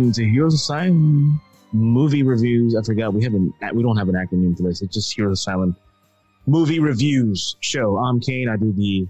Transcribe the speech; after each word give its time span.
welcome 0.00 0.12
to 0.14 0.24
Heroes 0.24 0.54
Asylum 0.54 1.38
movie 1.72 2.22
reviews. 2.22 2.74
I 2.74 2.82
forgot 2.82 3.12
we 3.12 3.22
haven't 3.22 3.52
we 3.74 3.82
don't 3.82 3.98
have 3.98 4.08
an 4.08 4.14
acronym 4.14 4.56
for 4.56 4.62
this. 4.62 4.80
It's 4.80 4.94
just 4.94 5.14
Heroes 5.14 5.40
Asylum 5.40 5.76
movie 6.46 6.80
reviews 6.80 7.54
show. 7.60 7.98
I'm 7.98 8.18
Kane. 8.18 8.48
I 8.48 8.56
do 8.56 8.72
the 8.72 9.06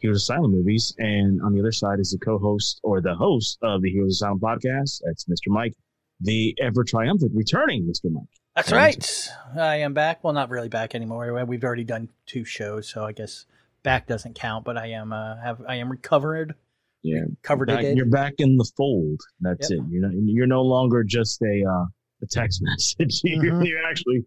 Heroes 0.00 0.22
Asylum 0.22 0.50
movies, 0.50 0.92
and 0.98 1.40
on 1.42 1.52
the 1.52 1.60
other 1.60 1.70
side 1.70 2.00
is 2.00 2.10
the 2.10 2.18
co-host 2.18 2.80
or 2.82 3.00
the 3.00 3.14
host 3.14 3.58
of 3.62 3.82
the 3.82 3.90
Heroes 3.92 4.14
Asylum 4.14 4.40
podcast. 4.40 5.00
That's 5.04 5.26
Mr. 5.26 5.46
Mike, 5.46 5.74
the 6.20 6.56
ever 6.60 6.82
triumphant 6.82 7.30
returning 7.32 7.84
Mr. 7.84 8.10
Mike. 8.10 8.24
That's 8.56 8.72
right. 8.72 9.28
I 9.56 9.76
am 9.76 9.94
back. 9.94 10.24
Well, 10.24 10.32
not 10.32 10.50
really 10.50 10.68
back 10.68 10.96
anymore. 10.96 11.44
We've 11.44 11.62
already 11.62 11.84
done 11.84 12.08
two 12.26 12.44
shows, 12.44 12.88
so 12.88 13.04
I 13.04 13.12
guess 13.12 13.46
back 13.84 14.08
doesn't 14.08 14.34
count. 14.34 14.64
But 14.64 14.76
I 14.76 14.88
am 14.88 15.12
uh, 15.12 15.36
have 15.36 15.62
I 15.68 15.76
am 15.76 15.88
recovered. 15.88 16.56
Yeah, 17.06 17.20
covered 17.42 17.66
back, 17.68 17.84
it. 17.84 17.96
You're 17.96 18.06
back 18.06 18.34
in 18.38 18.56
the 18.56 18.68
fold. 18.76 19.20
That's 19.40 19.70
Yep. 19.70 19.78
it. 19.78 19.84
You're 19.90 20.02
not, 20.02 20.12
you're 20.16 20.46
no 20.46 20.62
longer 20.62 21.04
just 21.04 21.40
a 21.42 21.62
uh, 21.68 21.84
a 22.22 22.26
text 22.28 22.60
message. 22.68 23.20
You're, 23.24 23.52
Mhm. 23.54 23.66
you're 23.68 23.84
actually 23.84 24.24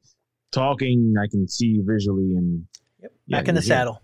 talking. 0.52 1.16
I 1.22 1.28
can 1.28 1.48
see 1.48 1.66
you 1.68 1.84
visually, 1.86 2.36
and 2.36 2.66
Yep. 3.02 3.12
Yeah, 3.28 3.38
Back 3.40 3.48
in 3.50 3.56
the 3.56 3.62
saddle. 3.62 4.02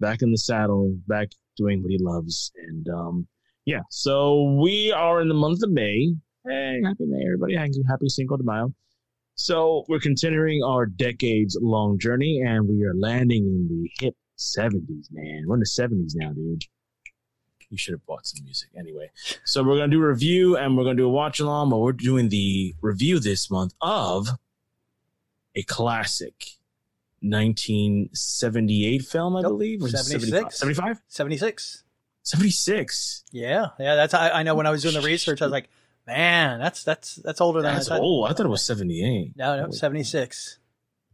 back 0.00 0.22
in 0.22 0.30
the 0.30 0.38
saddle, 0.38 0.96
back 1.06 1.28
doing 1.56 1.82
what 1.82 1.90
he 1.90 1.98
loves. 2.00 2.52
And 2.68 2.88
um, 2.88 3.26
yeah, 3.66 3.80
so 3.90 4.56
we 4.60 4.92
are 4.92 5.20
in 5.20 5.28
the 5.28 5.34
month 5.34 5.62
of 5.62 5.70
May. 5.70 6.14
Hey, 6.46 6.80
happy 6.84 7.04
May, 7.06 7.22
everybody! 7.24 7.54
Happy, 7.56 7.82
happy 7.88 8.08
Cinco 8.08 8.36
de 8.36 8.42
Mayo. 8.44 8.72
So 9.34 9.84
we're 9.88 10.00
continuing 10.00 10.62
our 10.64 10.86
decades-long 10.86 11.98
journey, 12.00 12.40
and 12.44 12.68
we 12.68 12.82
are 12.84 12.94
landing 12.94 13.44
in 13.44 13.68
the 13.68 13.90
hip 14.00 14.14
'70s. 14.38 15.08
Man, 15.12 15.44
we're 15.46 15.54
in 15.56 15.60
the 15.60 15.66
'70s 15.66 16.12
now, 16.16 16.32
dude. 16.32 16.62
You 17.70 17.76
should 17.76 17.92
have 17.92 18.06
bought 18.06 18.26
some 18.26 18.44
music 18.44 18.70
anyway. 18.78 19.10
So 19.44 19.62
we're 19.62 19.76
gonna 19.76 19.88
do 19.92 20.02
a 20.02 20.08
review, 20.08 20.56
and 20.56 20.76
we're 20.76 20.84
gonna 20.84 20.96
do 20.96 21.06
a 21.06 21.10
watch 21.10 21.38
along. 21.40 21.70
But 21.70 21.78
we're 21.78 21.92
doing 21.92 22.28
the 22.30 22.74
review 22.80 23.20
this 23.20 23.50
month 23.50 23.74
of 23.80 24.28
a 25.54 25.62
classic 25.64 26.52
1978 27.20 29.02
film, 29.02 29.36
I 29.36 29.42
Nope, 29.42 29.52
believe. 29.52 29.82
or 29.82 29.88
76. 29.88 30.56
75? 30.58 31.00
76. 31.08 31.84
76. 32.22 33.24
Yeah. 33.32 33.66
Yeah. 33.78 33.96
That's, 33.96 34.14
I, 34.14 34.30
I 34.30 34.42
know 34.42 34.54
when 34.54 34.66
I 34.66 34.70
was 34.70 34.82
doing 34.82 34.94
the 34.94 35.00
research, 35.00 35.40
I 35.42 35.46
was 35.46 35.52
like, 35.52 35.68
man, 36.06 36.58
that's, 36.60 36.84
that's, 36.84 37.16
that's 37.16 37.40
older 37.40 37.62
than 37.62 37.74
That's 37.74 37.90
I 37.90 37.96
thought. 37.96 38.02
old. 38.02 38.30
I 38.30 38.34
thought 38.34 38.46
it 38.46 38.50
was 38.50 38.64
78. 38.64 39.32
No, 39.36 39.60
no, 39.64 39.70
76. 39.70 40.58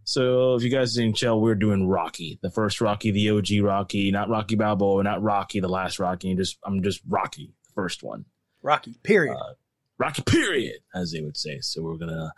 So 0.05 0.55
if 0.55 0.62
you 0.62 0.70
guys 0.70 0.94
didn't 0.94 1.16
tell, 1.19 1.41
we're 1.41 1.55
doing 1.55 1.88
Rocky, 1.88 2.38
the 2.42 2.50
first 2.50 2.80
Rocky, 2.80 3.10
the 3.10 3.30
OG 3.30 3.64
Rocky, 3.64 4.11
not 4.11 4.28
Rocky 4.28 4.55
Balboa, 4.55 5.02
not 5.02 5.22
Rocky, 5.22 5.61
the 5.61 5.69
last 5.69 5.98
Rocky. 5.98 6.34
Just 6.34 6.58
I'm 6.64 6.83
just 6.83 7.00
Rocky, 7.08 7.55
the 7.66 7.72
first 7.74 8.02
one. 8.02 8.27
Rocky, 8.62 8.96
period. 9.02 9.34
Uh, 9.34 9.55
Rocky, 9.98 10.22
period, 10.22 10.80
as 10.94 11.12
they 11.12 11.20
would 11.20 11.36
say. 11.36 11.61
So 11.61 11.83
we're 11.83 11.96
gonna, 11.96 12.33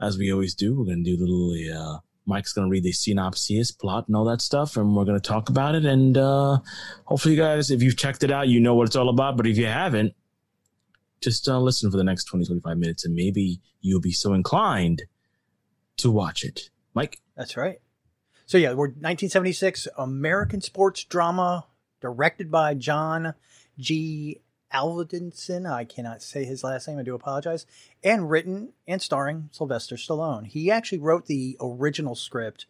as 0.00 0.18
we 0.18 0.32
always 0.32 0.54
do, 0.54 0.76
we're 0.76 0.86
gonna 0.86 1.04
do 1.04 1.16
the 1.16 1.24
little. 1.24 1.94
Uh, 1.94 1.98
Mike's 2.26 2.52
gonna 2.52 2.68
read 2.68 2.82
the 2.82 2.92
synopsis, 2.92 3.70
plot, 3.70 4.06
and 4.08 4.16
all 4.16 4.24
that 4.24 4.42
stuff, 4.42 4.76
and 4.76 4.94
we're 4.94 5.04
gonna 5.04 5.20
talk 5.20 5.48
about 5.48 5.74
it. 5.74 5.84
And 5.84 6.18
uh, 6.18 6.58
hopefully, 7.04 7.34
you 7.36 7.40
guys, 7.40 7.70
if 7.70 7.82
you've 7.82 7.96
checked 7.96 8.24
it 8.24 8.30
out, 8.30 8.48
you 8.48 8.60
know 8.60 8.74
what 8.74 8.88
it's 8.88 8.96
all 8.96 9.08
about. 9.08 9.36
But 9.36 9.46
if 9.46 9.56
you 9.56 9.66
haven't, 9.66 10.14
just 11.20 11.48
uh, 11.48 11.58
listen 11.58 11.90
for 11.90 11.96
the 11.96 12.04
next 12.04 12.24
20, 12.24 12.44
25 12.44 12.76
minutes, 12.76 13.04
and 13.04 13.14
maybe 13.14 13.60
you'll 13.80 14.00
be 14.00 14.12
so 14.12 14.34
inclined 14.34 15.02
to 15.98 16.10
watch 16.10 16.44
it. 16.44 16.70
Mike, 16.98 17.20
That's 17.36 17.56
right. 17.56 17.80
So 18.46 18.58
yeah, 18.58 18.70
we're 18.70 18.88
1976 18.88 19.88
American 19.96 20.60
sports 20.60 21.04
drama 21.04 21.66
directed 22.00 22.50
by 22.50 22.74
John 22.74 23.34
G. 23.78 24.40
Alvedinson. 24.72 25.70
I 25.70 25.84
cannot 25.84 26.22
say 26.22 26.44
his 26.44 26.64
last 26.64 26.88
name. 26.88 26.98
I 26.98 27.02
do 27.02 27.14
apologize. 27.14 27.66
And 28.02 28.28
written 28.30 28.72
and 28.86 29.00
starring 29.00 29.48
Sylvester 29.52 29.96
Stallone. 29.96 30.46
He 30.46 30.70
actually 30.70 30.98
wrote 30.98 31.26
the 31.26 31.56
original 31.60 32.14
script, 32.14 32.66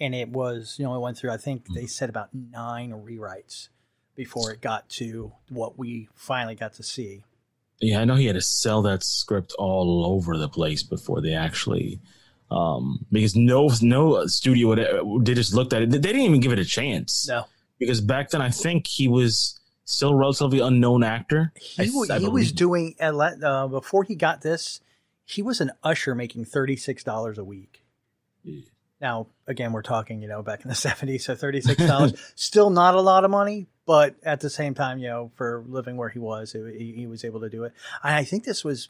and 0.00 0.14
it 0.14 0.30
was 0.30 0.76
you 0.78 0.84
know 0.84 0.94
it 0.94 1.00
went 1.00 1.18
through. 1.18 1.32
I 1.32 1.36
think 1.36 1.66
they 1.74 1.82
hmm. 1.82 1.86
said 1.86 2.08
about 2.08 2.30
nine 2.32 2.92
rewrites 2.92 3.68
before 4.14 4.50
it 4.52 4.60
got 4.62 4.88
to 4.88 5.32
what 5.50 5.78
we 5.78 6.08
finally 6.14 6.54
got 6.54 6.72
to 6.74 6.82
see. 6.82 7.24
Yeah, 7.80 8.00
I 8.00 8.06
know 8.06 8.14
he 8.14 8.26
had 8.26 8.36
to 8.36 8.40
sell 8.40 8.80
that 8.82 9.02
script 9.02 9.54
all 9.58 10.06
over 10.06 10.38
the 10.38 10.48
place 10.48 10.82
before 10.82 11.20
they 11.20 11.34
actually, 11.34 12.00
um, 12.50 13.04
because 13.10 13.34
no 13.36 13.68
no 13.82 14.26
studio 14.26 14.68
would 14.68 15.26
they 15.26 15.34
just 15.34 15.54
looked 15.54 15.72
at 15.72 15.82
it. 15.82 15.90
They 15.90 15.98
didn't 15.98 16.22
even 16.22 16.40
give 16.40 16.52
it 16.52 16.58
a 16.58 16.64
chance. 16.64 17.28
No, 17.28 17.44
because 17.78 18.00
back 18.00 18.30
then 18.30 18.40
I 18.42 18.50
think 18.50 18.86
he 18.86 19.08
was 19.08 19.58
still 19.84 20.10
a 20.10 20.16
relatively 20.16 20.60
unknown 20.60 21.02
actor. 21.04 21.52
he, 21.60 21.82
I- 22.10 22.14
I 22.14 22.18
he 22.18 22.28
was 22.28 22.52
doing 22.52 22.94
uh, 23.00 23.66
before 23.68 24.04
he 24.04 24.14
got 24.14 24.42
this. 24.42 24.80
He 25.24 25.42
was 25.42 25.60
an 25.60 25.72
usher 25.82 26.14
making 26.14 26.44
thirty 26.44 26.76
six 26.76 27.02
dollars 27.02 27.38
a 27.38 27.44
week. 27.44 27.84
Yeah. 28.44 28.60
Now, 28.98 29.26
again, 29.46 29.72
we're 29.72 29.82
talking, 29.82 30.22
you 30.22 30.28
know, 30.28 30.42
back 30.42 30.62
in 30.62 30.68
the 30.68 30.74
70s, 30.74 31.20
so 31.20 31.36
$36, 31.36 32.18
still 32.34 32.70
not 32.70 32.94
a 32.94 33.00
lot 33.02 33.24
of 33.24 33.30
money, 33.30 33.66
but 33.84 34.14
at 34.22 34.40
the 34.40 34.48
same 34.48 34.72
time, 34.72 34.98
you 34.98 35.08
know, 35.08 35.30
for 35.34 35.62
living 35.68 35.98
where 35.98 36.08
he 36.08 36.18
was, 36.18 36.54
it, 36.54 36.76
he, 36.80 36.92
he 36.92 37.06
was 37.06 37.22
able 37.22 37.40
to 37.40 37.50
do 37.50 37.64
it. 37.64 37.74
I 38.02 38.24
think 38.24 38.44
this 38.44 38.64
was, 38.64 38.88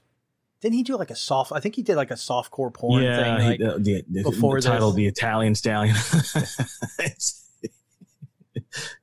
didn't 0.60 0.74
he 0.74 0.82
do 0.82 0.96
like 0.96 1.10
a 1.10 1.16
soft, 1.16 1.52
I 1.52 1.60
think 1.60 1.74
he 1.76 1.82
did 1.82 1.96
like 1.96 2.10
a 2.10 2.16
soft 2.16 2.50
core 2.50 2.70
porn 2.70 3.02
yeah, 3.02 3.36
thing. 3.36 3.40
he- 3.40 3.48
Like, 3.48 3.58
the, 3.84 4.04
the, 4.08 4.22
before 4.22 4.60
the 4.60 4.68
title, 4.68 4.90
this. 4.90 4.96
the 4.96 5.06
Italian 5.06 5.54
Stallion. 5.54 5.94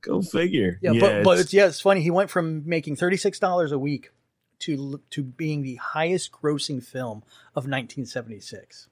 Go 0.01 0.21
figure. 0.21 0.79
yeah, 0.81 0.93
but, 0.99 1.23
but 1.23 1.31
it's- 1.31 1.41
it's, 1.45 1.53
yeah, 1.53 1.67
it's 1.67 1.79
funny. 1.81 2.01
He 2.01 2.11
went 2.11 2.29
from 2.29 2.63
making 2.67 2.95
$36 2.97 3.71
a 3.71 3.77
week 3.77 4.11
to, 4.59 5.01
to 5.11 5.23
being 5.23 5.61
the 5.61 5.75
highest 5.75 6.31
grossing 6.31 6.83
film 6.83 7.19
of 7.55 7.65
1976. 7.67 8.87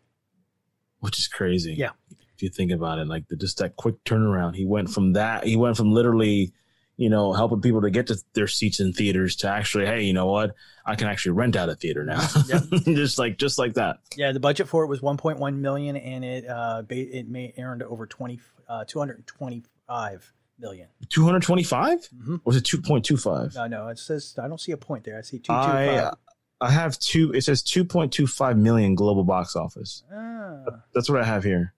which 0.99 1.17
is 1.19 1.27
crazy. 1.27 1.73
Yeah. 1.73 1.91
If 2.35 2.41
you 2.43 2.49
think 2.49 2.71
about 2.71 2.99
it, 2.99 3.07
like 3.07 3.27
the, 3.27 3.35
just 3.35 3.57
that 3.59 3.75
quick 3.75 4.03
turnaround, 4.03 4.55
he 4.55 4.65
went 4.65 4.89
from 4.89 5.13
that, 5.13 5.45
he 5.45 5.55
went 5.55 5.77
from 5.77 5.91
literally, 5.93 6.53
you 6.97 7.09
know, 7.09 7.33
helping 7.33 7.61
people 7.61 7.81
to 7.81 7.89
get 7.89 8.07
to 8.07 8.17
their 8.33 8.47
seats 8.47 8.79
in 8.79 8.93
theaters 8.93 9.35
to 9.37 9.47
actually, 9.47 9.85
hey, 9.85 10.03
you 10.03 10.13
know 10.13 10.27
what? 10.27 10.53
I 10.85 10.95
can 10.95 11.07
actually 11.07 11.33
rent 11.33 11.55
out 11.55 11.69
a 11.69 11.75
theater 11.75 12.03
now. 12.03 12.27
Yep. 12.47 12.63
just 12.85 13.17
like, 13.17 13.37
just 13.37 13.57
like 13.57 13.73
that. 13.75 13.97
Yeah, 14.15 14.31
the 14.31 14.39
budget 14.39 14.67
for 14.67 14.83
it 14.83 14.87
was 14.87 14.99
1.1 14.99 15.55
million 15.57 15.95
and 15.95 16.23
it, 16.23 16.47
uh, 16.47 16.83
it 16.89 17.27
may 17.27 17.53
earned 17.57 17.81
over 17.83 18.05
20, 18.05 18.39
uh, 18.67 18.85
225 18.85 20.33
million. 20.59 20.87
225? 21.09 21.99
Mm-hmm. 21.99 22.33
Or 22.35 22.39
was 22.43 22.55
it 22.57 22.63
2.25? 22.65 23.55
No, 23.55 23.67
no, 23.67 23.87
it 23.87 23.97
says 23.99 24.37
I 24.41 24.47
don't 24.47 24.59
see 24.61 24.71
a 24.71 24.77
point 24.77 25.03
there. 25.03 25.17
I 25.17 25.21
see 25.21 25.37
two 25.37 25.47
two 25.47 25.53
I, 25.53 26.11
I 26.59 26.69
have 26.71 26.99
two, 26.99 27.31
it 27.33 27.43
says 27.43 27.63
2.25 27.63 28.57
million 28.57 28.93
global 28.95 29.23
box 29.23 29.55
office. 29.55 30.03
Ah, 30.13 30.81
That's 30.93 31.09
what 31.09 31.19
I 31.21 31.25
have 31.25 31.43
here. 31.43 31.73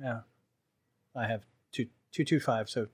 yeah, 0.00 0.20
I 1.16 1.26
have 1.26 1.44
two 1.70 1.86
two 2.10 2.24
two 2.24 2.40
five. 2.40 2.68
So, 2.68 2.88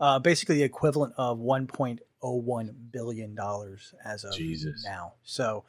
uh, 0.00 0.18
basically 0.18 0.56
the 0.56 0.62
equivalent 0.64 1.14
of 1.16 1.38
one 1.38 1.66
point 1.66 2.00
oh 2.22 2.36
one 2.36 2.74
billion 2.90 3.34
dollars 3.34 3.94
as 4.04 4.24
of 4.24 4.34
Jesus. 4.34 4.82
now. 4.84 5.14
So, 5.22 5.64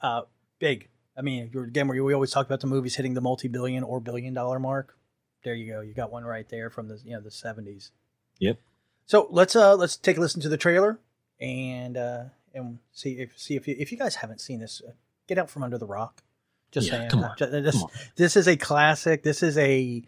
uh, 0.00 0.22
big. 0.58 0.88
I 1.16 1.22
mean, 1.22 1.50
you're- 1.52 1.68
again, 1.68 1.86
we 1.88 2.00
we 2.00 2.12
always 2.14 2.30
talk 2.32 2.46
about 2.46 2.60
the 2.60 2.66
movies 2.66 2.96
hitting 2.96 3.14
the 3.14 3.20
multi 3.20 3.46
billion 3.48 3.84
or 3.84 4.00
billion 4.00 4.34
dollar 4.34 4.58
mark. 4.58 4.96
There 5.44 5.54
you 5.54 5.72
go. 5.72 5.80
You 5.80 5.92
got 5.94 6.10
one 6.10 6.24
right 6.24 6.48
there 6.48 6.70
from 6.70 6.88
the 6.88 6.98
you 7.04 7.12
know 7.12 7.20
the 7.20 7.30
seventies. 7.30 7.90
Yep. 8.38 8.58
So 9.06 9.28
let's 9.30 9.54
uh 9.54 9.76
let's 9.76 9.96
take 9.96 10.16
a 10.16 10.20
listen 10.20 10.40
to 10.42 10.48
the 10.48 10.56
trailer 10.56 10.98
and 11.40 11.96
uh 11.96 12.24
and 12.54 12.78
see 12.92 13.18
if 13.20 13.38
see 13.38 13.54
if 13.56 13.68
you, 13.68 13.76
if 13.78 13.92
you 13.92 13.98
guys 13.98 14.16
haven't 14.16 14.40
seen 14.40 14.60
this, 14.60 14.80
uh, 14.86 14.92
get 15.28 15.38
out 15.38 15.50
from 15.50 15.62
under 15.62 15.76
the 15.78 15.86
rock. 15.86 16.22
Just 16.72 16.88
Yeah, 16.88 16.98
saying. 16.98 17.10
come 17.10 17.22
on, 17.24 17.34
this 17.38 17.74
come 17.74 17.84
on. 17.84 17.90
this 18.16 18.36
is 18.36 18.48
a 18.48 18.56
classic. 18.56 19.22
This 19.22 19.42
is 19.42 19.56
a 19.58 20.02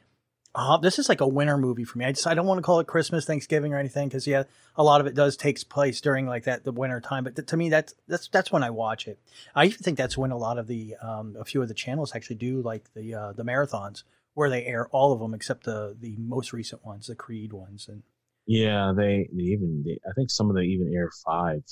uh, 0.56 0.78
this 0.78 0.98
is 0.98 1.08
like 1.08 1.20
a 1.20 1.28
winter 1.28 1.58
movie 1.58 1.84
for 1.84 1.98
me. 1.98 2.06
I 2.06 2.12
just 2.12 2.26
I 2.26 2.34
don't 2.34 2.46
want 2.46 2.58
to 2.58 2.62
call 2.62 2.80
it 2.80 2.86
Christmas, 2.86 3.26
Thanksgiving, 3.26 3.74
or 3.74 3.78
anything 3.78 4.08
because 4.08 4.26
yeah, 4.26 4.44
a 4.74 4.82
lot 4.82 5.02
of 5.02 5.06
it 5.06 5.14
does 5.14 5.36
takes 5.36 5.62
place 5.62 6.00
during 6.00 6.26
like 6.26 6.44
that 6.44 6.64
the 6.64 6.72
winter 6.72 7.00
time. 7.00 7.24
But 7.24 7.36
th- 7.36 7.46
to 7.48 7.56
me, 7.56 7.68
that's 7.68 7.94
that's 8.08 8.28
that's 8.28 8.50
when 8.50 8.64
I 8.64 8.70
watch 8.70 9.06
it. 9.06 9.18
I 9.54 9.66
even 9.66 9.78
think 9.78 9.98
that's 9.98 10.16
when 10.16 10.30
a 10.30 10.38
lot 10.38 10.58
of 10.58 10.66
the 10.66 10.96
um, 11.02 11.36
a 11.38 11.44
few 11.44 11.60
of 11.60 11.68
the 11.68 11.74
channels 11.74 12.14
actually 12.14 12.36
do 12.36 12.62
like 12.62 12.92
the 12.94 13.14
uh, 13.14 13.32
the 13.32 13.44
marathons 13.44 14.02
where 14.32 14.48
they 14.48 14.64
air 14.64 14.88
all 14.88 15.12
of 15.12 15.20
them 15.20 15.34
except 15.34 15.64
the 15.64 15.94
the 16.00 16.16
most 16.18 16.54
recent 16.54 16.84
ones, 16.84 17.06
the 17.06 17.14
Creed 17.14 17.52
ones, 17.52 17.86
and 17.86 18.02
Yeah, 18.46 18.92
they, 18.96 19.28
they 19.32 19.42
even, 19.42 19.82
they, 19.84 19.98
I 20.08 20.12
think 20.14 20.30
some 20.30 20.48
of 20.48 20.56
them 20.56 20.64
even 20.64 20.92
air 20.94 21.10
five. 21.24 21.62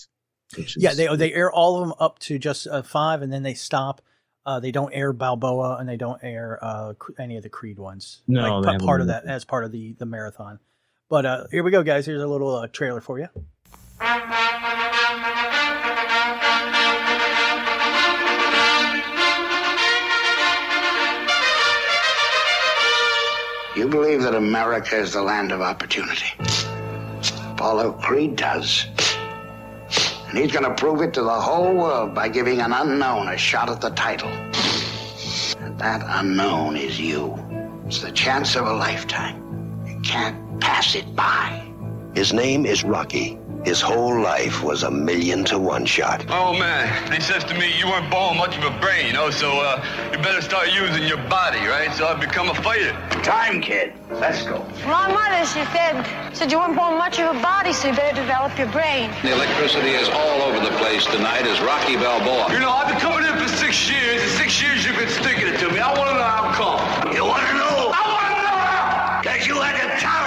Is, 0.56 0.76
yeah, 0.76 0.92
they 0.92 1.14
they 1.16 1.32
air 1.32 1.50
all 1.50 1.80
of 1.80 1.88
them 1.88 1.94
up 1.98 2.18
to 2.20 2.38
just 2.38 2.66
uh, 2.66 2.82
five, 2.82 3.22
and 3.22 3.32
then 3.32 3.42
they 3.42 3.54
stop. 3.54 4.02
Uh, 4.46 4.60
they 4.60 4.70
don't 4.70 4.92
air 4.92 5.12
Balboa, 5.12 5.78
and 5.78 5.88
they 5.88 5.96
don't 5.96 6.22
air 6.22 6.58
uh, 6.62 6.92
any 7.18 7.36
of 7.36 7.42
the 7.42 7.48
Creed 7.48 7.78
ones. 7.78 8.22
No, 8.28 8.58
like, 8.58 8.64
they 8.64 8.72
haven't 8.72 8.86
part 8.86 9.00
of 9.00 9.06
that 9.06 9.24
as 9.24 9.44
part 9.44 9.64
of 9.64 9.72
the 9.72 9.94
the 9.98 10.06
marathon. 10.06 10.58
But 11.08 11.26
uh, 11.26 11.46
here 11.50 11.62
we 11.62 11.70
go, 11.70 11.82
guys. 11.82 12.06
Here's 12.06 12.22
a 12.22 12.26
little 12.26 12.54
uh, 12.54 12.66
trailer 12.66 13.00
for 13.00 13.18
you. 13.18 13.28
You 23.76 23.88
believe 23.88 24.22
that 24.22 24.34
America 24.36 24.96
is 24.96 25.14
the 25.14 25.22
land 25.22 25.50
of 25.50 25.60
opportunity. 25.60 26.26
Apollo 27.50 27.94
Creed 27.94 28.36
does. 28.36 28.86
And 30.34 30.42
he's 30.42 30.50
going 30.50 30.64
to 30.64 30.74
prove 30.74 31.00
it 31.00 31.14
to 31.14 31.22
the 31.22 31.30
whole 31.30 31.76
world 31.76 32.12
by 32.12 32.26
giving 32.26 32.60
an 32.60 32.72
unknown 32.72 33.28
a 33.28 33.38
shot 33.38 33.70
at 33.70 33.80
the 33.80 33.90
title. 33.90 34.30
And 35.60 35.78
that 35.78 36.02
unknown 36.04 36.76
is 36.76 36.98
you. 36.98 37.38
It's 37.86 38.02
the 38.02 38.10
chance 38.10 38.56
of 38.56 38.66
a 38.66 38.72
lifetime. 38.72 39.84
You 39.86 40.00
can't 40.00 40.60
pass 40.60 40.96
it 40.96 41.14
by. 41.14 41.64
His 42.16 42.32
name 42.32 42.66
is 42.66 42.82
Rocky. 42.82 43.38
His 43.64 43.80
whole 43.80 44.20
life 44.20 44.62
was 44.62 44.82
a 44.82 44.90
million 44.90 45.42
to 45.44 45.58
one 45.58 45.86
shot. 45.86 46.26
Oh 46.28 46.52
man, 46.52 46.84
they 47.10 47.18
says 47.18 47.42
to 47.44 47.54
me 47.54 47.72
you 47.78 47.86
weren't 47.86 48.10
born 48.10 48.36
much 48.36 48.58
of 48.58 48.64
a 48.64 48.78
brain, 48.78 49.06
you 49.06 49.14
know, 49.14 49.30
so 49.30 49.58
uh, 49.58 49.80
you 50.12 50.18
better 50.18 50.42
start 50.42 50.68
using 50.70 51.04
your 51.08 51.16
body, 51.32 51.64
right? 51.66 51.90
So 51.94 52.06
I've 52.06 52.20
become 52.20 52.50
a 52.50 52.54
fighter. 52.56 52.92
Time, 53.24 53.62
kid. 53.62 53.94
Let's 54.10 54.44
go. 54.44 54.60
My 54.84 55.08
mother, 55.08 55.46
she 55.48 55.64
said, 55.72 56.04
said 56.36 56.52
you 56.52 56.58
weren't 56.58 56.76
born 56.76 56.98
much 56.98 57.18
of 57.18 57.34
a 57.34 57.40
body, 57.40 57.72
so 57.72 57.88
you 57.88 57.94
better 57.96 58.14
develop 58.14 58.52
your 58.58 58.68
brain. 58.68 59.10
The 59.22 59.32
electricity 59.32 59.96
is 59.96 60.10
all 60.10 60.42
over 60.42 60.60
the 60.60 60.76
place 60.76 61.06
tonight 61.06 61.46
as 61.46 61.58
Rocky 61.62 61.96
Balboa. 61.96 62.52
You 62.52 62.60
know, 62.60 62.70
I've 62.70 62.92
been 62.92 63.00
coming 63.00 63.24
in 63.24 63.32
for 63.40 63.48
six 63.48 63.88
years, 63.88 64.20
and 64.20 64.30
six 64.32 64.60
years 64.60 64.84
you've 64.84 64.98
been 65.00 65.08
sticking 65.08 65.48
it 65.48 65.58
to 65.60 65.72
me. 65.72 65.80
I 65.80 65.88
want 65.96 66.10
to 66.12 66.16
know 66.20 66.28
how 66.28 66.52
come. 66.52 67.16
You 67.16 67.24
want 67.24 67.48
to 67.48 67.54
know? 67.54 67.96
I 67.96 68.02
want 68.12 68.28
to 68.28 68.36
know 68.44 68.58
how. 68.60 69.20
Because 69.22 69.46
you 69.46 69.56
had 69.56 69.80
a 69.80 69.88
talent 69.98 70.23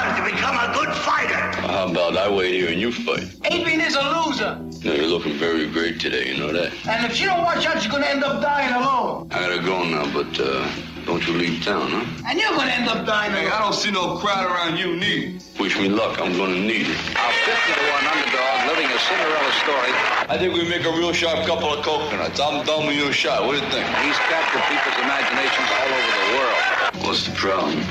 about 1.98 2.16
I 2.16 2.30
wait 2.30 2.54
here 2.54 2.70
and 2.70 2.80
you 2.80 2.92
fight? 2.92 3.26
Adrian 3.50 3.82
is 3.82 3.96
a 3.96 4.06
loser. 4.14 4.54
No, 4.86 4.94
you're 4.94 5.10
looking 5.10 5.34
very 5.34 5.66
great 5.66 6.00
today, 6.00 6.30
you 6.30 6.38
know 6.38 6.54
that? 6.54 6.70
And 6.86 7.04
if 7.10 7.20
you 7.20 7.26
don't 7.26 7.42
watch 7.42 7.66
out, 7.66 7.82
you're 7.82 7.92
gonna 7.92 8.06
end 8.06 8.24
up 8.24 8.40
dying 8.40 8.70
alone. 8.72 9.28
I 9.32 9.42
gotta 9.42 9.64
go 9.66 9.82
now, 9.84 10.06
but 10.14 10.30
uh, 10.40 10.70
don't 11.10 11.26
you 11.26 11.34
leave 11.34 11.64
town, 11.66 11.90
huh? 11.90 12.06
And 12.30 12.38
you're 12.38 12.54
gonna 12.54 12.70
end 12.70 12.88
up 12.88 13.04
dying 13.08 13.32
Hey, 13.34 13.50
I 13.50 13.58
don't 13.58 13.74
see 13.74 13.90
no 13.90 14.16
crowd 14.22 14.46
around 14.46 14.78
you, 14.78 14.96
neither. 14.96 15.42
Wish 15.60 15.74
me 15.80 15.90
luck, 15.90 16.22
I'm 16.22 16.38
gonna 16.38 16.62
need 16.62 16.86
it. 16.86 17.02
Our 17.18 17.34
50 17.34 17.74
to 17.74 17.86
1 17.90 18.14
underdog 18.14 18.58
living 18.70 18.90
a 18.94 19.00
Cinderella 19.02 19.54
story. 19.66 19.92
I 20.30 20.38
think 20.38 20.54
we 20.54 20.70
make 20.70 20.86
a 20.86 20.94
real 20.94 21.14
sharp 21.14 21.48
couple 21.50 21.74
of 21.74 21.82
coconuts. 21.84 22.40
I'm 22.40 22.64
done 22.64 22.86
with 22.86 22.96
your 22.96 23.12
shot. 23.12 23.42
What 23.42 23.58
do 23.58 23.66
you 23.66 23.72
think? 23.74 23.90
He's 24.06 24.20
captured 24.30 24.62
people's 24.70 25.02
imaginations 25.02 25.70
all 25.82 25.90
over 25.98 26.14
the 26.14 26.30
world. 26.38 26.62
What's 27.10 27.26
the 27.26 27.34
problem? 27.34 27.82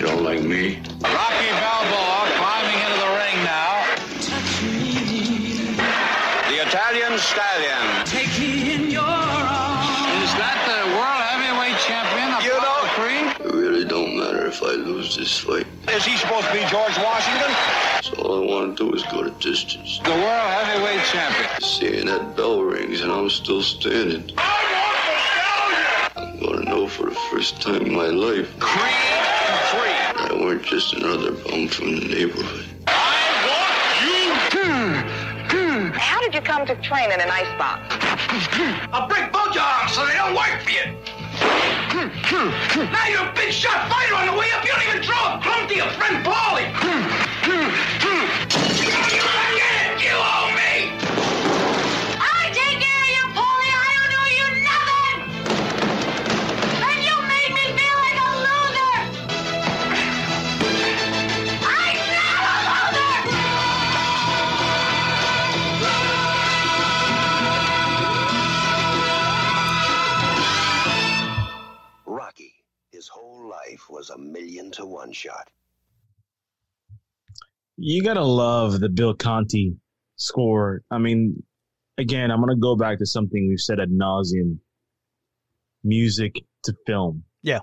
You 0.00 0.06
don't 0.08 0.24
like 0.24 0.40
me? 0.40 0.80
Rocky 1.04 1.50
Balboa 1.60 2.24
climbing 2.40 2.80
into 2.88 2.98
the 3.03 3.03
lose. 15.46 15.64
Is 15.88 16.04
he 16.04 16.16
supposed 16.16 16.46
to 16.46 16.52
be 16.52 16.60
George 16.70 16.96
Washington? 16.98 17.54
So 18.02 18.14
all 18.22 18.42
I 18.42 18.46
want 18.46 18.76
to 18.76 18.90
do 18.90 18.94
is 18.94 19.02
go 19.04 19.22
to 19.22 19.30
distance. 19.40 20.00
The 20.04 20.10
world 20.10 20.50
heavyweight 20.50 21.04
champion. 21.04 21.60
Seeing 21.60 22.06
that 22.06 22.36
bell 22.36 22.62
rings 22.62 23.00
and 23.00 23.12
I'm 23.12 23.30
still 23.30 23.62
standing. 23.62 24.30
I 24.36 26.12
want 26.16 26.16
I'm 26.16 26.40
gonna 26.40 26.64
know 26.64 26.86
for 26.88 27.06
the 27.10 27.14
first 27.30 27.60
time 27.60 27.82
in 27.86 27.94
my 27.94 28.06
life 28.06 28.48
Creed 28.58 28.94
free. 29.70 29.90
that 30.16 30.30
I 30.30 30.34
weren't 30.34 30.62
just 30.62 30.94
another 30.94 31.32
bum 31.32 31.68
from 31.68 31.96
the 31.96 32.06
neighborhood. 32.06 32.66
I 32.86 33.22
want 33.48 33.74
you 34.04 34.50
too! 34.50 35.92
How 35.98 36.20
did 36.20 36.34
you 36.34 36.40
come 36.40 36.66
to 36.66 36.74
train 36.82 37.12
in 37.12 37.20
an 37.20 37.30
icebox? 37.30 37.82
I'll 38.92 39.08
break 39.08 39.32
both 39.32 39.54
your 39.54 39.64
arms 39.64 39.92
so 39.92 40.06
they 40.06 40.14
don't 40.14 40.34
work 40.34 40.60
for 40.62 40.70
you. 40.70 41.13
Now 42.34 43.06
you're 43.08 43.26
a 43.26 43.32
big 43.34 43.52
shot 43.52 43.88
fighter 43.90 44.14
on 44.14 44.26
the 44.26 44.32
way 44.32 44.46
up. 44.54 44.64
You 44.64 44.72
don't 44.72 44.82
even 44.88 45.02
throw 45.02 45.16
a 45.16 45.40
crumb 45.40 45.68
to 45.68 45.74
your 45.74 45.88
friend 45.90 46.24
Paulie. 46.24 46.68
Hmm. 46.74 47.04
Hmm. 47.46 47.70
Hmm. 48.02 49.53
Life 73.68 73.88
was 73.88 74.10
a 74.10 74.18
million 74.18 74.70
to 74.72 74.84
one 74.84 75.12
shot. 75.12 75.48
You 77.76 78.02
gotta 78.02 78.24
love 78.24 78.80
the 78.80 78.88
Bill 78.88 79.14
Conti 79.14 79.76
score. 80.16 80.82
I 80.90 80.98
mean, 80.98 81.42
again, 81.98 82.30
I'm 82.30 82.40
gonna 82.40 82.56
go 82.56 82.76
back 82.76 82.98
to 82.98 83.06
something 83.06 83.48
we've 83.48 83.60
said 83.60 83.80
ad 83.80 83.90
nauseum: 83.90 84.58
music 85.82 86.44
to 86.64 86.74
film. 86.86 87.24
Yeah. 87.42 87.60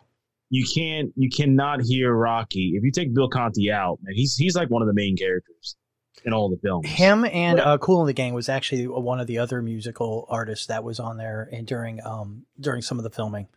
You 0.50 0.66
can't, 0.66 1.14
you 1.16 1.30
cannot 1.30 1.82
hear 1.82 2.14
Rocky 2.14 2.74
if 2.76 2.84
you 2.84 2.92
take 2.92 3.14
Bill 3.14 3.30
Conti 3.30 3.72
out. 3.72 4.00
Man, 4.02 4.16
he's 4.16 4.36
he's 4.36 4.56
like 4.56 4.70
one 4.70 4.82
of 4.82 4.88
the 4.88 4.94
main 4.94 5.16
characters 5.16 5.78
in 6.26 6.34
all 6.34 6.50
the 6.50 6.58
films. 6.58 6.88
Him 6.90 7.26
and 7.26 7.60
uh, 7.60 7.78
Kool 7.78 8.02
and 8.02 8.10
the 8.10 8.14
Gang 8.14 8.34
was 8.34 8.50
actually 8.50 8.86
one 8.88 9.20
of 9.20 9.28
the 9.28 9.38
other 9.38 9.62
musical 9.62 10.26
artists 10.30 10.68
that 10.68 10.84
was 10.84 11.00
on 11.00 11.18
there 11.18 11.48
and 11.52 11.66
during 11.66 12.04
um 12.06 12.46
during 12.60 12.82
some 12.82 12.98
of 12.98 13.04
the 13.04 13.10
filming. 13.10 13.48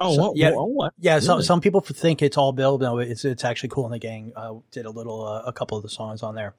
Oh, 0.00 0.14
So- 0.14 0.28
what, 0.28 0.36
yeah. 0.36 0.52
oh, 0.54 0.64
what? 0.66 0.92
Yeah, 0.98 1.18
some 1.18 1.36
Really? 1.38 1.44
some 1.44 1.60
people 1.60 1.80
think 1.80 2.22
it's 2.22 2.36
all 2.36 2.52
Bill. 2.52 2.78
No, 2.78 2.98
it's 2.98 3.24
it's 3.24 3.44
actually 3.44 3.70
Kool 3.70 3.84
and 3.86 3.94
the 3.94 3.98
Gang. 3.98 4.32
Uh, 4.36 4.54
did 4.70 4.86
a 4.86 4.90
little 4.90 5.26
uh, 5.26 5.42
a 5.44 5.52
couple 5.52 5.76
of 5.76 5.82
the 5.82 5.88
songs 5.88 6.22
on 6.22 6.34
there, 6.36 6.54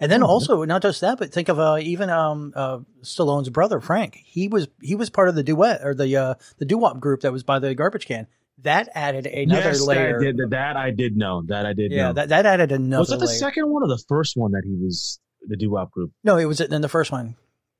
and 0.00 0.10
then 0.10 0.20
Mhm. 0.22 0.28
also 0.28 0.64
not 0.64 0.82
just 0.82 1.00
that, 1.00 1.18
but 1.18 1.32
think 1.32 1.48
of 1.48 1.58
uh, 1.60 1.76
even 1.80 2.10
um 2.10 2.52
uh, 2.56 2.78
Stallone's 3.02 3.50
brother 3.50 3.80
Frank. 3.80 4.16
He 4.24 4.48
was 4.48 4.66
he 4.80 4.94
was 4.96 5.10
part 5.10 5.28
of 5.28 5.34
the 5.36 5.44
duet 5.44 5.80
or 5.84 5.94
the 5.94 6.16
uh, 6.16 6.34
the 6.58 6.64
doo 6.64 6.78
wop 6.78 6.98
group 6.98 7.20
that 7.20 7.32
was 7.32 7.42
by 7.44 7.58
the 7.60 7.74
garbage 7.74 8.06
can. 8.06 8.26
That 8.58 8.88
added 8.94 9.26
another 9.26 9.70
yes, 9.70 9.80
layer. 9.86 10.18
That, 10.18 10.26
I 10.28 10.32
did, 10.32 10.50
that 10.50 10.76
I 10.76 10.90
did 10.90 11.16
know. 11.16 11.42
That 11.46 11.66
I 11.66 11.72
did 11.72 11.90
yeah, 11.92 12.08
know. 12.08 12.12
that 12.14 12.28
that 12.30 12.46
added 12.46 12.70
another. 12.72 13.00
was 13.00 13.12
it 13.12 13.18
the 13.20 13.26
layer. 13.26 13.34
second 13.36 13.70
one 13.70 13.82
or 13.82 13.88
the 13.88 14.02
first 14.08 14.36
one 14.36 14.52
that 14.52 14.62
he 14.64 14.74
was 14.74 15.20
the 15.48 15.56
doo 15.56 15.70
wop 15.70 15.90
group? 15.90 16.10
No, 16.24 16.36
it 16.36 16.44
was 16.44 16.60
in 16.60 16.80
the 16.82 16.88
first 16.88 17.10
one. 17.12 17.36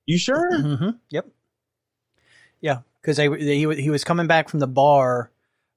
You 0.07 0.19
sure? 0.19 0.61
hmm 0.61 0.91
Yep. 1.11 1.27
Yeah, 2.63 2.79
because 3.03 3.19
they, 3.19 3.29
they 3.29 3.59
he 3.59 3.75
he 3.83 3.91
was 3.91 4.05
coming 4.05 4.27
back 4.27 4.49
from 4.49 4.61
the 4.61 4.67
bar. 4.67 5.31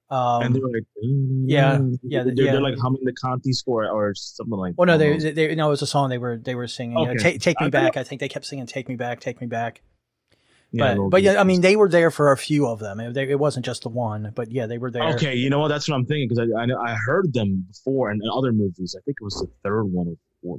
Um, 0.08 0.42
and 0.42 0.54
they 0.54 0.60
were 0.60 0.70
like, 0.70 0.84
yeah, 1.02 1.80
yeah, 2.04 2.22
they're, 2.22 2.32
yeah. 2.36 2.52
they're 2.52 2.62
like 2.62 2.78
humming 2.78 3.02
the 3.02 3.12
Conti 3.12 3.52
score 3.52 3.88
or 3.90 4.14
something 4.14 4.56
like. 4.56 4.74
well, 4.76 4.86
no, 4.86 4.96
they, 4.96 5.18
they, 5.18 5.32
they 5.32 5.54
no, 5.56 5.66
it 5.66 5.70
was 5.70 5.82
a 5.82 5.86
song 5.86 6.10
they 6.10 6.18
were 6.18 6.36
they 6.36 6.54
were 6.54 6.68
singing. 6.68 6.96
you 6.96 7.06
know, 7.06 7.14
take 7.16 7.40
take 7.40 7.60
me 7.60 7.66
I 7.66 7.70
back. 7.70 7.96
I 7.96 8.04
think 8.04 8.20
they 8.20 8.28
kept 8.28 8.46
singing 8.46 8.66
"Take 8.66 8.88
Me 8.88 8.94
Back, 8.94 9.18
Take 9.18 9.40
Me 9.40 9.48
Back." 9.48 9.82
Yeah, 10.70 10.94
but 10.94 11.08
but 11.10 11.22
yeah, 11.22 11.40
I 11.40 11.44
mean, 11.44 11.60
they 11.60 11.74
were 11.74 11.88
there 11.88 12.12
for 12.12 12.30
a 12.30 12.36
few 12.36 12.68
of 12.68 12.78
them. 12.78 13.00
It, 13.00 13.14
they, 13.14 13.28
it 13.30 13.38
wasn't 13.38 13.64
just 13.64 13.82
the 13.82 13.88
one, 13.88 14.32
but 14.34 14.52
yeah, 14.52 14.66
they 14.66 14.78
were 14.78 14.92
there. 14.92 15.02
Okay, 15.14 15.34
you 15.34 15.50
know 15.50 15.58
what? 15.58 15.68
That's 15.68 15.88
what 15.88 15.96
I'm 15.96 16.06
thinking 16.06 16.28
because 16.28 16.48
I, 16.56 16.62
I 16.62 16.92
I 16.92 16.94
heard 16.94 17.32
them 17.32 17.66
before 17.68 18.12
in 18.12 18.20
other 18.32 18.52
movies. 18.52 18.94
I 18.96 19.02
think 19.04 19.16
it 19.20 19.24
was 19.24 19.34
the 19.34 19.48
third 19.64 19.84
one 19.84 20.16
or 20.42 20.58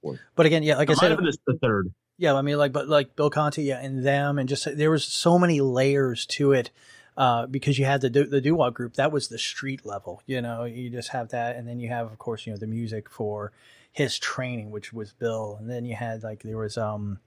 fourth. 0.00 0.20
But 0.36 0.46
again, 0.46 0.62
yeah, 0.62 0.76
like 0.76 0.88
I 0.88 0.92
might 0.92 0.98
said, 0.98 1.10
have 1.10 1.18
been 1.18 1.26
the- 1.26 1.38
the 1.52 1.58
third. 1.58 1.92
Yeah, 2.22 2.34
I 2.34 2.42
mean, 2.42 2.56
like, 2.56 2.72
but 2.72 2.88
like 2.88 3.16
Bill 3.16 3.30
Conti 3.30 3.64
yeah, 3.64 3.80
and 3.80 4.06
them, 4.06 4.38
and 4.38 4.48
just 4.48 4.76
there 4.76 4.92
was 4.92 5.04
so 5.04 5.40
many 5.40 5.60
layers 5.60 6.24
to 6.26 6.52
it 6.52 6.70
uh, 7.16 7.46
because 7.46 7.80
you 7.80 7.84
had 7.84 8.00
the 8.00 8.10
do- 8.10 8.28
the 8.28 8.40
doo 8.40 8.54
wop 8.54 8.74
group 8.74 8.94
that 8.94 9.10
was 9.10 9.26
the 9.26 9.38
street 9.38 9.84
level. 9.84 10.22
You 10.24 10.40
know, 10.40 10.62
you 10.62 10.88
just 10.88 11.08
have 11.08 11.30
that, 11.30 11.56
and 11.56 11.66
then 11.66 11.80
you 11.80 11.88
have, 11.88 12.06
of 12.06 12.18
course, 12.20 12.46
you 12.46 12.52
know, 12.52 12.58
the 12.60 12.68
music 12.68 13.10
for 13.10 13.50
his 13.90 14.20
training, 14.20 14.70
which 14.70 14.92
was 14.92 15.12
Bill, 15.12 15.56
and 15.58 15.68
then 15.68 15.84
you 15.84 15.96
had 15.96 16.22
like 16.22 16.44
there 16.44 16.58
was 16.58 16.78
um 16.78 17.18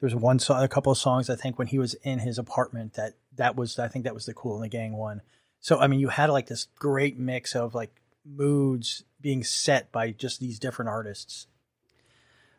there 0.00 0.06
was 0.06 0.14
one 0.14 0.38
song, 0.38 0.62
a 0.62 0.68
couple 0.68 0.92
of 0.92 0.98
songs 0.98 1.30
I 1.30 1.36
think 1.36 1.58
when 1.58 1.68
he 1.68 1.78
was 1.78 1.94
in 2.02 2.18
his 2.18 2.38
apartment 2.38 2.92
that 2.94 3.14
that 3.36 3.56
was 3.56 3.78
I 3.78 3.88
think 3.88 4.04
that 4.04 4.12
was 4.12 4.26
the 4.26 4.34
Kool 4.34 4.56
and 4.56 4.64
the 4.64 4.68
Gang 4.68 4.92
one. 4.98 5.22
So 5.60 5.78
I 5.80 5.86
mean, 5.86 5.98
you 5.98 6.08
had 6.08 6.28
like 6.28 6.48
this 6.48 6.66
great 6.78 7.18
mix 7.18 7.56
of 7.56 7.74
like 7.74 8.02
moods 8.26 9.02
being 9.18 9.44
set 9.44 9.90
by 9.90 10.10
just 10.10 10.40
these 10.40 10.58
different 10.58 10.90
artists. 10.90 11.46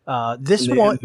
Uh, 0.07 0.37
this 0.39 0.65
they- 0.65 0.73
one, 0.73 0.97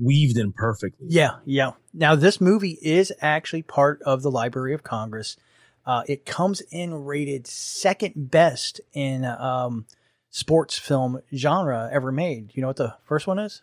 weaved 0.00 0.38
in 0.38 0.52
perfectly. 0.52 1.06
yeah, 1.08 1.36
yeah. 1.44 1.72
Now 1.92 2.14
this 2.14 2.40
movie 2.40 2.78
is 2.82 3.12
actually 3.20 3.62
part 3.62 4.00
of 4.02 4.22
the 4.22 4.30
Library 4.30 4.74
of 4.74 4.82
Congress. 4.82 5.36
Uh, 5.84 6.02
it 6.06 6.26
comes 6.26 6.60
in 6.70 6.92
rated 7.04 7.46
second 7.46 8.12
best 8.16 8.80
in 8.92 9.24
um, 9.24 9.86
sports 10.30 10.78
film 10.78 11.20
genre 11.34 11.88
ever 11.92 12.12
made. 12.12 12.50
You 12.54 12.60
know 12.60 12.68
what 12.68 12.76
the 12.76 12.94
first 13.04 13.26
one 13.26 13.38
is? 13.38 13.62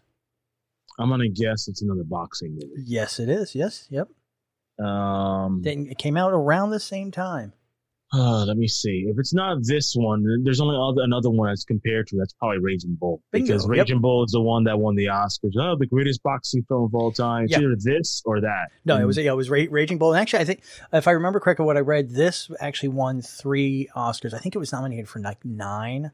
I'm 0.98 1.10
gonna 1.10 1.30
guess 1.30 1.68
it's 1.68 1.82
another 1.82 2.04
boxing 2.04 2.54
movie. 2.54 2.84
Yes, 2.86 3.20
it 3.20 3.30
is. 3.30 3.54
Yes, 3.54 3.88
yep. 3.90 4.10
Um, 4.84 5.62
Then 5.62 5.88
It 5.90 5.98
came 5.98 6.18
out 6.18 6.34
around 6.34 6.70
the 6.72 6.80
same 6.80 7.12
time. 7.12 7.54
Uh, 8.14 8.46
let 8.46 8.56
me 8.56 8.68
see. 8.68 9.06
If 9.08 9.18
it's 9.20 9.34
not 9.34 9.58
this 9.64 9.94
one, 9.96 10.24
there's 10.44 10.62
only 10.62 10.76
other, 10.80 11.02
another 11.04 11.30
one 11.30 11.50
that's 11.50 11.64
compared 11.66 12.08
to. 12.08 12.18
That's 12.18 12.34
probably 12.34 12.60
Raging 12.60 12.96
Bull 13.00 13.22
Bingo, 13.32 13.48
because 13.48 13.64
yep. 13.64 13.70
Raging 13.72 14.00
Bull 14.00 14.24
is 14.24 14.32
the 14.32 14.42
one 14.42 14.64
that 14.66 14.80
won 14.80 14.96
the 14.96 15.08
Oscars. 15.08 15.54
Oh, 15.60 15.76
the 15.78 15.88
greatest 15.88 16.22
boxing 16.24 16.64
film 16.68 16.84
of 16.86 16.96
all 16.96 17.12
time. 17.12 17.46
It's 17.46 17.58
either 17.58 17.76
this 17.78 18.22
or 18.24 18.42
that. 18.42 18.68
No, 18.86 18.98
it 18.98 19.06
was 19.06 19.18
yeah, 19.18 19.32
it 19.32 19.36
was 19.36 19.50
Ra- 19.50 19.66
Raging 19.70 19.98
Bull. 19.98 20.14
And 20.14 20.22
actually, 20.22 20.40
I 20.40 20.46
think 20.46 20.62
if 20.94 21.08
I 21.08 21.12
remember 21.12 21.40
correctly, 21.40 21.66
what 21.66 21.78
I 21.78 21.82
read, 21.82 22.12
this 22.12 22.50
actually 22.60 22.90
won 22.90 23.22
three 23.22 23.90
Oscars. 23.96 24.34
I 24.34 24.38
think 24.38 24.56
it 24.56 24.60
was 24.60 24.72
nominated 24.72 25.10
for 25.10 25.20
like 25.20 25.44
nine. 25.44 26.12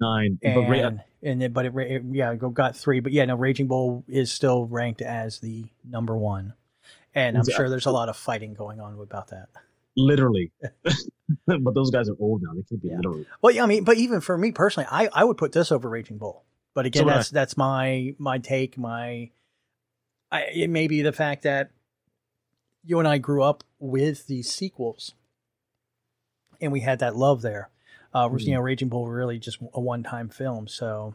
nine. 0.00 0.38
and 0.42 0.54
but 0.54 0.68
Ra- 0.70 0.90
and 1.24 1.42
it, 1.42 1.52
but 1.52 1.66
it, 1.66 1.74
it 1.76 2.02
yeah 2.12 2.34
got 2.34 2.76
three. 2.76 3.00
But 3.00 3.12
yeah, 3.12 3.24
no, 3.24 3.34
Raging 3.34 3.66
Bull 3.66 4.04
is 4.08 4.32
still 4.32 4.66
ranked 4.66 5.02
as 5.02 5.40
the 5.40 5.66
number 5.84 6.16
one, 6.16 6.54
and 7.14 7.36
I'm 7.36 7.40
Exactly. 7.40 7.62
sure 7.64 7.68
there's 7.68 7.86
a 7.86 7.92
lot 7.92 8.08
of 8.08 8.16
fighting 8.16 8.54
going 8.54 8.80
on 8.80 8.98
about 8.98 9.28
that. 9.28 9.48
literally. 9.96 10.52
but 11.46 11.74
those 11.74 11.90
guys 11.90 12.08
are 12.08 12.16
old 12.18 12.42
now. 12.42 12.50
They 12.54 12.62
can't 12.62 12.82
be 12.82 12.90
literally. 12.94 13.26
Well, 13.40 13.54
yeah, 13.54 13.62
I 13.64 13.66
mean, 13.66 13.84
but 13.84 13.96
even 13.96 14.20
for 14.20 14.36
me 14.38 14.52
personally, 14.52 14.86
I, 14.90 15.08
I 15.12 15.24
would 15.24 15.36
put 15.36 15.52
this 15.52 15.70
over 15.72 15.88
Raging 15.88 16.18
Bull. 16.18 16.44
But 16.74 16.86
again, 16.86 17.00
So 17.00 17.04
would 17.06 17.12
I. 17.12 17.16
that's 17.18 17.30
that's 17.30 17.56
my 17.56 18.14
my 18.18 18.38
take. 18.38 18.78
My 18.78 19.30
I, 20.30 20.42
it 20.54 20.70
may 20.70 20.86
be 20.88 21.02
the 21.02 21.12
fact 21.12 21.42
that 21.42 21.70
you 22.84 22.98
and 22.98 23.06
I 23.06 23.18
grew 23.18 23.42
up 23.42 23.62
with 23.78 24.26
these 24.26 24.50
sequels, 24.50 25.14
and 26.60 26.72
we 26.72 26.80
had 26.80 26.98
that 27.00 27.16
love 27.16 27.42
there. 27.42 27.68
Uh, 28.14 28.28
Hmm. 28.28 28.36
You 28.38 28.54
know, 28.54 28.60
Raging 28.60 28.88
Bull 28.88 29.06
really 29.06 29.38
just 29.38 29.58
a 29.74 29.80
one 29.80 30.02
time 30.02 30.28
film. 30.28 30.66
So 30.68 31.14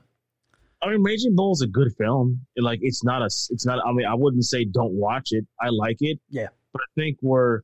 I 0.82 0.90
mean, 0.92 1.02
Raging 1.02 1.36
Bull 1.36 1.54
is 1.54 1.62
a 1.62 1.68
good 1.68 1.96
film. 1.98 2.46
Like, 2.56 2.80
it's 2.84 3.04
not 3.04 3.22
a. 3.24 3.26
It's 3.26 3.66
not. 3.66 3.80
I 3.86 3.92
mean, 3.94 4.06
I 4.06 4.14
wouldn't 4.14 4.46
say 4.46 4.64
don't 4.66 4.94
watch 4.94 5.30
it. 5.32 5.46
I 5.60 5.70
like 5.70 5.98
it. 6.02 6.20
Yeah. 6.30 6.48
But 6.72 6.82
I 6.84 6.90
think 6.96 7.18
where 7.22 7.64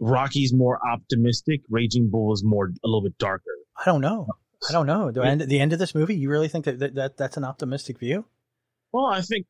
Rocky's 0.00 0.52
more 0.52 0.78
optimistic, 0.86 1.62
Raging 1.70 2.10
Bull 2.10 2.32
is 2.32 2.42
more 2.44 2.66
a 2.66 2.88
little 2.88 3.02
bit 3.02 3.18
darker. 3.18 3.52
I 3.78 3.84
don't 3.84 4.00
know. 4.00 4.26
I 4.68 4.72
don't 4.72 4.86
know. 4.86 5.10
The 5.10 5.22
end, 5.22 5.40
the 5.42 5.60
end 5.60 5.72
of 5.72 5.78
this 5.78 5.94
movie, 5.94 6.14
you 6.14 6.30
really 6.30 6.48
think 6.48 6.64
that, 6.66 6.78
that, 6.78 6.94
that 6.94 7.16
that's 7.16 7.36
an 7.36 7.44
optimistic 7.44 7.98
view? 7.98 8.24
Well, 8.92 9.06
I 9.06 9.20
think. 9.22 9.46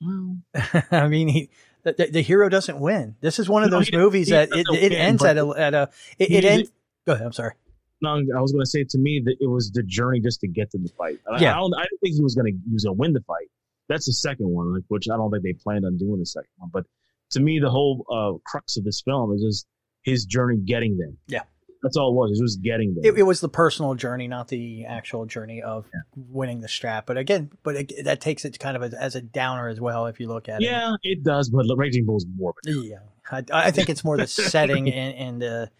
Well, 0.00 0.38
I 0.90 1.08
mean, 1.08 1.28
he, 1.28 1.50
the, 1.82 2.08
the, 2.10 2.22
hero 2.22 2.48
doesn't 2.48 2.78
win. 2.78 3.16
This 3.20 3.38
is 3.38 3.48
one 3.48 3.62
of 3.62 3.70
No, 3.70 3.78
those 3.78 3.92
movies 3.92 4.28
that 4.28 4.50
it, 4.52 4.66
it 4.70 4.90
win, 4.90 4.92
ends 4.92 5.24
at 5.24 5.38
a 5.38 5.48
at 5.56 5.74
a 5.74 5.90
it, 6.18 6.30
it 6.30 6.44
ends. 6.44 6.72
Go 7.06 7.12
ahead. 7.12 7.26
I'm 7.26 7.32
sorry. 7.32 7.54
no, 8.00 8.10
I 8.10 8.40
was 8.40 8.52
going 8.52 8.64
to 8.64 8.70
say 8.70 8.84
to 8.84 8.98
me 8.98 9.22
that 9.24 9.36
it 9.40 9.46
was 9.46 9.70
the 9.70 9.82
journey 9.82 10.20
just 10.20 10.40
to 10.40 10.48
get 10.48 10.70
to 10.72 10.78
the 10.78 10.88
fight. 10.98 11.18
I, 11.30 11.40
Yeah. 11.40 11.54
I 11.54 11.56
don't. 11.56 11.74
I 11.74 11.82
didn't 11.82 12.00
think 12.00 12.14
he 12.16 12.22
was 12.22 12.34
going 12.34 12.52
to. 12.52 12.58
He 12.66 12.72
was 12.72 12.84
going 12.84 12.96
to 12.96 13.00
win 13.00 13.12
the 13.12 13.22
fight. 13.22 13.48
That's 13.88 14.06
the 14.06 14.12
second 14.12 14.48
one, 14.48 14.74
like 14.74 14.84
which 14.88 15.08
I 15.08 15.16
don't 15.16 15.30
think 15.30 15.44
they 15.44 15.52
planned 15.54 15.84
on 15.84 15.96
doing 15.96 16.18
the 16.18 16.26
second 16.26 16.50
one. 16.56 16.70
But 16.72 16.84
to 17.30 17.40
me, 17.40 17.58
the 17.58 17.70
whole 17.70 18.04
uh, 18.10 18.38
crux 18.44 18.76
of 18.76 18.84
this 18.84 19.00
film 19.02 19.32
is 19.34 19.42
just 19.42 19.66
his 20.08 20.24
journey 20.24 20.58
getting 20.58 20.96
there. 20.96 21.12
Yeah. 21.26 21.42
That's 21.82 21.96
all 21.96 22.10
it 22.10 22.14
was. 22.14 22.38
It 22.38 22.42
was 22.42 22.56
getting 22.56 22.94
there. 22.94 23.12
It, 23.12 23.18
it 23.18 23.22
was 23.22 23.40
the 23.40 23.48
personal 23.48 23.94
journey, 23.94 24.26
not 24.26 24.48
the 24.48 24.86
actual 24.86 25.26
journey 25.26 25.62
of 25.62 25.86
winning 26.16 26.60
the 26.60 26.68
strap. 26.68 27.06
But 27.06 27.16
again, 27.18 27.50
but 27.62 27.76
it, 27.76 28.04
that 28.04 28.20
takes 28.20 28.44
it 28.44 28.58
kind 28.58 28.76
of 28.76 28.82
as, 28.82 28.94
as 28.94 29.14
a 29.14 29.20
downer 29.20 29.68
as 29.68 29.80
well. 29.80 30.06
If 30.06 30.18
you 30.18 30.26
look 30.26 30.48
at 30.48 30.60
it, 30.60 30.64
yeah, 30.64 30.96
it 31.02 31.22
does. 31.22 31.50
But 31.50 31.66
Raging 31.76 32.04
Bull 32.04 32.16
is 32.16 32.26
more. 32.36 32.50
Of 32.50 32.56
a 32.68 32.84
Yeah, 32.84 32.98
I, 33.30 33.44
I 33.52 33.70
think 33.70 33.88
it's 33.90 34.02
more 34.02 34.16
the 34.16 34.26
setting 34.26 34.88
and 34.92 35.14
and 35.14 35.42
the 35.42 35.70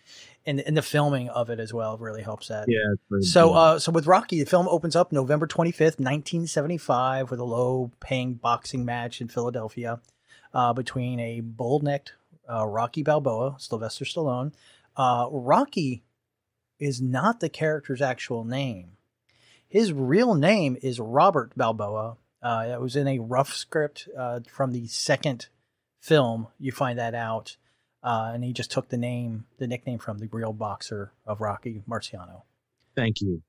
and, 0.46 0.60
and 0.60 0.76
the 0.76 0.82
filming 0.82 1.28
of 1.28 1.50
it 1.50 1.60
as 1.60 1.74
well 1.74 1.98
really 1.98 2.22
helps 2.22 2.48
that. 2.48 2.66
Yeah. 2.68 3.20
So, 3.20 3.50
yeah. 3.50 3.58
uh, 3.58 3.78
so 3.78 3.92
with 3.92 4.06
Rocky, 4.06 4.38
the 4.40 4.48
film 4.48 4.68
opens 4.68 4.94
up 4.94 5.12
November 5.12 5.46
twenty 5.46 5.72
fifth, 5.72 5.98
nineteen 5.98 6.46
seventy 6.46 6.78
five, 6.78 7.30
with 7.30 7.40
a 7.40 7.44
low 7.44 7.90
paying 8.00 8.34
boxing 8.34 8.84
match 8.84 9.20
in 9.20 9.28
Philadelphia 9.28 10.00
uh, 10.54 10.72
between 10.72 11.20
a 11.20 11.40
bull 11.40 11.80
necked 11.80 12.12
uh, 12.50 12.66
Rocky 12.66 13.02
Balboa, 13.02 13.56
Sylvester 13.58 14.04
Stallone. 14.04 14.52
Uh, 14.96 15.28
Rocky 15.30 16.02
is 16.78 17.00
not 17.00 17.40
the 17.40 17.48
character's 17.48 18.02
actual 18.02 18.44
name. 18.44 18.92
His 19.68 19.92
real 19.92 20.34
name 20.34 20.76
is 20.82 20.98
Robert 20.98 21.52
Balboa. 21.56 22.16
Uh, 22.42 22.66
that 22.68 22.80
was 22.80 22.96
in 22.96 23.08
a 23.08 23.18
rough 23.18 23.52
script 23.52 24.08
uh, 24.16 24.40
from 24.48 24.72
the 24.72 24.86
second 24.86 25.48
film. 26.00 26.46
You 26.58 26.72
find 26.72 26.98
that 26.98 27.14
out, 27.14 27.56
uh, 28.02 28.30
and 28.32 28.44
he 28.44 28.52
just 28.52 28.70
took 28.70 28.88
the 28.88 28.96
name, 28.96 29.44
the 29.58 29.66
nickname 29.66 29.98
from 29.98 30.18
the 30.18 30.28
real 30.30 30.52
boxer 30.52 31.12
of 31.26 31.40
Rocky 31.40 31.82
Marciano. 31.88 32.42
Thank 32.96 33.20
you. 33.20 33.42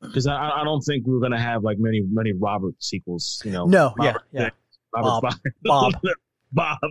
Because 0.00 0.26
I, 0.26 0.34
I 0.34 0.64
don't 0.64 0.82
think 0.82 1.06
we're 1.06 1.20
gonna 1.20 1.40
have 1.40 1.62
like 1.62 1.78
many 1.78 2.02
many 2.02 2.32
Robert 2.32 2.74
sequels. 2.78 3.40
You 3.44 3.52
know. 3.52 3.64
No, 3.64 3.94
yeah, 4.00 4.16
yeah. 4.32 4.50
Robert 4.94 5.32
Bob, 5.64 5.92
Bob. 5.92 6.02
Bob. 6.54 6.78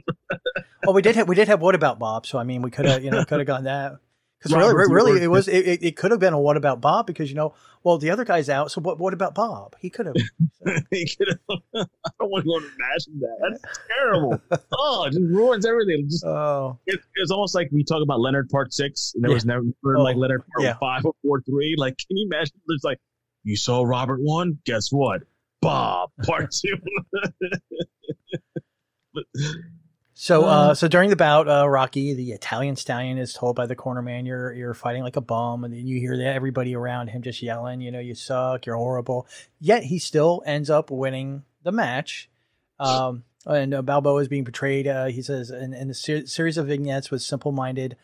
Well, 0.86 0.94
we 0.94 1.02
did 1.02 1.16
have 1.16 1.30
we 1.30 1.36
did 1.36 1.48
have 1.48 1.62
what 1.62 1.76
about 1.76 1.98
Bob? 1.98 2.26
So 2.26 2.38
I 2.38 2.44
mean, 2.44 2.62
we 2.62 2.70
could 2.70 2.84
have 2.86 3.06
you 3.06 3.10
know 3.10 3.24
could 3.24 3.40
have 3.40 3.48
gone 3.48 3.64
that 3.64 4.00
because 4.44 4.54
really, 4.54 4.94
really, 4.94 5.24
it 5.24 5.28
was 5.28 5.48
it, 5.48 5.82
it, 5.82 5.96
could 5.96 6.12
have 6.12 6.20
been 6.20 6.34
a 6.34 6.40
what 6.40 6.58
about 6.58 6.82
Bob 6.82 7.08
because 7.08 7.30
you 7.30 7.36
know 7.38 7.54
well 7.84 7.98
the 7.98 8.10
other 8.10 8.26
guy's 8.26 8.50
out. 8.50 8.70
So 8.70 8.82
what 8.82 9.00
what 9.00 9.14
about 9.14 9.34
Bob? 9.34 9.78
He 9.80 9.90
could 9.90 10.08
have. 10.08 10.16
He 10.92 11.08
could've- 11.18 11.40
I 11.74 11.86
don't 12.20 12.30
want 12.30 12.44
to 12.46 12.58
imagine 12.58 13.20
that. 13.22 13.60
That's 13.64 13.80
terrible. 13.88 14.42
oh, 14.78 15.06
it 15.06 15.12
just 15.12 15.22
ruins 15.24 15.66
everything. 15.66 16.08
Just, 16.10 16.26
oh, 16.26 16.78
it, 16.86 17.00
it's 17.16 17.32
almost 17.32 17.56
like 17.56 17.70
we 17.72 17.86
talk 17.86 18.04
about 18.04 18.20
Leonard 18.20 18.50
Part 18.50 18.74
Six, 18.74 19.14
and 19.16 19.24
there 19.24 19.32
Yeah. 19.32 19.36
was 19.36 19.46
never 19.46 19.64
Oh, 19.86 20.02
like 20.04 20.18
Leonard 20.18 20.44
Part 20.54 20.66
yeah. 20.66 20.74
Five 20.82 21.06
or 21.06 21.14
Part 21.26 21.46
Three. 21.46 21.76
Like, 21.78 21.98
can 21.98 22.18
you 22.18 22.28
imagine? 22.30 22.56
It's 22.68 22.84
like 22.84 23.00
you 23.44 23.56
saw 23.56 23.84
Robert 23.84 24.20
one. 24.22 24.60
Guess 24.66 24.92
what? 24.92 25.22
Bob 25.62 26.10
Part 26.26 26.52
Two. 26.52 26.76
So, 30.16 30.46
uh, 30.46 30.76
so 30.76 30.88
during 30.88 31.10
the 31.10 31.16
bout, 31.16 31.48
uh, 31.48 31.68
Rocky, 31.68 32.14
the 32.14 32.34
Italian 32.34 32.76
stallion, 32.76 33.18
is 33.18 33.34
told 33.34 33.56
by 33.56 33.66
the 33.66 33.76
corner 33.76 34.02
man, 34.02 34.26
"You're 34.26 34.54
you're 34.54 34.74
fighting 34.76 35.02
like 35.02 35.16
a 35.16 35.22
bum," 35.22 35.64
and 35.64 35.74
then 35.74 35.88
you 35.88 36.00
hear 36.00 36.16
that 36.16 36.36
everybody 36.36 36.76
around 36.76 37.08
him 37.08 37.24
just 37.24 37.42
yelling, 37.42 37.82
"You 37.82 37.92
know, 37.92 38.00
you 38.00 38.14
suck, 38.14 38.66
you're 38.66 38.76
horrible." 38.76 39.28
Yet 39.60 39.84
he 39.84 39.98
still 39.98 40.44
ends 40.46 40.70
up 40.70 40.92
winning 40.92 41.44
the 41.64 41.72
match. 41.72 42.30
Um, 42.80 43.24
and 43.46 43.74
uh, 43.74 43.82
Balboa 43.82 44.22
is 44.22 44.28
being 44.28 44.46
portrayed. 44.46 44.88
Uh, 44.88 45.06
he 45.06 45.22
says 45.22 45.50
in, 45.50 45.74
in 45.74 45.88
the 45.88 45.94
ser- 45.94 46.28
series 46.28 46.58
of 46.58 46.68
vignettes 46.68 47.12
with 47.12 47.22
simple-minded, 47.22 47.98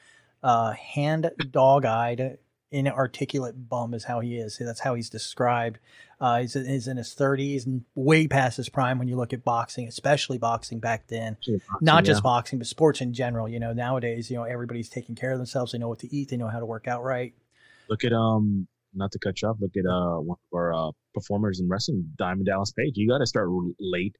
uh, 0.43 0.71
hand 0.71 1.31
dog-eyed, 1.51 2.37
inarticulate 2.71 3.69
bum 3.69 3.93
is 3.93 4.05
how 4.05 4.19
he 4.19 4.37
is. 4.37 4.57
That's 4.59 4.79
how 4.79 4.95
he's 4.95 5.09
described. 5.09 5.79
Uh, 6.21 6.41
he's, 6.41 6.53
he's 6.53 6.87
in 6.87 6.97
his 6.97 7.15
30s 7.15 7.65
and 7.65 7.85
way 7.95 8.27
past 8.27 8.57
his 8.57 8.67
prime 8.67 8.99
when 8.99 9.07
you 9.07 9.15
look 9.15 9.31
at 9.31 9.43
boxing, 9.45 9.87
especially 9.87 10.37
boxing 10.37 10.79
back 10.79 11.07
then 11.07 11.37
not 11.81 12.03
just 12.03 12.19
yeah. 12.19 12.23
boxing, 12.23 12.59
but 12.59 12.67
sports 12.67 12.99
in 12.99 13.13
general. 13.13 13.47
You 13.47 13.59
know, 13.59 13.71
nowadays, 13.71 14.29
you 14.29 14.35
know, 14.35 14.43
everybody's 14.43 14.89
taking 14.89 15.15
care 15.15 15.31
of 15.31 15.37
themselves. 15.37 15.71
They 15.71 15.77
know 15.77 15.87
what 15.87 15.99
to 15.99 16.13
eat. 16.13 16.29
They 16.29 16.35
know 16.37 16.49
how 16.49 16.59
to 16.59 16.65
work 16.65 16.87
out 16.89 17.03
right. 17.03 17.33
Look 17.89 18.03
at 18.03 18.11
um, 18.11 18.67
not 18.93 19.13
to 19.13 19.19
cut 19.19 19.41
you 19.41 19.47
off. 19.47 19.57
Look 19.61 19.77
at 19.77 19.85
uh, 19.85 20.19
one 20.19 20.37
of 20.51 20.55
our 20.57 20.73
uh, 20.73 20.91
performers 21.13 21.61
in 21.61 21.69
wrestling, 21.69 22.11
Diamond 22.17 22.47
Dallas 22.47 22.73
Page. 22.73 22.93
You 22.95 23.07
got 23.09 23.19
to 23.19 23.25
start 23.25 23.47
late. 23.79 24.15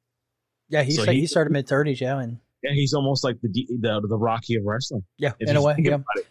Yeah, 0.70 0.82
he 0.82 0.92
So 0.92 1.02
sta- 1.02 1.12
he- 1.12 1.20
he 1.20 1.26
started 1.26 1.52
mid 1.52 1.68
thirties. 1.68 2.00
Yeah, 2.00 2.18
and 2.20 2.38
Yeah, 2.62 2.72
he's 2.72 2.94
almost 2.94 3.24
like 3.24 3.36
the 3.42 3.48
the 3.80 4.00
the 4.08 4.18
Rocky 4.18 4.54
of 4.54 4.64
wrestling. 4.64 5.04
yeah, 5.18 5.32
in 5.38 5.54
a 5.56 5.62
way, 5.62 5.74
yeah, 5.78 5.98
it. 6.16 6.26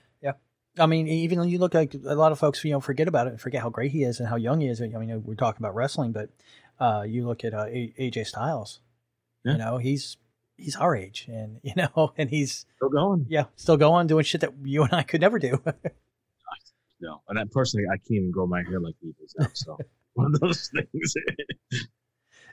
I 0.79 0.85
mean, 0.85 1.07
even 1.07 1.39
when 1.39 1.49
you 1.49 1.57
look 1.59 1.73
like 1.73 1.93
a 1.93 2.15
lot 2.15 2.31
of 2.31 2.39
folks, 2.39 2.63
you 2.63 2.71
know, 2.71 2.79
forget 2.79 3.07
about 3.07 3.27
it, 3.27 3.31
and 3.31 3.41
forget 3.41 3.61
how 3.61 3.69
great 3.69 3.91
he 3.91 4.03
is 4.03 4.19
and 4.19 4.27
how 4.29 4.35
young 4.35 4.61
he 4.61 4.67
is. 4.67 4.81
I 4.81 4.87
mean, 4.87 5.23
we're 5.23 5.35
talking 5.35 5.61
about 5.61 5.75
wrestling, 5.75 6.11
but 6.11 6.29
uh, 6.79 7.03
you 7.07 7.25
look 7.27 7.43
at 7.43 7.53
uh, 7.53 7.65
AJ 7.65 8.27
Styles. 8.27 8.79
Yeah. 9.43 9.53
You 9.53 9.57
know, 9.57 9.77
he's 9.77 10.17
he's 10.57 10.75
our 10.75 10.95
age, 10.95 11.25
and 11.29 11.59
you 11.63 11.73
know, 11.75 12.13
and 12.17 12.29
he's 12.29 12.65
Still 12.77 12.89
going. 12.89 13.25
yeah, 13.29 13.45
still 13.55 13.77
going 13.77 14.07
doing 14.07 14.23
shit 14.23 14.41
that 14.41 14.53
you 14.63 14.83
and 14.83 14.93
I 14.93 15.03
could 15.03 15.21
never 15.21 15.39
do. 15.39 15.61
No, 17.01 17.21
and 17.29 17.39
I, 17.39 17.43
personally, 17.49 17.85
I 17.89 17.95
can't 17.95 18.11
even 18.11 18.31
grow 18.31 18.45
my 18.45 18.61
hair 18.61 18.77
like 18.81 18.95
he 19.01 19.13
does 19.17 19.33
now. 19.39 19.47
So 19.53 19.77
one 20.15 20.33
of 20.35 20.41
those 20.41 20.67
things. 20.67 21.13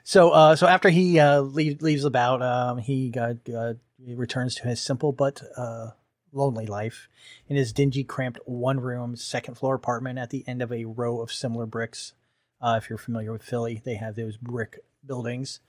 So, 0.05 0.29
uh, 0.29 0.55
so 0.55 0.67
after 0.67 0.87
he 0.89 1.19
uh, 1.19 1.41
leave, 1.41 1.81
leaves 1.81 2.05
about, 2.05 2.41
um, 2.41 2.77
he 2.77 3.13
uh, 3.17 3.33
uh, 3.53 3.73
returns 4.05 4.55
to 4.55 4.67
his 4.69 4.79
simple 4.79 5.11
but 5.11 5.41
uh, 5.57 5.89
lonely 6.37 6.65
life 6.65 7.09
in 7.47 7.55
his 7.57 7.73
dingy, 7.73 8.03
cramped 8.03 8.39
one-room, 8.45 9.15
second-floor 9.15 9.75
apartment 9.75 10.19
at 10.19 10.29
the 10.29 10.43
end 10.47 10.61
of 10.61 10.71
a 10.71 10.85
row 10.85 11.19
of 11.19 11.31
similar 11.31 11.65
bricks. 11.65 12.13
Uh, 12.61 12.79
if 12.81 12.89
you're 12.89 12.97
familiar 12.97 13.31
with 13.31 13.43
Philly, 13.43 13.81
they 13.83 13.95
have 13.95 14.15
those 14.15 14.37
brick 14.37 14.79
buildings. 15.05 15.59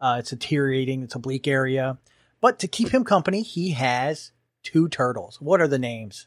Uh, 0.00 0.16
it's 0.18 0.30
deteriorating. 0.30 1.02
It's 1.02 1.14
a 1.14 1.18
bleak 1.18 1.48
area, 1.48 1.98
but 2.40 2.58
to 2.58 2.68
keep 2.68 2.90
him 2.90 3.04
company, 3.04 3.42
he 3.42 3.70
has 3.70 4.32
two 4.62 4.88
turtles. 4.88 5.40
What 5.40 5.60
are 5.60 5.68
the 5.68 5.78
names? 5.78 6.26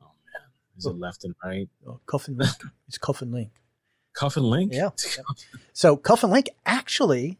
Oh, 0.00 0.12
man. 0.32 0.48
Is 0.76 0.86
it 0.86 0.96
left 0.96 1.24
and 1.24 1.34
right? 1.44 1.68
Oh, 1.86 2.00
Cuff 2.06 2.28
and 2.28 2.38
Link. 2.38 2.52
it's 2.88 2.98
Cuff 2.98 3.20
and 3.22 3.32
Link. 3.32 3.50
Cuff 4.14 4.36
and 4.36 4.46
Link. 4.46 4.72
Yeah. 4.72 4.90
So 5.72 5.96
Cuff 5.96 6.22
and 6.22 6.32
Link 6.32 6.50
actually, 6.66 7.38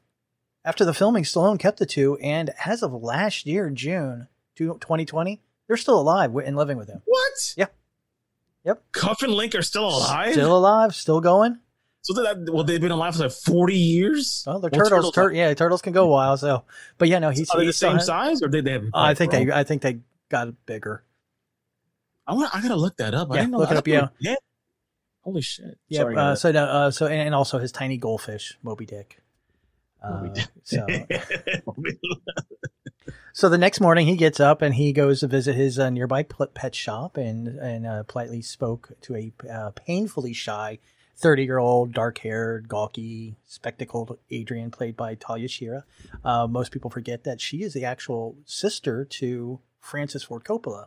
after 0.65 0.85
the 0.85 0.95
filming, 0.95 1.25
Stallone 1.25 1.59
kept 1.59 1.79
the 1.79 1.87
two, 1.87 2.17
and 2.19 2.51
as 2.65 2.83
of 2.83 2.93
last 2.93 3.47
year, 3.47 3.69
June 3.71 4.29
2020, 4.57 5.41
they're 5.67 5.77
still 5.77 5.99
alive 6.01 6.35
and 6.37 6.57
living 6.57 6.77
with 6.77 6.89
him. 6.89 7.03
What? 7.05 7.55
Yeah. 7.57 7.67
Yep. 8.65 8.83
Cuff 8.93 9.23
and 9.23 9.33
Link 9.33 9.55
are 9.55 9.63
still 9.63 9.89
alive. 9.89 10.33
Still 10.33 10.57
alive, 10.57 10.95
still 10.95 11.21
going. 11.21 11.59
So 12.03 12.15
that 12.23 12.49
well, 12.53 12.65
they've 12.65 12.81
been 12.81 12.91
alive 12.91 13.15
for 13.15 13.23
like 13.23 13.33
forty 13.33 13.77
years. 13.77 14.43
Well, 14.47 14.59
they're 14.61 14.71
Well, 14.73 14.89
turtles. 14.89 15.15
tur- 15.15 15.33
yeah, 15.33 15.55
turtles 15.55 15.83
can 15.83 15.93
go 15.93 16.05
a 16.05 16.09
while. 16.09 16.37
So, 16.37 16.65
but 16.99 17.09
yeah, 17.09 17.21
no, 17.21 17.31
he's, 17.31 17.49
Are 17.51 17.59
they 17.59 17.63
the 17.65 17.67
he's 17.69 17.77
still 17.77 17.91
same 17.93 18.01
size, 18.01 18.43
or 18.43 18.49
did 18.49 18.65
they 18.65 18.73
have? 18.73 18.85
I 18.93 19.15
think 19.15 19.31
grown? 19.31 19.47
they, 19.47 19.53
I 19.53 19.63
think 19.65 19.83
they 19.83 19.99
got 20.29 20.49
bigger. 20.67 21.05
I 22.27 22.35
want. 22.35 22.55
I 22.55 22.61
gotta 22.61 22.75
look 22.77 22.97
that 22.97 23.15
up. 23.15 23.31
I 23.31 23.35
Yeah, 23.37 23.41
didn't 23.43 23.53
know 23.53 23.59
look 23.59 23.71
it 23.71 23.77
up, 23.77 23.87
yeah. 23.87 24.09
yeah. 24.19 24.35
Holy 25.23 25.43
shit! 25.43 25.79
Yeah. 25.89 26.03
Uh, 26.03 26.35
so, 26.35 26.51
no, 26.51 26.65
uh, 26.65 26.91
so, 26.91 27.07
and 27.07 27.33
also 27.37 27.59
his 27.59 27.71
tiny 27.71 27.97
goldfish, 27.97 28.59
Moby 28.65 28.85
Dick. 28.87 29.22
Uh, 30.03 30.29
so, 30.65 30.87
so 33.33 33.49
the 33.49 33.59
next 33.59 33.81
morning 33.81 34.07
he 34.07 34.17
gets 34.17 34.41
up 34.41 34.63
and 34.63 34.75
he 34.75 34.93
goes 34.93 35.21
to 35.21 35.29
visit 35.29 35.55
his 35.55 35.79
uh, 35.79 35.91
nearby 35.91 36.23
pet 36.23 36.75
shop 36.75 37.17
and 37.17 37.49
and 37.49 37.87
uh, 37.87 38.03
politely 38.05 38.43
spoke 38.43 38.93
to 39.01 39.15
a 39.15 39.33
uh, 39.51 39.71
painfully 39.71 40.33
shy 40.33 40.79
30 41.17 41.45
year 41.45 41.59
old 41.59 41.93
dark 41.93 42.19
haired 42.19 42.69
gawky 42.69 43.37
spectacled 43.47 44.19
Adrian 44.31 44.71
played 44.71 44.97
by 44.97 45.15
Talia 45.15 45.49
Shire. 45.49 45.85
Uh, 46.25 46.47
most 46.49 46.73
people 46.73 46.91
forget 46.91 47.25
that 47.25 47.41
she 47.41 47.63
is 47.63 47.75
the 47.75 47.85
actual 47.85 48.37
sister 48.45 49.05
to 49.05 49.61
Francis 49.81 50.25
Ford 50.25 50.45
Coppola. 50.45 50.87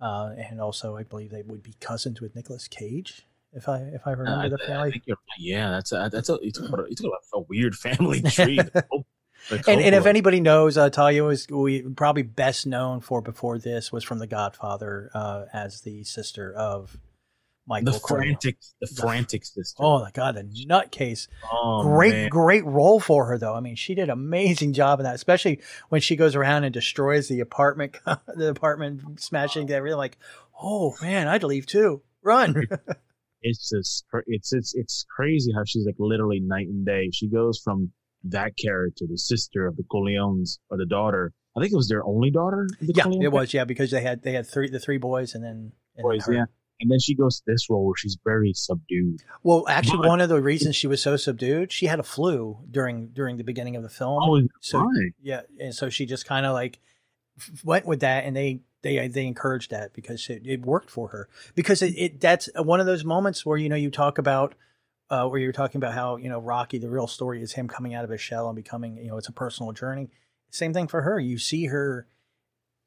Uh, 0.00 0.34
and 0.36 0.60
also, 0.60 0.96
I 0.96 1.02
believe 1.02 1.30
they 1.30 1.42
would 1.42 1.62
be 1.62 1.74
cousins 1.80 2.20
with 2.20 2.36
Nicolas 2.36 2.68
Cage, 2.68 3.26
if 3.52 3.68
I 3.68 3.78
if 3.94 4.06
I 4.06 4.12
remember 4.12 4.44
I- 4.44 4.48
the 4.48 4.58
I 4.62 4.66
family. 4.66 4.90
think 4.92 5.02
you're 5.06 5.16
right. 5.16 5.38
yeah, 5.40 5.70
that's 5.70 5.92
a, 5.92 6.08
that's 6.12 6.28
a 6.28 6.34
about, 6.34 6.80
a- 6.80 7.06
about 7.06 7.20
a 7.34 7.40
weird 7.40 7.74
family 7.86 8.22
tree. 8.30 8.56
The 8.56 8.82
Cop- 8.82 9.06
the 9.50 9.64
and, 9.70 9.80
and 9.80 9.94
if 9.94 10.04
anybody 10.06 10.40
knows, 10.40 10.76
uh, 10.76 10.90
Talia 10.90 11.22
was 11.24 11.46
we 11.48 11.82
probably 11.82 12.22
best 12.24 12.66
known 12.66 13.00
for 13.00 13.22
before 13.22 13.58
this 13.58 13.90
was 13.92 14.04
from 14.04 14.18
The 14.18 14.26
Godfather 14.26 15.10
uh, 15.14 15.44
as 15.52 15.80
the 15.82 16.02
sister 16.04 16.52
of 16.52 16.98
Michael. 17.66 17.92
the 17.92 17.98
Corleone. 18.00 18.24
frantic, 18.32 18.56
the 18.80 18.86
frantic 18.88 19.44
sister. 19.44 19.82
Oh 19.82 20.00
my 20.00 20.10
god, 20.10 20.34
the 20.34 20.42
nutcase! 20.42 21.28
Oh, 21.50 21.82
great, 21.84 22.12
man. 22.12 22.28
great 22.30 22.64
role 22.66 22.98
for 22.98 23.26
her 23.26 23.38
though. 23.38 23.54
I 23.54 23.60
mean, 23.60 23.76
she 23.76 23.94
did 23.94 24.04
an 24.04 24.10
amazing 24.10 24.72
job 24.72 24.98
in 25.00 25.04
that, 25.04 25.14
especially 25.14 25.60
when 25.88 26.00
she 26.00 26.16
goes 26.16 26.34
around 26.34 26.64
and 26.64 26.74
destroys 26.74 27.28
the 27.28 27.40
apartment, 27.40 27.96
the 28.34 28.48
apartment, 28.48 29.20
smashing 29.20 29.70
everything. 29.70 29.96
Like, 29.98 30.18
oh 30.60 30.96
man, 31.00 31.28
I'd 31.28 31.44
leave 31.44 31.64
too. 31.66 32.02
Run! 32.22 32.66
It's 33.42 33.70
just 33.70 34.04
it's 34.26 34.52
it's 34.52 34.74
it's 34.74 35.04
crazy 35.14 35.52
how 35.54 35.62
she's 35.64 35.86
like 35.86 35.96
literally 35.98 36.40
night 36.40 36.66
and 36.66 36.84
day. 36.84 37.10
She 37.12 37.28
goes 37.28 37.60
from 37.62 37.92
that 38.24 38.52
character, 38.56 39.04
the 39.08 39.18
sister 39.18 39.66
of 39.66 39.76
the 39.76 39.84
Corleones, 39.84 40.58
or 40.70 40.76
the 40.76 40.86
daughter. 40.86 41.32
I 41.56 41.60
think 41.60 41.72
it 41.72 41.76
was 41.76 41.88
their 41.88 42.04
only 42.04 42.30
daughter. 42.30 42.68
the 42.80 42.92
yeah, 42.94 43.04
Corleone 43.04 43.22
it 43.24 43.32
was. 43.32 43.54
Yeah, 43.54 43.64
because 43.64 43.90
they 43.90 44.02
had 44.02 44.22
they 44.22 44.32
had 44.32 44.46
three 44.46 44.68
the 44.70 44.80
three 44.80 44.98
boys 44.98 45.34
and 45.34 45.42
then 45.44 45.50
and 45.50 45.72
then 45.96 46.02
boys, 46.04 46.26
her. 46.26 46.32
yeah. 46.34 46.44
And 46.80 46.88
then 46.92 47.00
she 47.00 47.16
goes 47.16 47.38
to 47.38 47.42
this 47.44 47.68
role 47.68 47.84
where 47.86 47.96
she's 47.96 48.16
very 48.24 48.52
subdued. 48.54 49.24
Well, 49.42 49.64
actually, 49.68 49.98
But- 50.02 50.08
one 50.08 50.20
of 50.20 50.28
the 50.28 50.40
reasons 50.40 50.76
she 50.76 50.86
was 50.86 51.02
so 51.02 51.16
subdued, 51.16 51.72
she 51.72 51.86
had 51.86 51.98
a 51.98 52.04
flu 52.04 52.58
during 52.70 53.08
during 53.08 53.36
the 53.36 53.42
beginning 53.42 53.74
of 53.74 53.82
the 53.82 53.88
film. 53.88 54.22
Oh, 54.22 54.40
so 54.60 54.78
right. 54.80 55.12
yeah, 55.20 55.40
and 55.58 55.74
so 55.74 55.90
she 55.90 56.06
just 56.06 56.24
kind 56.26 56.46
of 56.46 56.52
like 56.52 56.78
went 57.64 57.84
with 57.86 58.00
that, 58.00 58.24
and 58.24 58.36
they 58.36 58.60
they 58.82 59.08
they 59.08 59.26
encouraged 59.26 59.70
that 59.70 59.92
because 59.92 60.28
it, 60.28 60.42
it 60.46 60.64
worked 60.64 60.90
for 60.90 61.08
her. 61.08 61.28
Because 61.54 61.82
it, 61.82 61.94
it 61.96 62.20
that's 62.20 62.48
one 62.56 62.80
of 62.80 62.86
those 62.86 63.04
moments 63.04 63.44
where 63.44 63.58
you 63.58 63.68
know 63.68 63.76
you 63.76 63.90
talk 63.90 64.18
about 64.18 64.54
uh, 65.10 65.26
where 65.26 65.40
you're 65.40 65.52
talking 65.52 65.78
about 65.78 65.94
how 65.94 66.16
you 66.16 66.28
know 66.28 66.38
Rocky, 66.38 66.78
the 66.78 66.90
real 66.90 67.06
story 67.06 67.42
is 67.42 67.52
him 67.54 67.68
coming 67.68 67.94
out 67.94 68.04
of 68.04 68.10
his 68.10 68.20
shell 68.20 68.48
and 68.48 68.56
becoming 68.56 68.96
you 68.98 69.08
know 69.08 69.16
it's 69.18 69.28
a 69.28 69.32
personal 69.32 69.72
journey. 69.72 70.10
Same 70.50 70.72
thing 70.72 70.88
for 70.88 71.02
her. 71.02 71.18
You 71.18 71.38
see 71.38 71.66
her 71.66 72.06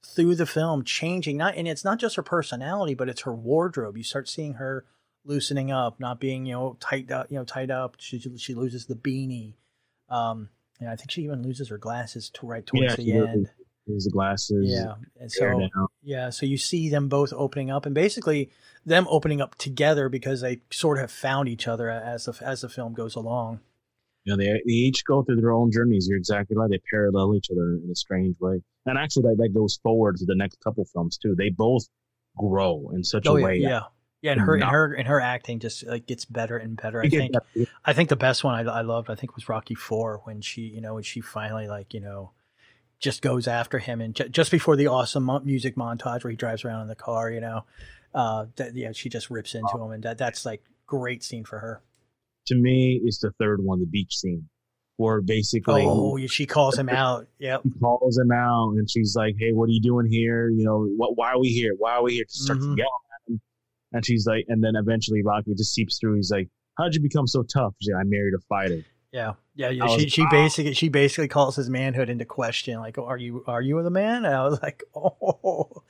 through 0.03 0.35
the 0.35 0.45
film 0.45 0.83
changing 0.83 1.37
not 1.37 1.55
and 1.55 1.67
it's 1.67 1.85
not 1.85 1.99
just 1.99 2.15
her 2.15 2.23
personality 2.23 2.95
but 2.95 3.07
it's 3.07 3.21
her 3.21 3.35
wardrobe 3.35 3.95
you 3.95 4.03
start 4.03 4.27
seeing 4.27 4.55
her 4.55 4.83
loosening 5.25 5.71
up 5.71 5.99
not 5.99 6.19
being 6.19 6.45
you 6.45 6.53
know 6.53 6.75
tight 6.79 7.11
up 7.11 7.27
you 7.29 7.37
know 7.37 7.43
tied 7.43 7.69
up 7.69 7.95
she, 7.99 8.19
she 8.19 8.55
loses 8.55 8.87
the 8.87 8.95
beanie 8.95 9.53
um 10.09 10.49
and 10.79 10.89
i 10.89 10.95
think 10.95 11.11
she 11.11 11.21
even 11.21 11.43
loses 11.43 11.69
her 11.69 11.77
glasses 11.77 12.31
to 12.31 12.47
right 12.47 12.65
towards 12.65 12.89
Yeah, 12.89 12.95
the 12.95 13.11
end 13.11 13.51
There's 13.87 14.05
the 14.05 14.11
glasses. 14.11 14.69
yeah 14.69 14.95
and 15.19 15.31
so 15.31 15.69
yeah 16.03 16.29
so 16.29 16.45
you 16.45 16.57
see 16.57 16.89
them 16.89 17.07
both 17.09 17.33
opening 17.33 17.71
up 17.71 17.85
and 17.85 17.95
basically 17.95 18.49
them 18.85 19.07
opening 19.09 19.41
up 19.41 19.55
together 19.55 20.07
because 20.09 20.41
they 20.41 20.61
sort 20.71 20.97
of 20.97 21.01
have 21.01 21.11
found 21.11 21.49
each 21.49 21.67
other 21.67 21.89
as 21.89 22.25
the 22.25 22.37
as 22.45 22.61
the 22.61 22.69
film 22.69 22.93
goes 22.93 23.15
along 23.15 23.59
You 24.23 24.33
know, 24.33 24.37
they, 24.37 24.51
they 24.65 24.71
each 24.71 25.03
go 25.05 25.23
through 25.23 25.37
their 25.41 25.51
own 25.51 25.71
journeys. 25.71 26.07
You're 26.07 26.17
exactly 26.19 26.55
right. 26.55 26.69
They 26.69 26.79
parallel 26.91 27.35
each 27.35 27.49
other 27.51 27.79
in 27.83 27.89
a 27.91 27.95
strange 27.95 28.35
way. 28.39 28.61
And 28.85 28.97
actually, 28.97 29.23
that, 29.23 29.37
that 29.39 29.53
goes 29.53 29.79
forward 29.81 30.17
to 30.17 30.25
the 30.25 30.35
next 30.35 30.59
couple 30.63 30.85
films, 30.85 31.17
too. 31.17 31.33
They 31.35 31.49
both 31.49 31.87
grow 32.37 32.91
in 32.93 33.03
such 33.03 33.25
oh 33.27 33.37
a 33.37 33.39
yeah 33.39 33.45
way. 33.45 33.57
yeah 33.57 33.81
yeah 34.21 34.31
and 34.33 34.41
her 34.41 34.53
and 34.55 34.63
her 34.63 34.93
and 34.93 35.07
her 35.07 35.19
acting 35.19 35.59
just 35.59 35.85
like 35.87 36.05
gets 36.05 36.23
better 36.25 36.55
and 36.55 36.77
better 36.81 37.01
i 37.01 37.09
think 37.09 37.33
I 37.83 37.93
think 37.93 38.09
the 38.09 38.15
best 38.15 38.43
one 38.43 38.55
I, 38.55 38.71
I 38.71 38.81
loved, 38.81 39.09
I 39.09 39.15
think, 39.15 39.35
was 39.35 39.49
Rocky 39.49 39.75
Four 39.75 40.21
when 40.23 40.39
she, 40.41 40.61
you 40.61 40.81
know, 40.81 40.93
when 40.93 41.03
she 41.03 41.19
finally 41.21 41.67
like, 41.67 41.93
you 41.93 41.99
know, 41.99 42.31
just 43.01 43.21
goes 43.21 43.47
after 43.47 43.79
him, 43.79 43.99
and 44.01 44.15
ju- 44.15 44.29
just 44.29 44.51
before 44.51 44.75
the 44.75 44.87
awesome 44.87 45.29
music 45.43 45.75
montage 45.75 46.23
where 46.23 46.31
he 46.31 46.37
drives 46.37 46.63
around 46.63 46.81
in 46.83 46.87
the 46.87 46.95
car, 46.95 47.29
you 47.31 47.41
know, 47.41 47.65
uh, 48.13 48.45
that 48.55 48.75
yeah, 48.75 48.91
she 48.93 49.09
just 49.09 49.29
rips 49.29 49.55
into 49.55 49.75
him, 49.77 49.91
and 49.91 50.03
that 50.03 50.17
that's 50.17 50.45
like 50.45 50.61
great 50.85 51.23
scene 51.23 51.43
for 51.43 51.59
her. 51.59 51.81
To 52.47 52.55
me, 52.55 53.01
it's 53.03 53.19
the 53.19 53.31
third 53.39 53.63
one, 53.63 53.79
the 53.79 53.85
beach 53.85 54.15
scene, 54.17 54.47
where 54.97 55.21
basically 55.21 55.83
Oh, 55.87 56.17
she 56.27 56.45
calls 56.45 56.77
him 56.77 56.89
out. 57.03 57.27
Yep. 57.39 57.61
he 57.63 57.69
calls 57.79 58.17
him 58.17 58.31
out 58.31 58.71
and 58.77 58.89
she's 58.89 59.15
like, 59.15 59.35
"Hey, 59.39 59.51
what 59.51 59.69
are 59.69 59.71
you 59.73 59.81
doing 59.81 60.05
here? 60.09 60.49
You 60.49 60.63
know, 60.63 60.85
what? 60.97 61.17
Why 61.17 61.31
are 61.31 61.39
we 61.39 61.49
here? 61.49 61.73
Why 61.77 61.93
are 61.93 62.03
we 62.03 62.13
here?" 62.15 62.25
She 62.29 62.39
starts 62.43 62.63
Mhm. 62.65 62.77
yelling 62.77 62.91
at 63.27 63.31
him, 63.33 63.41
and 63.93 64.05
she's 64.05 64.25
like, 64.27 64.45
and 64.47 64.63
then 64.63 64.73
eventually 64.75 65.21
Rocky 65.23 65.53
just 65.55 65.73
seeps 65.73 65.97
through. 65.99 66.15
He's 66.17 66.31
like, 66.31 66.49
"How'd 66.77 66.93
you 66.95 67.01
become 67.01 67.25
so 67.27 67.41
tough?" 67.43 67.73
She's 67.81 67.91
like, 67.93 68.01
"I 68.01 68.07
married 68.07 68.33
a 68.35 68.39
fighter." 68.49 68.83
Yeah, 69.11 69.33
yeah, 69.55 69.69
yeah. 69.69 69.83
I 69.85 69.87
She 69.97 70.03
was- 70.05 70.13
she 70.13 70.25
basically 70.31 70.73
she 70.73 70.89
basically 70.89 71.27
calls 71.27 71.55
his 71.55 71.69
manhood 71.69 72.09
into 72.09 72.25
question. 72.25 72.79
Like, 72.79 72.97
are 72.97 73.17
you 73.17 73.43
are 73.47 73.61
you 73.61 73.81
the 73.83 73.89
man? 73.89 74.25
And 74.25 74.33
I 74.35 74.43
was 74.47 74.61
like, 74.61 74.83
oh, 74.95 75.83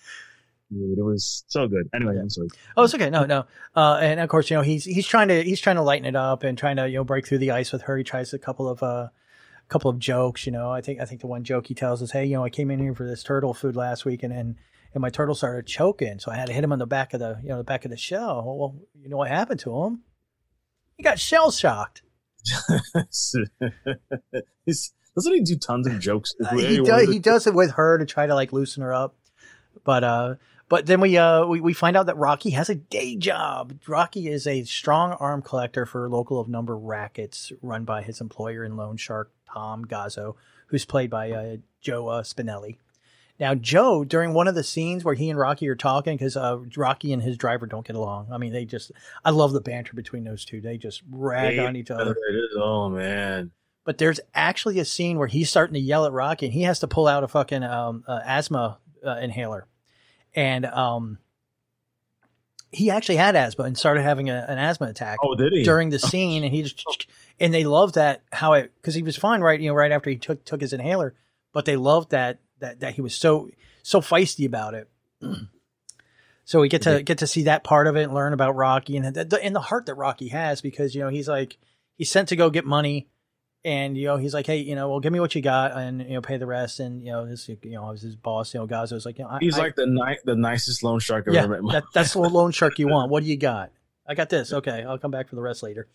Dude, 0.71 0.97
it 0.97 1.03
was 1.03 1.43
so 1.47 1.67
good. 1.67 1.89
Anyway, 1.93 2.17
I'm 2.17 2.29
sorry. 2.29 2.47
Oh, 2.77 2.83
it's 2.83 2.95
okay. 2.95 3.09
No, 3.09 3.25
no. 3.25 3.45
Uh, 3.75 3.99
and 4.01 4.21
of 4.21 4.29
course, 4.29 4.49
you 4.49 4.55
know, 4.55 4.63
he's 4.63 4.85
he's 4.85 5.05
trying 5.05 5.27
to 5.27 5.43
he's 5.43 5.59
trying 5.59 5.75
to 5.75 5.81
lighten 5.81 6.05
it 6.05 6.15
up 6.15 6.43
and 6.43 6.57
trying 6.57 6.77
to 6.77 6.87
you 6.87 6.95
know 6.95 7.03
break 7.03 7.27
through 7.27 7.39
the 7.39 7.51
ice 7.51 7.71
with 7.73 7.81
her. 7.83 7.97
He 7.97 8.03
tries 8.05 8.33
a 8.33 8.39
couple 8.39 8.69
of 8.69 8.81
uh, 8.81 9.09
couple 9.67 9.91
of 9.91 9.99
jokes. 9.99 10.45
You 10.45 10.53
know, 10.53 10.71
I 10.71 10.79
think 10.79 11.01
I 11.01 11.05
think 11.05 11.19
the 11.21 11.27
one 11.27 11.43
joke 11.43 11.67
he 11.67 11.73
tells 11.73 12.01
is, 12.01 12.11
"Hey, 12.11 12.23
you 12.25 12.35
know, 12.35 12.45
I 12.45 12.49
came 12.49 12.71
in 12.71 12.79
here 12.79 12.95
for 12.95 13.05
this 13.05 13.21
turtle 13.21 13.53
food 13.53 13.75
last 13.75 14.05
week, 14.05 14.23
and 14.23 14.31
and, 14.31 14.55
and 14.93 15.01
my 15.01 15.09
turtle 15.09 15.35
started 15.35 15.67
choking, 15.67 16.19
so 16.19 16.31
I 16.31 16.35
had 16.37 16.47
to 16.47 16.53
hit 16.53 16.63
him 16.63 16.71
on 16.71 16.79
the 16.79 16.87
back 16.87 17.13
of 17.13 17.19
the 17.19 17.37
you 17.43 17.49
know 17.49 17.57
the 17.57 17.65
back 17.65 17.83
of 17.83 17.91
the 17.91 17.97
shell. 17.97 18.41
Well, 18.45 18.75
you 18.97 19.09
know 19.09 19.17
what 19.17 19.27
happened 19.27 19.59
to 19.61 19.83
him? 19.83 20.03
He 20.95 21.03
got 21.03 21.19
shell 21.19 21.51
shocked. 21.51 22.01
Doesn't 25.15 25.33
he 25.33 25.41
do 25.41 25.57
tons 25.57 25.87
of 25.87 25.99
jokes? 25.99 26.33
Uh, 26.43 26.49
he 26.57 26.81
does 26.81 27.09
he 27.09 27.19
does 27.19 27.47
it 27.47 27.53
with 27.53 27.71
her 27.71 27.97
to 27.97 28.05
try 28.05 28.27
to 28.27 28.35
like 28.35 28.53
loosen 28.53 28.83
her 28.83 28.93
up, 28.93 29.15
but 29.83 30.03
uh. 30.03 30.35
But 30.69 30.85
then 30.85 31.01
we, 31.01 31.17
uh, 31.17 31.45
we 31.47 31.59
we 31.59 31.73
find 31.73 31.97
out 31.97 32.05
that 32.05 32.15
Rocky 32.15 32.51
has 32.51 32.69
a 32.69 32.75
day 32.75 33.17
job. 33.17 33.77
Rocky 33.89 34.29
is 34.29 34.47
a 34.47 34.63
strong 34.63 35.11
arm 35.19 35.41
collector 35.41 35.85
for 35.85 36.07
local 36.07 36.39
of 36.39 36.47
number 36.47 36.77
rackets 36.77 37.51
run 37.61 37.83
by 37.83 38.03
his 38.03 38.21
employer 38.21 38.63
and 38.63 38.77
loan 38.77 38.95
shark 38.95 39.33
Tom 39.53 39.83
Gazzo, 39.83 40.35
who's 40.67 40.85
played 40.85 41.09
by 41.09 41.31
uh, 41.31 41.57
Joe 41.81 42.07
uh, 42.07 42.23
Spinelli. 42.23 42.77
Now, 43.41 43.55
Joe, 43.55 44.03
during 44.03 44.33
one 44.33 44.47
of 44.47 44.53
the 44.53 44.63
scenes 44.63 45.03
where 45.03 45.15
he 45.15 45.31
and 45.31 45.39
Rocky 45.39 45.67
are 45.67 45.75
talking, 45.75 46.15
because 46.15 46.37
uh, 46.37 46.59
Rocky 46.77 47.11
and 47.11 47.23
his 47.23 47.37
driver 47.37 47.65
don't 47.65 47.85
get 47.85 47.95
along. 47.95 48.27
I 48.31 48.37
mean, 48.37 48.53
they 48.53 48.65
just, 48.65 48.91
I 49.25 49.31
love 49.31 49.51
the 49.51 49.59
banter 49.59 49.95
between 49.95 50.23
those 50.23 50.45
two. 50.45 50.61
They 50.61 50.77
just 50.77 51.01
rag 51.09 51.57
on 51.57 51.75
each 51.75 51.89
other. 51.89 52.15
Oh 52.55 52.87
man. 52.89 53.49
But 53.83 53.97
there's 53.97 54.19
actually 54.35 54.77
a 54.77 54.85
scene 54.85 55.17
where 55.17 55.27
he's 55.27 55.49
starting 55.49 55.73
to 55.73 55.79
yell 55.79 56.05
at 56.05 56.11
Rocky, 56.11 56.45
and 56.45 56.53
he 56.53 56.61
has 56.61 56.81
to 56.81 56.87
pull 56.87 57.07
out 57.07 57.23
a 57.23 57.27
fucking 57.27 57.63
um, 57.63 58.03
uh, 58.07 58.19
asthma 58.23 58.77
uh, 59.03 59.17
inhaler, 59.17 59.65
and 60.35 60.67
um, 60.67 61.17
he 62.69 62.91
actually 62.91 63.15
had 63.15 63.35
asthma 63.35 63.65
and 63.65 63.75
started 63.75 64.03
having 64.03 64.29
a, 64.29 64.45
an 64.47 64.59
asthma 64.59 64.85
attack. 64.85 65.17
Oh, 65.23 65.33
did 65.33 65.51
he? 65.51 65.63
during 65.63 65.89
the 65.89 65.97
scene? 66.11 66.43
And 66.43 66.53
he 66.53 66.61
just, 66.61 67.07
and 67.39 67.51
they 67.51 67.63
loved 67.63 67.95
that 67.95 68.21
how 68.31 68.53
it 68.53 68.71
because 68.75 68.93
he 68.93 69.01
was 69.01 69.17
fine 69.17 69.41
right, 69.41 69.59
you 69.59 69.69
know, 69.69 69.75
right 69.75 69.91
after 69.91 70.11
he 70.11 70.17
took 70.17 70.45
took 70.45 70.61
his 70.61 70.73
inhaler, 70.73 71.15
but 71.53 71.65
they 71.65 71.75
loved 71.75 72.11
that 72.11 72.37
that 72.61 72.79
that 72.79 72.93
he 72.95 73.01
was 73.01 73.13
so 73.15 73.49
so 73.83 73.99
feisty 74.01 74.45
about 74.45 74.73
it. 74.73 74.89
So 76.43 76.59
we 76.59 76.67
get 76.69 76.81
to 76.81 77.01
get 77.03 77.19
to 77.19 77.27
see 77.27 77.43
that 77.43 77.63
part 77.63 77.87
of 77.87 77.95
it 77.95 78.03
and 78.03 78.13
learn 78.13 78.33
about 78.33 78.55
Rocky 78.55 78.97
and 78.97 79.15
the, 79.15 79.39
and 79.41 79.55
the 79.55 79.61
heart 79.61 79.85
that 79.85 79.95
Rocky 79.95 80.29
has 80.29 80.59
because 80.59 80.93
you 80.93 81.01
know 81.01 81.07
he's 81.07 81.27
like 81.29 81.57
he's 81.97 82.11
sent 82.11 82.29
to 82.29 82.35
go 82.35 82.49
get 82.49 82.65
money 82.65 83.07
and 83.63 83.95
you 83.95 84.07
know 84.07 84.17
he's 84.17 84.33
like 84.33 84.47
hey 84.47 84.57
you 84.57 84.75
know 84.75 84.89
well 84.89 84.99
give 84.99 85.13
me 85.13 85.19
what 85.19 85.33
you 85.33 85.41
got 85.41 85.71
and 85.77 86.01
you 86.01 86.09
know 86.15 86.21
pay 86.21 86.37
the 86.37 86.47
rest. 86.47 86.79
And 86.81 87.05
you 87.05 87.11
know 87.11 87.25
this 87.25 87.47
you 87.47 87.57
know 87.63 87.85
I 87.85 87.91
was 87.91 88.01
his 88.01 88.15
boss 88.17 88.53
you 88.53 88.59
know 88.59 88.67
Gazzo's 88.67 89.05
like 89.05 89.17
you 89.19 89.23
know 89.23 89.29
I, 89.29 89.37
He's 89.39 89.57
I- 89.57 89.61
like 89.61 89.75
the 89.75 89.85
ni- 89.85 90.17
the 90.25 90.35
nicest 90.35 90.83
loan 90.83 90.99
shark 90.99 91.25
I've 91.27 91.35
yeah 91.35 91.43
ever 91.43 91.61
met. 91.61 91.71
that, 91.73 91.83
that's 91.93 92.13
the 92.13 92.19
loan 92.19 92.51
shark 92.51 92.79
you 92.79 92.87
want. 92.89 93.09
What 93.11 93.23
do 93.23 93.29
you 93.29 93.37
got? 93.37 93.71
I 94.05 94.15
got 94.15 94.29
this. 94.29 94.51
Okay 94.51 94.83
I'll 94.83 94.97
come 94.97 95.11
back 95.11 95.29
for 95.29 95.35
the 95.35 95.41
rest 95.43 95.63
later 95.63 95.87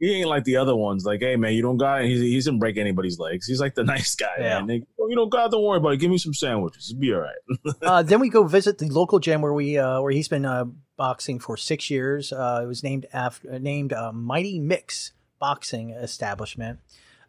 he 0.00 0.14
ain't 0.14 0.28
like 0.28 0.44
the 0.44 0.56
other 0.56 0.74
ones. 0.74 1.04
Like, 1.04 1.20
hey 1.20 1.36
man, 1.36 1.52
you 1.52 1.62
don't 1.62 1.76
got. 1.76 2.02
He's 2.04 2.20
he 2.20 2.34
doesn't 2.34 2.58
break 2.58 2.78
anybody's 2.78 3.18
legs. 3.18 3.46
He's 3.46 3.60
like 3.60 3.74
the 3.74 3.84
nice 3.94 4.14
guy. 4.16 4.34
Yeah. 4.38 4.58
Man. 4.60 4.66
Like, 4.66 4.84
oh, 4.98 5.08
you 5.08 5.14
don't 5.14 5.28
got. 5.28 5.50
Don't 5.50 5.62
worry 5.62 5.76
about 5.76 5.92
it. 5.92 5.98
Give 5.98 6.10
me 6.10 6.18
some 6.18 6.34
sandwiches. 6.34 6.90
It'll 6.90 7.00
be 7.00 7.12
all 7.12 7.20
right. 7.20 7.74
uh, 7.82 8.02
then 8.02 8.18
we 8.18 8.30
go 8.30 8.44
visit 8.44 8.78
the 8.78 8.88
local 8.88 9.18
gym 9.20 9.42
where 9.42 9.52
we 9.52 9.78
uh, 9.78 10.00
where 10.00 10.10
he's 10.10 10.28
been 10.28 10.46
uh, 10.46 10.64
boxing 10.96 11.38
for 11.38 11.56
six 11.56 11.90
years. 11.90 12.32
Uh, 12.32 12.60
it 12.64 12.66
was 12.66 12.82
named 12.82 13.06
after 13.12 13.58
named 13.58 13.92
uh, 13.92 14.10
Mighty 14.12 14.58
Mick's 14.58 15.12
Boxing 15.38 15.90
Establishment. 15.90 16.80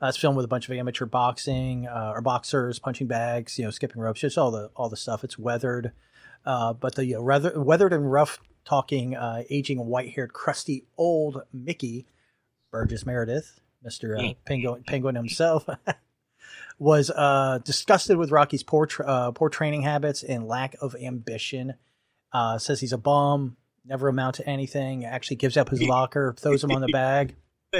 Uh, 0.01 0.07
it's 0.07 0.17
filmed 0.17 0.35
with 0.35 0.45
a 0.45 0.47
bunch 0.47 0.67
of 0.67 0.75
amateur 0.75 1.05
boxing 1.05 1.87
uh, 1.87 2.13
or 2.15 2.21
boxers 2.21 2.79
punching 2.79 3.05
bags, 3.05 3.59
you 3.59 3.65
know, 3.65 3.69
skipping 3.69 4.01
ropes, 4.01 4.21
just 4.21 4.37
all 4.37 4.49
the 4.49 4.71
all 4.75 4.89
the 4.89 4.97
stuff. 4.97 5.23
It's 5.23 5.37
weathered, 5.37 5.91
uh, 6.45 6.73
but 6.73 6.95
the 6.95 7.15
uh, 7.15 7.21
weather, 7.21 7.53
weathered 7.61 7.93
and 7.93 8.11
rough 8.11 8.39
talking, 8.65 9.15
uh, 9.15 9.43
aging 9.49 9.85
white 9.85 10.13
haired, 10.13 10.33
crusty 10.33 10.85
old 10.97 11.43
Mickey 11.53 12.07
Burgess 12.71 13.05
Meredith, 13.05 13.59
Mister 13.83 14.17
uh, 14.17 14.33
Penguin, 14.45 14.83
Penguin 14.87 15.15
himself, 15.15 15.67
was 16.79 17.09
uh, 17.11 17.59
disgusted 17.63 18.17
with 18.17 18.31
Rocky's 18.31 18.63
poor 18.63 18.85
tra- 18.85 19.05
uh, 19.05 19.31
poor 19.31 19.49
training 19.49 19.81
habits 19.83 20.23
and 20.23 20.47
lack 20.47 20.75
of 20.81 20.95
ambition. 20.95 21.75
Uh, 22.33 22.57
says 22.57 22.79
he's 22.79 22.93
a 22.93 22.97
bum, 22.97 23.57
never 23.85 24.07
amount 24.07 24.35
to 24.35 24.47
anything. 24.47 25.03
Actually, 25.05 25.35
gives 25.37 25.57
up 25.57 25.69
his 25.69 25.81
locker, 25.83 26.33
throws 26.37 26.63
him 26.63 26.71
on 26.71 26.81
the 26.81 26.87
bag. 26.93 27.35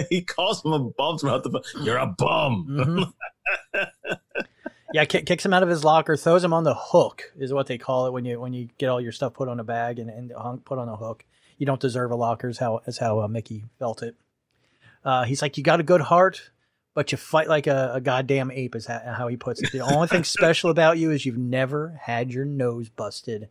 he 0.10 0.22
calls 0.22 0.64
him 0.64 0.74
a 0.74 0.80
bum 0.80 1.18
throughout 1.18 1.44
the. 1.44 1.62
You're 1.82 1.98
a 1.98 2.08
bum. 2.08 2.68
Mhm. 2.70 3.14
yeah, 4.94 5.06
kick, 5.06 5.26
kicks 5.26 5.46
him 5.46 5.54
out 5.54 5.64
of 5.64 5.70
his 5.70 5.84
locker, 5.84 6.18
throws 6.18 6.44
him 6.44 6.54
on 6.54 6.64
the 6.64 6.76
hook 6.76 7.32
is 7.38 7.54
what 7.54 7.68
they 7.68 7.78
call 7.78 8.08
it 8.08 8.12
when 8.14 8.26
you 8.26 8.40
when 8.40 8.54
you 8.54 8.68
get 8.78 8.90
all 8.90 9.00
your 9.00 9.12
stuff 9.12 9.34
put 9.34 9.48
on 9.48 9.60
a 9.60 9.64
bag 9.64 10.00
and, 10.00 10.10
and 10.10 10.32
hung, 10.38 10.60
put 10.60 10.78
on 10.78 10.90
a 10.90 10.96
hook. 10.96 11.24
You 11.58 11.66
don't 11.66 11.80
deserve 11.80 12.12
a 12.12 12.16
locker 12.16 12.50
is 12.50 12.58
how 12.58 12.82
is 12.88 12.98
how 12.98 13.22
uh, 13.22 13.28
Mickey 13.28 13.64
felt 13.80 14.04
it. 14.04 14.16
Uh, 15.04 15.24
he's 15.24 15.42
like, 15.42 15.58
you 15.58 15.64
got 15.64 15.80
a 15.80 15.84
good 15.84 16.02
heart, 16.02 16.52
but 16.94 17.12
you 17.12 17.18
fight 17.18 17.48
like 17.48 17.68
a, 17.68 17.92
a 17.96 18.02
goddamn 18.02 18.52
ape 18.52 18.76
is 18.76 18.86
how, 18.86 19.00
how 19.00 19.28
he 19.28 19.38
puts 19.38 19.62
it. 19.62 19.72
The 19.72 19.80
only 19.82 20.08
thing 20.08 20.24
special 20.26 20.70
about 20.70 20.98
you 20.98 21.12
is 21.12 21.26
you've 21.26 21.38
never 21.38 22.00
had 22.02 22.32
your 22.34 22.46
nose 22.46 22.90
busted, 22.90 23.50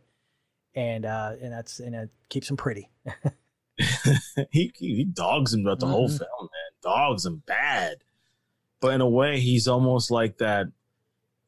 and 0.75 1.05
uh, 1.05 1.33
and 1.41 1.51
that's 1.51 1.79
and 1.79 1.93
it 1.95 2.09
keeps 2.29 2.49
him 2.49 2.57
pretty. 2.57 2.89
he, 4.51 4.71
he 4.75 5.03
dogs 5.05 5.53
him 5.53 5.63
throughout 5.63 5.79
the 5.79 5.87
whole 5.87 6.07
Mhm. 6.09 6.17
film, 6.19 6.41
man. 6.41 6.71
Dogs 6.83 7.25
him 7.25 7.43
bad. 7.45 7.97
But 8.79 8.93
in 8.93 9.01
a 9.01 9.09
way, 9.09 9.39
he's 9.39 9.67
almost 9.67 10.11
like 10.11 10.37
that. 10.39 10.67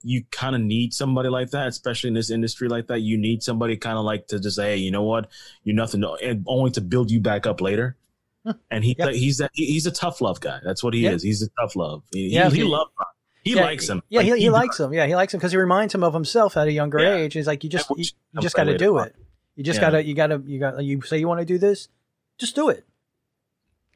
You 0.06 0.26
kind 0.32 0.56
of 0.56 0.62
need 0.62 0.94
somebody 0.94 1.30
like 1.30 1.52
that, 1.52 1.68
especially 1.68 2.10
in 2.10 2.14
this 2.14 2.30
industry 2.30 2.68
like 2.68 2.88
that. 2.88 3.00
You 3.00 3.18
need 3.18 3.42
somebody 3.42 3.78
kind 3.78 3.98
of 3.98 4.04
like 4.04 4.28
to 4.28 4.40
just 4.40 4.58
say, 4.58 4.72
hey, 4.72 4.78
you 4.78 4.92
know 4.92 5.04
what, 5.04 5.30
you're 5.64 5.76
nothing, 5.76 6.02
to, 6.02 6.12
and 6.22 6.44
only 6.46 6.72
to 6.72 6.82
build 6.82 7.10
you 7.10 7.22
back 7.22 7.48
up 7.48 7.62
later. 7.62 7.96
And 8.70 8.84
he 8.84 8.96
Yep. 9.00 9.14
he's 9.14 9.38
that 9.38 9.52
he's 9.54 9.86
a 9.86 9.92
tough 9.92 10.20
love 10.22 10.40
guy. 10.42 10.60
That's 10.64 10.84
what 10.84 10.94
he 10.94 11.02
Yep. 11.02 11.14
is. 11.16 11.24
He's 11.24 11.42
a 11.42 11.50
tough 11.62 11.76
love. 11.76 12.04
He, 12.12 12.30
Yeah, 12.30 12.50
he, 12.50 12.58
he 12.58 12.62
he- 12.64 12.68
loves 12.68 12.92
him. 13.00 13.06
He 13.44 13.56
yeah, 13.56 13.62
likes 13.62 13.90
him. 13.90 14.02
Yeah, 14.10 14.20
Like, 14.20 14.26
he, 14.28 14.40
he 14.40 14.46
does. 14.46 14.54
likes 14.54 14.80
him. 14.80 14.94
Yeah, 14.94 15.06
he 15.06 15.16
likes 15.16 15.34
him 15.34 15.38
because 15.40 15.52
he 15.52 15.58
reminds 15.58 15.94
him 15.94 16.02
of 16.04 16.14
himself 16.14 16.56
at 16.56 16.68
a 16.68 16.72
younger 16.72 17.00
Yeah. 17.00 17.16
age. 17.16 17.34
He's 17.34 17.48
like, 17.48 17.64
you 17.64 17.70
just 17.70 17.90
you, 17.90 18.06
you 18.34 18.42
just 18.42 18.56
got 18.56 18.66
to 18.66 18.78
do 18.78 19.00
it. 19.00 19.16
You 19.56 19.64
just 19.64 19.78
Yeah. 19.78 19.82
gotta 19.92 20.04
you 20.06 20.16
gotta 20.16 20.42
you 20.46 20.60
got 20.60 20.84
you 20.84 21.02
say 21.02 21.18
you 21.18 21.28
want 21.28 21.40
to 21.42 21.46
do 21.46 21.58
this, 21.58 21.90
just 22.40 22.56
do 22.56 22.70
it. 22.70 22.86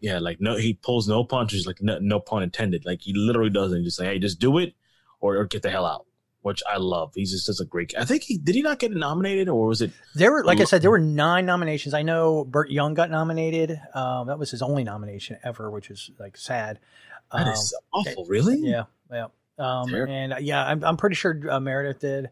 Yeah, 0.01 0.19
like 0.19 0.39
no, 0.41 0.57
he 0.57 0.73
pulls 0.73 1.07
no 1.07 1.23
punches. 1.23 1.65
Like 1.65 1.81
no, 1.81 1.97
no 1.99 2.19
pun 2.19 2.43
intended. 2.43 2.85
Like 2.85 3.01
he 3.01 3.13
literally 3.13 3.49
doesn't 3.49 3.83
just 3.83 3.97
say, 3.97 4.05
"Hey, 4.05 4.19
just 4.19 4.39
do 4.39 4.57
it," 4.59 4.75
or, 5.21 5.37
or 5.37 5.45
get 5.45 5.61
the 5.63 5.69
hell 5.69 5.85
out. 5.85 6.05
Which 6.47 6.63
I 6.67 6.77
love. 6.77 7.11
He's 7.15 7.31
just 7.31 7.45
such 7.45 7.59
a 7.63 7.65
great. 7.67 7.93
I 7.97 8.05
think 8.05 8.23
he 8.23 8.37
did 8.37 8.55
he 8.55 8.61
not 8.61 8.79
get 8.79 8.91
nominated, 8.91 9.49
or 9.49 9.67
was 9.67 9.81
it? 9.81 9.91
There 10.15 10.31
were, 10.31 10.43
like 10.43 10.59
I 10.59 10.63
said, 10.63 10.81
there 10.81 10.89
were 10.91 10.99
nine 10.99 11.45
nominations. 11.45 11.93
I 11.93 12.01
know 12.01 12.43
Burt 12.43 12.69
Young 12.71 12.93
got 12.93 13.11
nominated. 13.11 13.79
Um, 13.93 14.27
that 14.27 14.39
was 14.39 14.51
his 14.51 14.61
only 14.61 14.83
nomination 14.83 15.37
ever, 15.43 15.69
which 15.69 15.89
is 15.89 16.09
like 16.19 16.35
sad. 16.37 16.79
That 17.31 17.47
Um, 17.47 17.53
is 17.53 17.75
awful. 17.93 18.25
Really? 18.25 18.57
Yeah, 18.61 18.83
yeah. 19.11 19.27
Um, 19.59 19.93
and 19.93 20.33
uh, 20.33 20.37
yeah, 20.39 20.65
I'm, 20.65 20.83
I'm 20.83 20.97
pretty 20.97 21.15
sure 21.15 21.39
uh, 21.49 21.59
Meredith 21.59 21.99
did. 21.99 22.29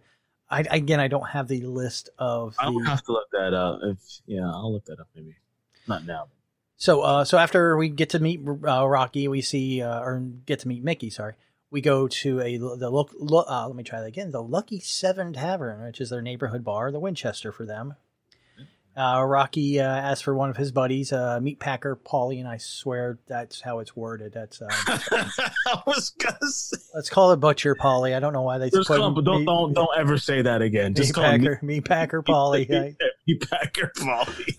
I 0.49 0.61
again, 0.61 0.99
I 0.99 1.07
don't 1.07 1.27
have 1.27 1.47
the 1.47 1.61
list 1.61 2.09
of 2.19 2.55
I 2.59 2.65
don't 2.65 2.85
have 2.85 3.03
to 3.05 3.11
look 3.11 3.29
that 3.31 3.53
up. 3.53 3.79
If 3.83 3.97
yeah, 4.27 4.45
I'll 4.45 4.71
look 4.71 4.85
that 4.85 4.99
up 4.99 5.07
maybe. 5.15 5.35
Not 5.87 6.05
now. 6.05 6.27
So, 6.77 7.01
uh, 7.01 7.23
so 7.25 7.37
after 7.37 7.77
we 7.77 7.89
get 7.89 8.09
to 8.09 8.19
meet 8.19 8.41
uh, 8.45 8.85
Rocky, 8.87 9.27
we 9.27 9.41
see 9.41 9.81
uh, 9.81 10.01
or 10.01 10.19
get 10.45 10.59
to 10.59 10.67
meet 10.67 10.83
Mickey. 10.83 11.09
Sorry, 11.09 11.33
we 11.71 11.81
go 11.81 12.07
to 12.07 12.41
a 12.41 12.57
the 12.57 12.89
look. 12.89 13.11
Lo, 13.17 13.43
uh, 13.47 13.67
let 13.67 13.75
me 13.75 13.83
try 13.83 13.99
that 13.99 14.07
again. 14.07 14.31
The 14.31 14.41
Lucky 14.43 14.79
Seven 14.79 15.33
Tavern, 15.33 15.83
which 15.83 15.99
is 16.01 16.09
their 16.09 16.21
neighborhood 16.21 16.63
bar, 16.63 16.91
the 16.91 16.99
Winchester 16.99 17.51
for 17.51 17.65
them. 17.65 17.95
Uh, 18.97 19.21
Rocky 19.25 19.81
uh, 19.81 19.83
asks 19.83 20.21
for 20.21 20.33
one 20.33 20.49
of 20.49 20.55
his 20.55 20.71
buddies, 20.71 21.11
uh, 21.11 21.37
Meat 21.41 21.59
Packer 21.59 21.97
Paulie, 21.97 22.39
and 22.39 22.47
I 22.47 22.55
swear 22.55 23.19
that's 23.27 23.59
how 23.59 23.79
it's 23.79 23.93
worded. 23.93 24.31
That's 24.31 24.61
um, 24.61 24.69
I 24.71 25.81
was 25.85 26.11
gonna 26.11 26.37
say. 26.47 26.77
let's 26.93 27.09
call 27.09 27.33
it 27.33 27.41
Butcher 27.41 27.75
Paulie. 27.75 28.15
I 28.15 28.21
don't 28.21 28.31
know 28.31 28.43
why 28.43 28.57
they 28.57 28.69
Just 28.69 28.87
call 28.87 29.05
him, 29.05 29.13
but 29.13 29.25
don't 29.25 29.39
Meat- 29.39 29.45
don't 29.47 29.73
don't 29.73 29.97
ever 29.97 30.17
say 30.17 30.43
that 30.43 30.61
again. 30.61 30.93
Just 30.93 31.17
Meat 31.17 31.21
Packer, 31.21 31.59
Meat 31.61 31.83
Packer 31.83 32.23
Paulie. 32.23 32.95
Packer 33.49 33.91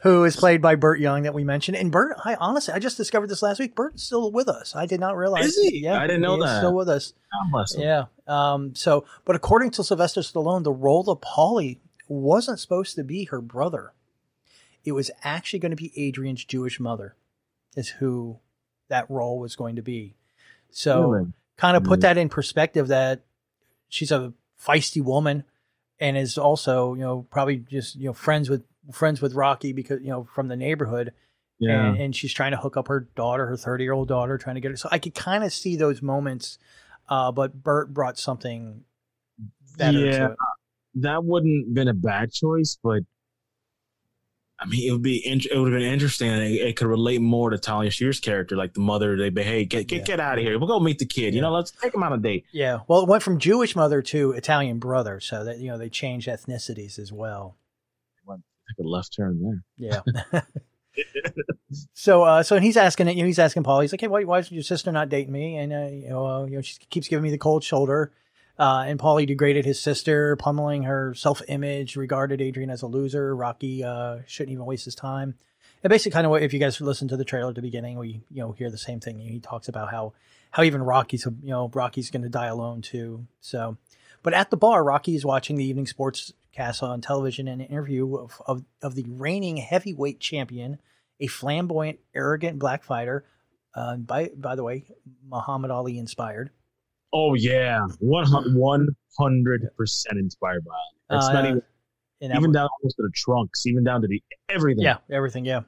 who 0.03 0.25
is 0.25 0.37
played 0.37 0.61
by 0.61 0.75
Burt 0.75 0.99
Young 0.99 1.23
that 1.23 1.35
we 1.35 1.45
mentioned. 1.45 1.77
And 1.77 1.93
Burt, 1.93 2.17
I 2.25 2.35
honestly, 2.37 2.75
I 2.75 2.79
just 2.79 2.97
discovered 2.97 3.29
this 3.29 3.43
last 3.43 3.61
week. 3.61 3.75
Burt's 3.77 4.03
still 4.03 4.33
with 4.33 4.49
us. 4.49 4.75
I 4.75 4.87
did 4.87 4.99
not 5.01 5.17
realize. 5.17 5.45
Is 5.47 5.57
he? 5.57 5.83
Yeah, 5.85 5.99
I 6.01 6.07
didn't 6.07 6.23
know 6.23 6.43
that. 6.43 6.59
Still 6.59 6.75
with 6.75 6.89
us. 6.89 7.13
Yeah. 7.77 8.07
Um. 8.27 8.75
So, 8.75 9.05
but 9.25 9.37
according 9.37 9.71
to 9.73 9.85
Sylvester 9.85 10.21
Stallone, 10.23 10.65
the 10.65 10.73
role 10.73 11.09
of 11.09 11.21
Paulie 11.21 11.79
wasn't 12.09 12.59
supposed 12.59 12.97
to 12.97 13.05
be 13.05 13.25
her 13.27 13.41
brother. 13.41 13.93
It 14.85 14.93
was 14.93 15.11
actually 15.23 15.59
going 15.61 15.71
to 15.71 15.77
be 15.77 15.93
Adrian's 15.97 16.45
Jewish 16.45 16.79
mother, 16.81 17.15
is 17.77 17.89
who 17.89 18.39
that 18.89 19.09
role 19.11 19.39
was 19.39 19.57
going 19.57 19.77
to 19.77 19.83
be. 19.83 20.15
So, 20.71 21.11
Really? 21.11 21.33
kind 21.57 21.77
of 21.77 21.85
put 21.85 21.99
Mm. 22.01 22.03
that 22.03 22.19
in 22.19 22.29
perspective 22.29 22.89
that 22.89 23.23
she's 23.89 24.13
a 24.13 24.33
feisty 24.61 25.03
woman 25.03 25.45
and 26.01 26.17
is 26.17 26.37
also 26.39 26.95
you 26.95 27.01
know 27.01 27.27
probably 27.31 27.57
just 27.57 27.97
you 27.97 28.07
know 28.07 28.13
friends 28.13 28.49
with 28.51 28.65
friends 28.93 29.21
with 29.21 29.35
Rocky 29.35 29.73
because 29.73 30.01
you 30.03 30.09
know 30.09 30.25
from 30.35 30.49
the 30.49 30.57
neighborhood 30.57 31.13
Yeah. 31.59 31.89
and, 31.93 32.01
and 32.01 32.17
she's 32.17 32.33
trying 32.33 32.53
to 32.53 32.57
hook 32.59 32.77
up 32.77 32.89
her 32.89 33.01
daughter 33.17 33.47
her 33.47 33.57
30 33.57 33.85
year 33.85 33.93
old 33.93 34.09
daughter 34.09 34.39
trying 34.39 34.55
to 34.57 34.61
get 34.61 34.71
her 34.71 34.77
so 34.77 34.89
I 34.93 34.99
could 34.99 35.15
kind 35.15 35.43
of 35.45 35.53
see 35.53 35.77
those 35.77 36.03
moments 36.03 36.59
uh 37.09 37.33
but 37.33 37.63
Burt 37.63 37.93
brought 37.93 38.19
something 38.19 38.85
better 39.79 39.99
Yeah. 39.99 40.29
that 40.97 41.25
wouldn't 41.25 41.75
been 41.75 41.89
a 41.89 41.95
bad 41.95 42.33
choice, 42.33 42.79
but 42.83 43.03
I 44.59 44.65
mean, 44.67 44.89
it 44.89 44.93
would 44.93 45.03
be 45.03 45.17
it 45.27 45.55
would 45.59 45.73
have 45.73 45.81
been 45.81 45.93
interesting. 45.93 46.31
It, 46.31 46.53
it 46.53 46.77
could 46.77 46.87
relate 46.87 47.21
more 47.21 47.51
to 47.51 47.59
Talia 47.59 47.91
Shire's 47.91 48.21
character, 48.21 48.57
like 48.57 48.73
the 48.73 48.81
mother. 48.81 49.17
They 49.17 49.29
be, 49.29 49.43
hey, 49.43 49.65
get 49.67 49.87
get, 49.87 49.99
Yeah. 49.99 50.05
get 50.05 50.21
out 50.21 50.39
of 50.39 50.45
here. 50.45 50.59
We'll 50.59 50.69
go 50.69 50.81
meet 50.81 50.99
the 50.99 51.05
kid. 51.07 51.35
You 51.35 51.43
know, 51.43 51.53
let's 51.53 51.71
take 51.73 51.95
him 51.95 52.03
on 52.03 52.13
a 52.15 52.19
date. 52.19 52.47
yeah 52.53 52.79
well 52.89 53.01
it 53.03 53.09
went 53.09 53.23
from 53.23 53.39
Jewish 53.39 53.77
mother 53.77 54.01
to 54.03 54.33
Italian 54.33 54.79
brother 54.79 55.21
so 55.21 55.45
that 55.45 55.59
you 55.59 55.69
know 55.69 55.77
they 55.77 55.89
changed 55.91 56.27
ethnicities 56.29 56.99
as 56.99 57.13
well 57.13 57.57
Take 58.29 58.85
a 58.85 58.89
left 58.89 59.15
turn 59.15 59.63
there. 59.79 60.03
yeah 60.33 60.41
So, 61.93 62.23
uh, 62.23 62.43
so 62.43 62.59
he's 62.59 62.77
asking, 62.77 63.09
it. 63.09 63.17
you 63.17 63.23
know, 63.23 63.27
he's 63.27 63.39
asking 63.39 63.65
Paul. 63.65 63.81
He's 63.81 63.93
like, 63.93 64.01
"Hey, 64.01 64.07
why, 64.09 64.25
why 64.25 64.39
is 64.39 64.51
your 64.51 64.63
sister 64.63 64.91
not 64.93 65.09
dating 65.09 65.33
me?" 65.33 65.57
And 65.57 65.73
uh, 65.73 65.89
you 65.93 66.09
know, 66.09 66.27
uh, 66.27 66.45
you 66.47 66.57
know, 66.57 66.63
she 66.63 66.79
keeps 66.91 67.07
giving 67.09 67.23
me 67.23 67.31
the 67.31 67.39
cold 67.39 67.63
shoulder. 67.65 68.13
Uh, 68.59 68.85
and 68.87 68.99
Paulie 68.99 69.27
degraded 69.27 69.65
his 69.65 69.81
sister, 69.81 70.37
pummeling 70.37 70.85
her 70.85 71.15
self-image, 71.15 71.97
regarded 71.97 72.41
Adrian 72.41 72.71
as 72.71 72.83
a 72.83 72.87
loser. 72.87 73.37
Rocky 73.37 73.85
uh, 73.85 74.19
shouldn't 74.27 74.53
even 74.53 74.65
waste 74.65 74.87
his 74.87 74.95
time. 74.95 75.35
And 75.83 75.91
basically, 75.91 76.13
kind 76.13 76.27
of 76.27 76.31
what 76.31 76.43
if 76.43 76.55
you 76.55 76.59
guys 76.59 76.81
listen 76.81 77.09
to 77.09 77.17
the 77.17 77.25
trailer 77.25 77.51
at 77.51 77.55
the 77.55 77.63
beginning, 77.63 77.99
we 77.99 78.23
you 78.31 78.41
know 78.43 78.53
hear 78.53 78.71
the 78.71 78.79
same 78.79 78.99
thing. 78.99 79.19
He 79.19 79.41
talks 79.41 79.69
about 79.69 79.91
how 79.91 80.15
how 80.51 80.63
even 80.63 80.83
Rocky's 80.83 81.27
you 81.27 81.51
know 81.51 81.71
Rocky's 81.73 82.11
going 82.11 82.23
to 82.23 82.29
die 82.29 82.47
alone 82.47 82.81
too. 82.81 83.27
So, 83.41 83.77
but 84.23 84.33
at 84.33 84.51
the 84.51 84.57
bar, 84.57 84.83
Rocky 84.83 85.15
is 85.15 85.25
watching 85.25 85.57
the 85.57 85.65
evening 85.65 85.87
sports 85.87 86.33
cast 86.53 86.83
on 86.83 87.03
television 87.03 87.47
and 87.47 87.61
an 87.61 87.69
interview 87.69 88.17
of, 88.17 88.41
of 88.47 88.65
of 88.81 88.95
the 88.95 89.05
reigning 89.07 89.59
heavyweight 89.59 90.19
champion 90.19 90.79
a 91.21 91.27
flamboyant, 91.27 91.99
arrogant 92.15 92.59
black 92.59 92.83
fighter. 92.83 93.25
Uh, 93.75 93.97
by 93.97 94.31
by 94.37 94.55
the 94.55 94.65
way, 94.65 94.87
Muhammad 95.29 95.71
Ali 95.71 95.99
inspired. 95.99 96.51
Oh 97.13 97.35
yeah, 97.35 97.81
one 98.01 98.27
one 98.55 98.89
hundred 99.19 99.69
percent 99.77 100.19
inspired 100.19 100.65
by 100.65 100.73
it. 100.73 101.17
It's 101.17 101.29
not 101.29 101.45
Uh, 101.45 101.49
even 101.49 101.63
even 102.21 102.53
down 102.53 102.69
almost 102.81 102.97
to 102.97 103.03
the 103.03 103.13
trunks, 103.15 103.67
even 103.67 103.85
down 103.85 104.03
to 104.03 104.09
the 104.09 104.23
everything. 104.49 104.85
yeah, 104.85 104.99
everything. 105.11 105.45
Yeah. 105.45 105.61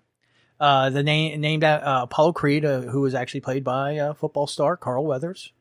Uh, 0.60 0.90
the 0.90 1.02
name 1.04 1.40
named 1.40 1.62
uh, 1.62 2.00
Apollo 2.02 2.32
Creed, 2.32 2.64
uh, 2.64 2.80
who 2.80 3.02
was 3.02 3.14
actually 3.14 3.40
played 3.40 3.62
by 3.62 3.98
uh, 3.98 4.14
football 4.14 4.46
star 4.46 4.76
Carl 4.76 5.06
Weathers. 5.06 5.52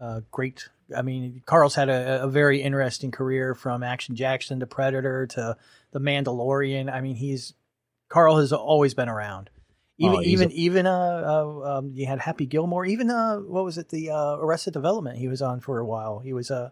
Uh, 0.00 0.22
great. 0.30 0.68
I 0.96 1.02
mean, 1.02 1.42
Carl's 1.46 1.74
had 1.74 1.88
a, 1.88 2.24
a 2.24 2.28
very 2.28 2.60
interesting 2.60 3.10
career 3.10 3.54
from 3.54 3.82
Action 3.82 4.14
Jackson 4.16 4.60
to 4.60 4.66
Predator 4.66 5.26
to 5.28 5.56
The 5.92 6.00
Mandalorian. 6.00 6.92
I 6.92 7.00
mean, 7.00 7.16
he's 7.16 7.54
Carl 8.08 8.38
has 8.38 8.52
always 8.52 8.94
been 8.94 9.08
around. 9.08 9.50
Even 9.98 10.16
Oh, 10.16 10.22
even 10.22 10.50
a- 10.50 10.54
even 10.54 10.86
uh, 10.86 11.22
uh 11.24 11.78
um, 11.78 11.92
you 11.94 12.06
had 12.06 12.20
Happy 12.20 12.46
Gilmore. 12.46 12.84
Even 12.84 13.10
uh, 13.10 13.38
what 13.38 13.64
was 13.64 13.78
it? 13.78 13.88
The 13.88 14.10
uh, 14.10 14.36
Arrested 14.36 14.74
Development. 14.74 15.18
He 15.18 15.28
was 15.28 15.40
on 15.40 15.60
for 15.60 15.78
a 15.78 15.86
while. 15.86 16.18
He 16.18 16.32
was 16.32 16.50
uh, 16.50 16.70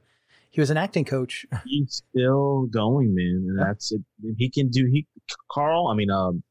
he 0.51 0.61
was 0.61 0.71
an 0.71 0.77
acting 0.77 1.05
coach. 1.05 1.47
he's 1.65 2.03
still 2.09 2.67
going, 2.67 3.15
man, 3.15 3.47
and 3.49 3.59
that's 3.59 3.93
it. 3.93 4.03
He 4.37 4.51
can 4.51 4.69
do 4.69 4.87
he 4.93 5.07
Carl. 5.51 5.89
I 5.89 5.95
mean, 5.95 6.11
um, 6.11 6.43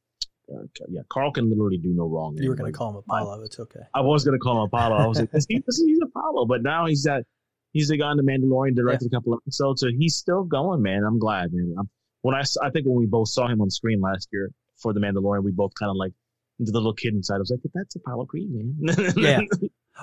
uh, 0.52 0.64
yeah, 0.90 1.02
Carl 1.10 1.32
can 1.32 1.50
literally 1.50 1.78
do 1.78 1.94
no 1.94 2.08
wrong. 2.08 2.36
You 2.40 2.50
were 2.50 2.56
going 2.56 2.72
to 2.72 2.78
call 2.78 2.90
him 2.90 2.96
Apollo. 2.98 3.44
It's 3.44 3.60
okay. 3.60 3.82
I 3.94 4.02
was 4.02 4.26
gonna 4.26 4.40
call 4.40 4.58
him 4.58 4.64
Apollo. 4.64 4.96
I 4.98 5.08
was 5.08 5.20
like, 5.20 5.30
he, 5.48 5.62
he's 5.66 6.00
Apollo, 6.04 6.48
but 6.48 6.64
now 6.64 6.88
he's 6.88 7.04
that 7.04 7.24
he's 7.72 7.90
the 7.90 7.98
guy 7.98 8.12
in 8.12 8.18
the 8.18 8.24
Mandalorian 8.24 8.76
directed 8.76 9.08
a 9.08 9.16
couple 9.16 9.34
of 9.34 9.40
episodes, 9.44 9.82
so 9.82 9.88
he's 9.96 10.16
still 10.16 10.44
going, 10.44 10.82
man. 10.82 11.04
I'm 11.06 11.20
glad, 11.20 11.54
man. 11.54 11.76
I'm, 11.78 11.90
when 12.22 12.36
I 12.36 12.42
I 12.64 12.72
think 12.72 12.88
when 12.88 12.98
we 12.98 13.06
both 13.06 13.30
saw 13.30 13.48
him 13.48 13.62
on 13.62 13.70
screen 13.70 14.02
last 14.02 14.30
year 14.34 14.50
for 14.78 14.92
the 14.92 15.00
Mandalorian, 15.00 15.44
we 15.44 15.52
both 15.52 15.74
kind 15.80 15.90
of 15.90 15.96
like 15.98 16.14
the 16.60 16.72
little 16.72 16.94
kid 16.94 17.14
inside. 17.14 17.36
I 17.36 17.40
was 17.40 17.52
like, 17.52 17.60
that's 17.74 17.96
Apollo 17.96 18.26
Creed, 18.28 18.50
man. 18.52 19.14
Yeah. 19.18 19.42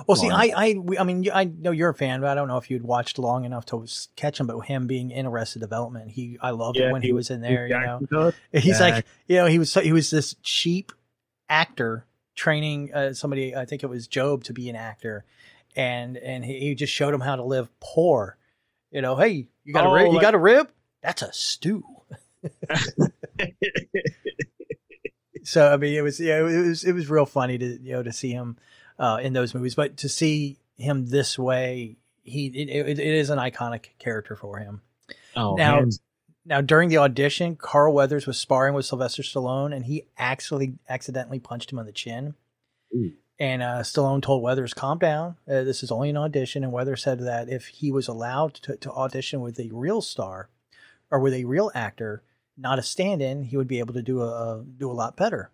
Well, 0.06 0.16
see, 0.16 0.30
I. 0.30 0.52
I, 0.56 0.76
I 1.00 1.04
mean, 1.04 1.28
I 1.34 1.44
know 1.44 1.72
you're 1.72 1.88
a 1.90 1.94
fan, 1.94 2.20
but 2.20 2.28
I 2.30 2.34
don't 2.36 2.46
know 2.46 2.58
if 2.58 2.70
you'd 2.70 2.84
watched 2.84 3.18
long 3.18 3.44
enough 3.44 3.66
to 3.66 3.84
catch 4.14 4.38
him. 4.38 4.46
But 4.46 4.60
him 4.60 4.86
being 4.86 5.10
in 5.10 5.26
Arrested 5.26 5.58
Development, 5.60 6.10
he, 6.10 6.38
I 6.40 6.50
loved 6.50 6.76
it 6.78 6.92
when 6.92 7.02
he, 7.02 7.08
he- 7.08 7.12
was 7.12 7.28
in 7.30 7.40
there. 7.40 7.66
You 7.66 8.06
know, 8.10 8.32
he's 8.52 8.78
like, 8.80 9.04
you 9.26 9.36
know, 9.36 9.46
he 9.46 9.58
was 9.58 9.72
so- 9.72 9.80
he 9.80 9.92
was 9.92 10.08
this 10.10 10.36
cheap 10.42 10.92
actor 11.48 12.06
training 12.36 12.94
uh, 12.94 13.14
somebody. 13.14 13.56
I 13.56 13.64
think 13.64 13.82
it 13.82 13.88
was 13.88 14.06
Job 14.06 14.44
to 14.44 14.52
be 14.52 14.68
an 14.70 14.76
actor, 14.76 15.24
and 15.74 16.16
and 16.16 16.44
he, 16.44 16.60
he 16.60 16.74
just 16.76 16.92
showed 16.92 17.12
him 17.12 17.20
how 17.20 17.34
to 17.34 17.42
live 17.44 17.68
poor. 17.80 18.38
You 18.92 19.02
know, 19.02 19.16
hey, 19.16 19.48
you 19.64 19.72
got 19.74 19.86
a 19.86 19.88
Oh, 19.88 19.92
rib? 19.92 20.12
You 20.12 20.20
got 20.20 20.34
a 20.34 20.38
rib? 20.38 20.70
That's 21.02 21.22
a 21.22 21.32
stew. 21.32 21.82
so 25.42 25.72
I 25.72 25.76
mean, 25.76 25.94
it 25.94 26.02
was 26.02 26.20
yeah, 26.20 26.38
it 26.40 26.42
was 26.66 26.84
it 26.84 26.92
was 26.92 27.08
real 27.10 27.26
funny 27.26 27.58
to 27.58 27.78
you 27.82 27.92
know 27.92 28.02
to 28.02 28.12
see 28.12 28.30
him 28.32 28.56
uh, 28.98 29.18
in 29.22 29.32
those 29.32 29.54
movies, 29.54 29.74
but 29.74 29.96
to 29.98 30.08
see 30.08 30.58
him 30.76 31.06
this 31.06 31.38
way, 31.38 31.96
he 32.22 32.46
it, 32.46 32.68
it, 32.68 32.98
it 32.98 33.14
is 33.14 33.30
an 33.30 33.38
iconic 33.38 33.90
character 33.98 34.36
for 34.36 34.58
him. 34.58 34.82
Oh, 35.36 35.54
Now- 35.54 35.76
hands- 35.76 36.00
Now, 36.46 36.60
during 36.62 36.88
the 36.88 36.96
audition, 36.98 37.54
Carl 37.56 37.92
Weathers 37.94 38.26
was 38.26 38.38
sparring 38.38 38.74
with 38.74 38.86
Sylvester 38.86 39.22
Stallone, 39.22 39.74
and 39.74 39.84
he 39.84 40.06
actually 40.16 40.78
accidentally 40.88 41.38
punched 41.38 41.70
him 41.70 41.78
on 41.78 41.84
the 41.86 41.92
chin. 41.92 42.34
Ooh. 42.94 43.12
And 43.38 43.62
uh, 43.62 43.80
Stallone 43.82 44.22
told 44.22 44.42
Weathers, 44.42 44.74
"Calm 44.74 44.98
down. 44.98 45.36
Uh, 45.48 45.62
this 45.64 45.82
is 45.82 45.90
only 45.90 46.10
an 46.10 46.16
audition." 46.16 46.64
And 46.64 46.72
Weathers 46.72 47.02
said 47.02 47.20
that 47.20 47.48
if 47.48 47.66
he 47.66 47.92
was 47.92 48.08
allowed 48.08 48.54
to, 48.54 48.76
to 48.76 48.90
audition 48.90 49.40
with 49.42 49.58
a 49.60 49.68
real 49.72 50.00
star 50.02 50.48
or 51.10 51.20
with 51.20 51.34
a 51.34 51.44
real 51.44 51.70
actor, 51.74 52.22
not 52.60 52.78
a 52.78 52.82
stand-in, 52.82 53.44
he 53.44 53.56
would 53.56 53.68
be 53.68 53.78
able 53.78 53.94
to 53.94 54.02
do 54.02 54.22
a, 54.22 54.64
do 54.76 54.90
a 54.90 54.92
lot 54.92 55.16
better. 55.16 55.50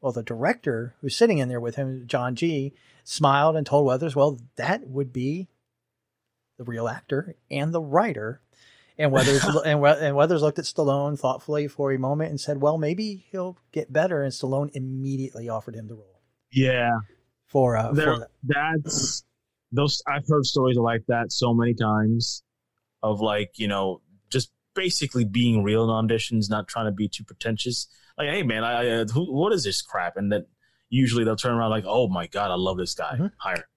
Well, 0.00 0.12
the 0.12 0.22
director 0.22 0.94
who's 1.00 1.14
sitting 1.16 1.38
in 1.38 1.48
there 1.48 1.60
with 1.60 1.76
him, 1.76 2.04
John 2.06 2.34
G, 2.34 2.72
smiled 3.04 3.56
and 3.56 3.66
told 3.66 3.84
Weathers, 3.86 4.16
"Well, 4.16 4.38
that 4.56 4.86
would 4.88 5.12
be 5.12 5.48
the 6.56 6.64
real 6.64 6.88
actor 6.88 7.36
and 7.50 7.74
the 7.74 7.82
writer." 7.82 8.40
And 8.96 9.12
Weathers 9.12 9.44
and, 9.64 9.84
and 9.84 10.16
Weathers 10.16 10.42
looked 10.42 10.58
at 10.58 10.64
Stallone 10.64 11.18
thoughtfully 11.18 11.68
for 11.68 11.92
a 11.92 11.98
moment 11.98 12.30
and 12.30 12.40
said, 12.40 12.62
"Well, 12.62 12.78
maybe 12.78 13.26
he'll 13.30 13.58
get 13.72 13.92
better." 13.92 14.22
And 14.22 14.32
Stallone 14.32 14.70
immediately 14.72 15.48
offered 15.50 15.74
him 15.74 15.88
the 15.88 15.96
role 15.96 16.20
yeah. 16.50 16.98
for 17.46 17.76
uh, 17.76 17.92
There, 17.92 18.14
for 18.14 18.18
that. 18.20 18.28
that's 18.42 19.24
those. 19.72 20.02
I've 20.06 20.26
heard 20.26 20.46
stories 20.46 20.76
like 20.76 21.04
that 21.08 21.30
so 21.32 21.52
many 21.52 21.74
times, 21.74 22.42
of 23.02 23.20
like 23.20 23.58
you 23.58 23.68
know 23.68 24.00
basically 24.74 25.24
being 25.24 25.62
real 25.62 25.84
in 25.84 25.90
auditions, 26.08 26.48
not 26.50 26.68
trying 26.68 26.86
to 26.86 26.92
be 26.92 27.08
too 27.08 27.24
pretentious. 27.24 27.88
Like, 28.18 28.28
hey 28.28 28.42
man, 28.42 28.64
I, 28.64 29.00
I 29.00 29.04
who, 29.04 29.32
what 29.32 29.52
is 29.52 29.64
this 29.64 29.82
crap? 29.82 30.16
And 30.16 30.32
that 30.32 30.46
usually 30.88 31.24
they'll 31.24 31.36
turn 31.36 31.52
around 31.54 31.70
like, 31.70 31.84
oh 31.86 32.08
my 32.08 32.26
god, 32.26 32.50
I 32.50 32.54
love 32.54 32.76
this 32.76 32.94
guy. 32.94 33.16
Mhm. 33.18 33.32
Hire. 33.38 33.68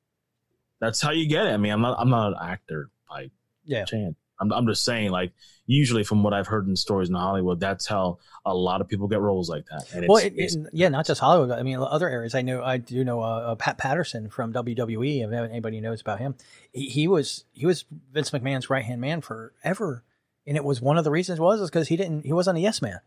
That's 0.79 1.01
how 1.01 1.11
you 1.11 1.27
get 1.27 1.45
it. 1.45 1.51
I 1.51 1.57
mean, 1.57 1.71
I'm 1.71 1.81
not. 1.81 1.97
I'm 1.99 2.09
not 2.09 2.33
an 2.33 2.37
actor 2.41 2.89
by 3.09 3.29
Yeah. 3.63 3.85
chance. 3.85 4.15
I'm, 4.41 4.51
I'm 4.51 4.65
just 4.67 4.83
saying, 4.83 5.11
like, 5.11 5.31
usually 5.67 6.03
from 6.03 6.23
what 6.23 6.33
I've 6.33 6.47
heard 6.47 6.67
in 6.67 6.75
stories 6.75 7.07
in 7.07 7.15
Hollywood, 7.15 7.59
that's 7.61 7.85
how 7.87 8.17
a 8.45 8.53
lot 8.53 8.81
of 8.81 8.89
people 8.89 9.07
get 9.07 9.21
roles 9.21 9.47
like 9.47 9.65
that. 9.67 9.85
And 9.93 10.03
it's, 10.03 10.09
Well, 10.09 10.17
it, 10.17 10.33
it- 10.35 10.55
yeah, 10.73 10.89
not 10.89 11.05
just 11.05 11.21
Hollywood. 11.21 11.51
I 11.51 11.63
mean, 11.63 11.77
other 11.77 12.09
areas. 12.09 12.35
I 12.35 12.41
know. 12.41 12.61
I 12.63 12.77
do 12.77 13.05
know 13.05 13.21
uh, 13.21 13.51
uh, 13.51 13.55
Pat 13.55 13.77
Patterson 13.77 14.29
from 14.29 14.51
WWE. 14.51 15.23
If 15.23 15.31
anybody 15.31 15.79
knows 15.79 16.01
about 16.01 16.19
him, 16.19 16.35
he, 16.73 16.89
he 16.89 17.07
was 17.07 17.45
he 17.53 17.65
was 17.65 17.85
Vince 18.11 18.31
McMahon's 18.31 18.69
right 18.69 18.83
hand 18.83 18.99
man 18.99 19.21
forever, 19.21 20.03
and 20.47 20.57
it 20.57 20.63
was 20.63 20.81
one 20.81 20.97
of 20.97 21.03
the 21.03 21.11
reasons 21.11 21.39
was 21.39 21.61
is 21.61 21.69
because 21.69 21.87
he 21.87 21.95
didn't 21.97 22.25
he 22.25 22.33
wasn't 22.33 22.57
a 22.57 22.61
yes 22.61 22.81
man. 22.81 22.99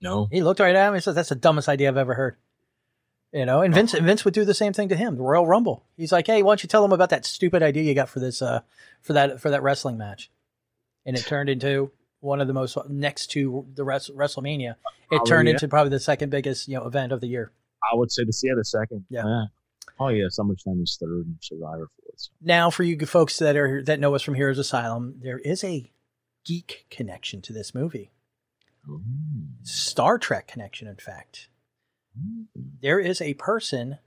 no, 0.00 0.28
He 0.30 0.42
looked 0.42 0.60
right 0.60 0.74
at 0.74 0.88
him 0.88 0.94
and 0.94 1.02
said, 1.02 1.14
"That's 1.14 1.28
the 1.28 1.34
dumbest 1.34 1.68
idea 1.68 1.88
I've 1.88 1.96
ever 1.96 2.14
heard." 2.14 2.36
You 3.32 3.46
know, 3.46 3.60
and 3.60 3.72
Vince 3.72 3.92
Vince 3.92 4.24
would 4.24 4.34
do 4.34 4.44
the 4.44 4.54
same 4.54 4.72
thing 4.72 4.88
to 4.88 4.96
him. 4.96 5.16
The 5.16 5.22
Royal 5.22 5.46
Rumble. 5.46 5.84
He's 5.96 6.10
like, 6.10 6.26
"Hey, 6.26 6.42
why 6.42 6.50
don't 6.50 6.62
you 6.64 6.68
tell 6.68 6.82
them 6.82 6.92
about 6.92 7.10
that 7.10 7.24
stupid 7.24 7.62
idea 7.62 7.84
you 7.84 7.94
got 7.94 8.08
for 8.08 8.18
this 8.18 8.42
uh 8.42 8.60
for 9.02 9.12
that 9.12 9.40
for 9.40 9.50
that 9.50 9.62
wrestling 9.62 9.96
match?" 9.98 10.30
And 11.06 11.16
it 11.16 11.24
turned 11.26 11.48
into 11.48 11.92
one 12.20 12.40
of 12.40 12.48
the 12.48 12.52
most 12.52 12.76
next 12.88 13.28
to 13.28 13.66
the 13.74 13.84
Wres- 13.84 14.10
WrestleMania. 14.10 14.74
It 15.12 15.20
Oh, 15.22 15.24
turned 15.24 15.48
yeah. 15.48 15.54
into 15.54 15.68
probably 15.68 15.90
the 15.90 16.00
second 16.00 16.30
biggest 16.30 16.66
you 16.66 16.76
know 16.76 16.86
event 16.86 17.12
of 17.12 17.20
the 17.20 17.28
year. 17.28 17.52
I 17.92 17.94
would 17.96 18.10
say 18.10 18.24
the 18.24 18.38
yeah, 18.42 18.54
the 18.56 18.64
second. 18.64 19.04
Yeah. 19.08 19.44
Oh 20.00 20.08
yeah, 20.08 20.24
SummerSlam 20.26 20.82
is 20.82 20.96
third 21.00 21.26
and 21.26 21.36
Survivor 21.40 21.88
fourth. 22.02 22.28
Now, 22.42 22.70
for 22.70 22.82
you 22.82 22.98
folks 23.06 23.38
that 23.38 23.54
are 23.56 23.82
that 23.84 24.00
know 24.00 24.14
us 24.14 24.22
from 24.22 24.34
Heroes 24.34 24.58
Asylum, 24.58 25.20
there 25.22 25.38
is 25.38 25.62
a 25.62 25.88
geek 26.50 26.86
connection 26.90 27.40
to 27.42 27.52
this 27.52 27.74
movie. 27.74 28.10
So. 28.84 29.00
Star 29.62 30.18
Trek 30.18 30.48
connection, 30.48 30.88
in 30.88 30.96
fact. 30.96 31.48
There 32.82 32.98
is 32.98 33.20
a 33.20 33.34
person 33.34 33.98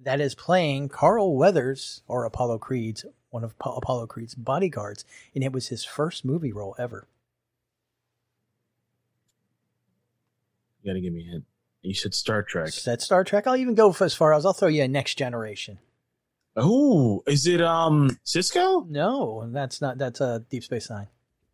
that 0.00 0.20
is 0.20 0.34
playing 0.34 0.88
Carl 0.88 1.36
Weathers 1.36 2.02
or 2.08 2.24
Apollo 2.24 2.58
Creed's 2.58 3.04
one 3.30 3.44
of 3.44 3.56
Pa- 3.58 3.76
Apollo 3.76 4.08
Creed's 4.08 4.34
bodyguards, 4.34 5.04
and 5.32 5.44
it 5.44 5.52
was 5.52 5.68
his 5.68 5.84
first 5.84 6.24
movie 6.24 6.52
role 6.52 6.74
ever. 6.76 7.06
You 10.82 10.90
gotta 10.90 11.00
give 11.00 11.12
me 11.12 11.24
a 11.28 11.30
hint. 11.30 11.44
You 11.82 11.94
said 11.94 12.14
Star 12.14 12.42
Trek. 12.42 12.68
Is 12.68 12.84
that 12.84 13.00
Star 13.00 13.22
Trek? 13.22 13.46
I'll 13.46 13.56
even 13.56 13.76
go 13.76 13.94
as 14.00 14.12
far 14.12 14.34
as 14.34 14.44
I'll 14.44 14.52
throw 14.52 14.68
you 14.68 14.82
a 14.82 14.88
Next 14.88 15.14
Generation. 15.14 15.78
Oh, 16.56 17.22
is 17.26 17.46
it 17.46 17.62
um 17.62 18.18
Sisko? 18.26 18.88
No, 18.88 19.48
that's 19.52 19.80
not. 19.80 19.98
That's 19.98 20.20
a 20.20 20.26
uh, 20.26 20.38
Deep 20.50 20.64
Space 20.64 20.90
Nine. 20.90 21.06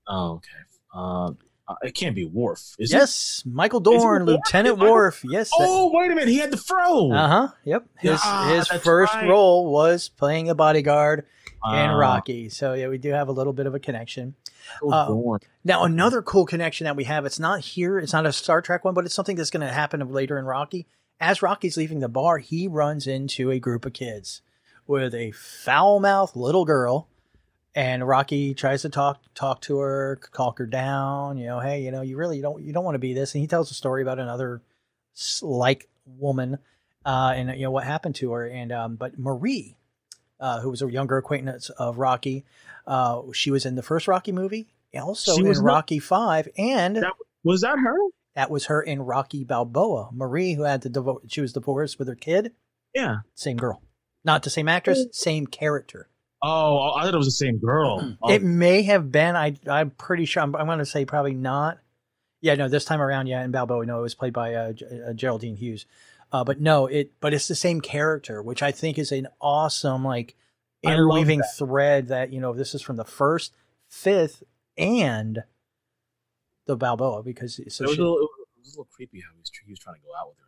Oh, 0.09 0.35
okay. 0.37 0.49
Uh, 0.95 1.31
uh, 1.69 1.75
it 1.83 1.95
can't 1.95 2.15
be 2.17 2.25
Worf, 2.25 2.75
is 2.79 2.91
it? 2.93 2.97
yes, 2.97 3.43
Michael 3.47 3.81
Dorn? 3.81 4.25
Lieutenant 4.25 4.79
Worf. 4.79 5.23
Yes. 5.23 5.51
Oh, 5.53 5.91
wait 5.93 6.11
a 6.11 6.15
minute. 6.15 6.29
He 6.29 6.39
had 6.39 6.51
the 6.51 6.57
fro. 6.57 7.13
Uh 7.13 7.29
huh. 7.29 7.49
Yep. 7.65 7.85
His 7.99 8.21
Ah, 8.25 8.55
his 8.55 8.69
first 8.83 9.13
right. 9.13 9.29
role 9.29 9.71
was 9.71 10.09
playing 10.09 10.49
a 10.49 10.55
bodyguard 10.55 11.21
in 11.21 11.91
Ah, 11.91 11.95
Rocky. 11.95 12.49
So 12.49 12.73
yeah, 12.73 12.89
we 12.89 12.97
do 12.97 13.11
have 13.11 13.29
a 13.29 13.33
little 13.33 13.53
bit 13.53 13.67
of 13.67 13.75
a 13.75 13.79
connection. 13.79 14.35
Uh, 14.91 15.09
Dorn. 15.09 15.41
Now, 15.63 15.85
another 15.85 16.23
cool 16.23 16.47
connection 16.47 16.85
that 16.87 16.97
we 16.97 17.05
have, 17.05 17.27
it's 17.27 17.39
not 17.39 17.61
here, 17.61 17.99
it's 17.99 18.15
not 18.15 18.25
a 18.25 18.33
Star 18.33 18.63
Trek 18.63 18.85
one, 18.87 18.95
but 18.95 19.05
it's 19.05 19.15
something 19.15 19.37
that's 19.37 19.51
going 19.51 19.67
to 19.67 19.73
happen 19.73 20.01
later 20.11 20.39
in 20.39 20.47
Rocky. 20.47 20.87
As 21.21 21.43
Rocky's 21.43 21.77
leaving 21.77 22.01
the 22.01 22.09
bar, 22.09 22.39
he 22.39 22.67
runs 22.69 23.07
into 23.07 23.51
a 23.51 23.59
group 23.59 23.85
of 23.85 23.93
kids 23.93 24.41
with 24.87 25.15
a 25.15 25.33
foul 25.33 26.01
mouthed 26.01 26.35
little 26.37 26.65
girl. 26.65 27.09
And 27.79 28.07
Rocky 28.07 28.55
tries 28.55 28.83
to 28.83 28.89
talk 28.89 29.23
talk 29.37 29.61
to 29.63 29.79
her, 29.79 30.19
talk 30.35 30.59
her 30.59 30.67
down. 30.67 31.39
You 31.39 31.47
know, 31.47 31.61
hey, 31.61 31.83
you 31.83 31.93
know, 31.93 32.03
you 32.03 32.17
really 32.17 32.41
don't 32.41 32.61
you 32.61 32.73
don't 32.73 32.85
want 32.85 32.97
to 32.97 32.99
be 32.99 33.15
this. 33.15 33.35
And 33.35 33.41
he 33.41 33.47
tells 33.47 33.71
a 33.71 33.75
story 33.75 34.03
about 34.03 34.19
another 34.19 34.61
like 35.43 35.89
woman, 36.05 36.59
uh, 37.07 37.33
and 37.37 37.51
you 37.57 37.63
know 37.63 37.71
what 37.71 37.85
happened 37.85 38.17
to 38.17 38.33
her. 38.33 38.49
And 38.49 38.73
um, 38.73 38.97
but 38.97 39.17
Marie, 39.17 39.77
uh, 40.41 40.61
who 40.61 40.71
was 40.71 40.83
a 40.83 40.91
younger 40.91 41.19
acquaintance 41.19 41.71
of 41.71 41.99
Rocky, 41.99 42.45
uh, 42.87 43.23
she 43.33 43.53
was 43.53 43.65
in 43.65 43.77
the 43.77 43.83
first 43.85 44.09
Rocky 44.09 44.33
movie, 44.33 44.67
also 45.01 45.37
She 45.37 45.43
in 45.43 45.49
was 45.49 45.61
not- 45.63 45.67
Rocky 45.67 46.01
Five, 46.01 46.49
and 46.59 46.97
That, 46.97 47.13
was 47.45 47.61
that 47.61 47.79
her? 47.79 47.97
that 48.35 48.51
was 48.51 48.67
her 48.67 48.83
in 48.83 49.03
Rocky 49.03 49.45
Balboa. 49.45 50.09
Marie, 50.13 50.55
who 50.55 50.63
had 50.63 50.83
to 50.83 50.89
divorce, 50.89 51.23
she 51.29 51.41
was 51.41 51.53
divorced 51.53 51.97
with 52.01 52.09
her 52.09 52.17
kid. 52.17 52.55
Yeah. 52.93 53.19
Same 53.37 53.57
girl, 53.57 53.83
not 54.25 54.43
the 54.43 54.51
same 54.51 54.67
actress, 54.69 55.07
same 55.13 55.47
character. 55.47 56.09
Oh, 56.41 56.93
I 56.95 57.03
thought 57.05 57.15
it 57.15 57.17
was 57.17 57.27
the 57.27 57.31
same 57.33 57.59
girl. 57.59 58.17
Oh, 58.23 58.31
It 58.33 58.43
may 58.43 58.83
have 58.83 59.11
been. 59.11 59.35
I 59.37 59.57
I'm 59.69 59.91
pretty 59.91 60.25
sure. 60.25 60.43
I'm, 60.43 60.55
I'm 60.57 60.67
going 60.67 60.79
to 60.79 60.87
say 60.87 61.05
probably 61.05 61.35
not. 61.35 61.79
Yeah, 62.41 62.55
no. 62.55 62.69
This 62.69 62.85
time 62.85 63.01
around, 63.01 63.27
yeah, 63.27 63.43
in 63.45 63.51
Balboa, 63.51 63.85
no, 63.87 63.99
it 63.99 64.03
was 64.03 64.15
played 64.15 64.33
by 64.33 64.55
uh, 64.55 64.73
uh, 65.09 65.13
Geraldine 65.13 65.57
Hughes. 65.57 65.87
Uh, 66.31 66.45
but 66.45 66.61
no, 66.61 66.87
it. 66.87 67.13
But 67.21 67.35
it's 67.35 67.49
the 67.49 67.55
same 67.57 67.81
character, 67.81 68.41
which 68.43 68.63
I 68.63 68.71
think 68.71 68.99
is 68.99 69.11
an 69.13 69.27
awesome 69.41 70.05
like 70.05 70.37
interweaving 70.85 71.41
that. 71.41 71.57
thread. 71.57 72.09
That 72.09 72.33
you 72.33 72.41
know, 72.41 72.53
this 72.53 72.75
is 72.75 72.83
from 72.83 72.97
the 72.97 73.05
first, 73.05 73.53
fifth, 73.89 74.43
and 74.77 75.43
the 76.67 76.77
Balboa 76.77 77.23
because 77.23 77.57
so 77.57 77.61
it, 77.63 77.67
was 77.89 77.97
she- 77.97 78.01
a 78.03 78.05
little, 78.05 78.19
it 78.19 78.61
was 78.61 78.69
a 78.69 78.71
little 78.73 78.89
creepy 78.95 79.21
how 79.21 79.33
he 79.35 79.39
was, 79.41 79.51
he 79.67 79.73
was 79.73 79.79
trying 79.81 79.97
to 79.97 80.03
go 80.03 80.15
out 80.21 80.29
with 80.29 80.37
her 80.39 80.45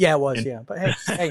yeah, 0.00 0.14
it 0.14 0.20
was 0.20 0.38
and- 0.38 0.46
yeah. 0.46 0.60
But 0.66 0.78
hey, 0.78 0.92
hey, 1.06 1.28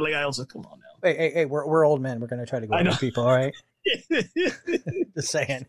like 0.00 0.14
I 0.14 0.22
also, 0.24 0.44
come 0.44 0.66
on 0.66 0.80
now. 0.80 1.08
hey, 1.08 1.16
hey, 1.16 1.30
hey, 1.32 1.44
we're 1.44 1.66
we're 1.66 1.86
old 1.86 2.00
men. 2.00 2.18
We're 2.20 2.26
going 2.26 2.40
to 2.40 2.46
try 2.46 2.58
to 2.58 2.66
go 2.66 2.74
I 2.74 2.82
with 2.82 2.92
know. 2.92 2.96
people. 2.98 3.24
All 3.24 3.34
right. 3.36 3.54
Just 5.14 5.30
saying. 5.30 5.66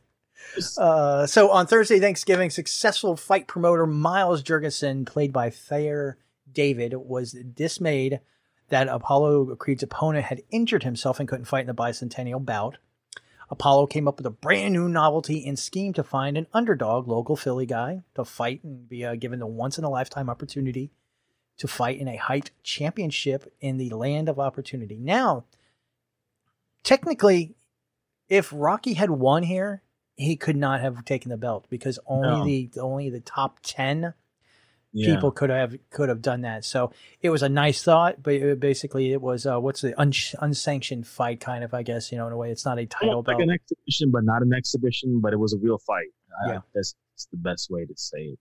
Uh, 0.78 1.28
so 1.28 1.52
on 1.52 1.68
Thursday, 1.68 2.00
Thanksgiving, 2.00 2.50
successful 2.50 3.16
fight 3.16 3.48
promoter 3.48 3.86
Miles 3.86 4.42
Jurgensen, 4.42 5.06
played 5.06 5.32
by 5.32 5.50
Thayer 5.52 6.18
David, 6.52 6.96
was 6.96 7.34
dismayed 7.34 8.20
that 8.70 8.88
Apollo 8.88 9.56
Creed's 9.58 9.84
opponent 9.84 10.26
had 10.26 10.42
injured 10.50 10.84
himself 10.84 11.20
and 11.20 11.30
couldn't 11.30 11.46
fight 11.46 11.62
in 11.62 11.68
the 11.68 11.74
bicentennial 11.74 12.44
bout. 12.44 12.78
Apollo 13.52 13.88
came 13.88 14.08
up 14.08 14.18
with 14.18 14.26
a 14.26 14.32
brand 14.32 14.74
new 14.74 14.88
novelty 14.88 15.46
and 15.48 15.58
scheme 15.58 15.94
to 15.94 16.04
find 16.04 16.38
an 16.38 16.48
underdog, 16.54 17.08
local 17.08 17.36
Philly 17.36 17.66
guy, 17.66 18.02
to 18.16 18.24
fight 18.26 18.64
and 18.64 18.88
be 18.90 19.06
uh, 19.06 19.16
given 19.16 19.40
the 19.40 19.48
once 19.48 19.78
in 19.78 19.84
a 19.84 19.90
lifetime 19.90 20.30
opportunity 20.30 20.92
to 21.60 21.68
fight 21.68 22.00
in 22.00 22.08
a 22.08 22.16
height 22.18 22.52
championship 22.64 23.54
in 23.62 23.78
the 23.78 23.90
land 23.92 24.28
of 24.28 24.40
opportunity. 24.40 24.98
Now, 24.98 25.46
technically, 26.84 27.56
if 28.28 28.52
Rocky 28.54 28.94
had 28.94 29.10
won 29.10 29.44
here, 29.44 29.84
he 30.16 30.36
could 30.36 30.58
not 30.58 30.82
have 30.82 31.06
taken 31.06 31.30
the 31.30 31.38
belt 31.38 31.66
because 31.70 32.00
only 32.06 32.64
No. 32.64 32.70
the 32.74 32.82
only 32.82 33.10
the 33.10 33.20
top 33.22 33.60
ten 33.62 34.14
Yeah. 34.92 35.14
people 35.16 35.32
could 35.32 35.50
have 35.50 35.78
could 35.90 36.10
have 36.10 36.22
done 36.22 36.42
that. 36.42 36.66
So 36.66 36.92
it 37.22 37.30
was 37.30 37.42
a 37.44 37.50
nice 37.50 37.84
thought, 37.84 38.22
but 38.22 38.34
it, 38.34 38.60
basically 38.60 39.12
it 39.14 39.22
was 39.22 39.46
uh, 39.46 39.60
what's 39.60 39.82
the 39.82 39.98
un- 40.00 40.12
unsanctioned 40.40 41.08
fight 41.08 41.40
kind 41.40 41.64
of 41.64 41.74
I 41.74 41.84
guess 41.84 42.12
you 42.12 42.18
know 42.18 42.28
in 42.28 42.34
a 42.34 42.38
way 42.38 42.52
it's 42.52 42.66
not 42.66 42.80
a 42.80 42.86
title 42.86 43.10
Almost 43.16 43.28
like 43.30 43.40
an 43.40 43.50
exhibition, 43.52 44.12
but 44.12 44.24
not 44.24 44.42
an 44.42 44.54
exhibition. 44.54 45.22
But 45.22 45.34
it 45.34 45.38
was 45.40 45.54
a 45.54 45.58
real 45.58 45.78
fight. 45.78 46.08
I- 46.46 46.52
Yeah. 46.54 46.60
that's, 46.74 46.96
that's 47.14 47.26
the 47.28 47.38
best 47.38 47.70
way 47.70 47.86
to 47.86 47.94
say 47.96 48.20
it. 48.20 48.40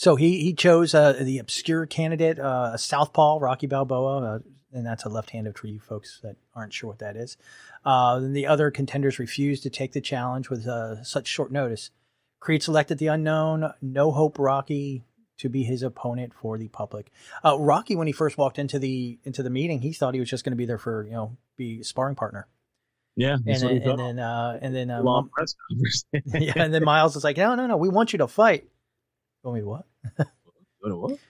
So 0.00 0.16
he 0.16 0.40
he 0.40 0.54
chose 0.54 0.94
uh, 0.94 1.12
the 1.12 1.36
obscure 1.36 1.84
candidate, 1.84 2.38
uh, 2.38 2.78
Southpaw 2.78 3.36
Rocky 3.38 3.66
Balboa, 3.66 4.36
uh, 4.36 4.38
and 4.72 4.86
that's 4.86 5.04
a 5.04 5.10
left-handed 5.10 5.58
for 5.58 5.66
you 5.66 5.78
folks 5.78 6.20
that 6.22 6.36
aren't 6.54 6.72
sure 6.72 6.88
what 6.88 7.00
that 7.00 7.16
is. 7.16 7.36
Uh, 7.84 8.18
then 8.18 8.32
the 8.32 8.46
other 8.46 8.70
contenders 8.70 9.18
refused 9.18 9.62
to 9.64 9.68
take 9.68 9.92
the 9.92 10.00
challenge 10.00 10.48
with 10.48 10.66
uh, 10.66 11.04
such 11.04 11.26
short 11.26 11.52
notice. 11.52 11.90
Creed 12.38 12.62
selected 12.62 12.96
the 12.96 13.08
unknown, 13.08 13.74
No 13.82 14.10
Hope 14.10 14.38
Rocky 14.38 15.04
to 15.36 15.50
be 15.50 15.64
his 15.64 15.82
opponent 15.82 16.32
for 16.32 16.56
the 16.56 16.68
public. 16.68 17.12
Uh, 17.44 17.58
Rocky, 17.60 17.94
when 17.94 18.06
he 18.06 18.14
first 18.14 18.38
walked 18.38 18.58
into 18.58 18.78
the 18.78 19.18
into 19.24 19.42
the 19.42 19.50
meeting, 19.50 19.82
he 19.82 19.92
thought 19.92 20.14
he 20.14 20.20
was 20.20 20.30
just 20.30 20.46
going 20.46 20.52
to 20.52 20.56
be 20.56 20.64
there 20.64 20.78
for 20.78 21.04
you 21.04 21.12
know 21.12 21.36
be 21.58 21.80
a 21.80 21.84
sparring 21.84 22.16
partner. 22.16 22.48
Yeah, 23.16 23.34
And 23.34 23.44
then, 23.44 23.68
he 23.68 23.82
and 23.82 23.98
then 23.98 24.18
uh, 24.18 24.58
and 24.62 24.74
then 24.74 24.90
uh, 24.90 25.02
Long 25.02 25.24
Mom- 25.24 25.28
press 25.28 25.54
conference. 25.68 26.04
yeah, 26.42 26.54
and 26.56 26.72
then 26.72 26.84
Miles 26.84 27.16
is 27.16 27.24
like, 27.24 27.36
no, 27.36 27.54
no, 27.54 27.66
no, 27.66 27.76
we 27.76 27.90
want 27.90 28.14
you 28.14 28.20
to 28.20 28.28
fight. 28.28 28.66
Want 29.42 29.58
me 29.58 29.62
what? 29.62 29.84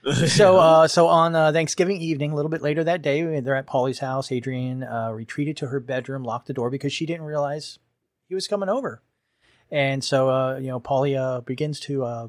So 0.27 0.57
uh 0.57 0.87
so 0.87 1.07
on 1.07 1.35
uh, 1.35 1.51
Thanksgiving 1.51 2.01
evening, 2.01 2.31
a 2.31 2.35
little 2.35 2.49
bit 2.49 2.61
later 2.61 2.83
that 2.83 3.01
day, 3.01 3.39
they're 3.41 3.55
at 3.55 3.67
Paulie's 3.67 3.99
house. 3.99 4.31
Adrian 4.31 4.83
uh, 4.83 5.11
retreated 5.11 5.57
to 5.57 5.67
her 5.67 5.79
bedroom, 5.79 6.23
locked 6.23 6.47
the 6.47 6.53
door 6.53 6.69
because 6.69 6.93
she 6.93 7.05
didn't 7.05 7.25
realize 7.25 7.77
he 8.27 8.35
was 8.35 8.47
coming 8.47 8.69
over. 8.69 9.01
And 9.69 10.03
so 10.03 10.29
uh, 10.29 10.57
you 10.57 10.67
know, 10.67 10.79
Polly 10.79 11.15
uh, 11.17 11.41
begins 11.41 11.79
to 11.81 12.03
uh, 12.03 12.27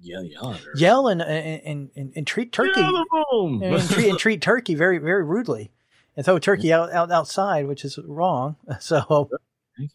yeah, 0.00 0.22
yeah. 0.22 0.56
yell 0.74 1.08
and 1.08 1.22
and, 1.22 1.62
and, 1.64 1.90
and, 1.94 2.12
and 2.16 2.26
treat 2.26 2.52
Turkey 2.52 2.72
Get 2.74 2.84
out 2.84 2.94
of 2.94 3.06
the 3.08 3.24
room. 3.32 3.62
and, 3.62 3.88
treat, 3.88 4.08
and 4.08 4.18
treat 4.18 4.42
Turkey 4.42 4.74
very 4.74 4.98
very 4.98 5.22
rudely, 5.22 5.70
and 6.16 6.26
throw 6.26 6.38
Turkey 6.38 6.72
out, 6.72 6.92
out 6.92 7.12
outside, 7.12 7.66
which 7.66 7.84
is 7.84 7.98
wrong. 8.04 8.56
So 8.80 9.30
I 9.78 9.86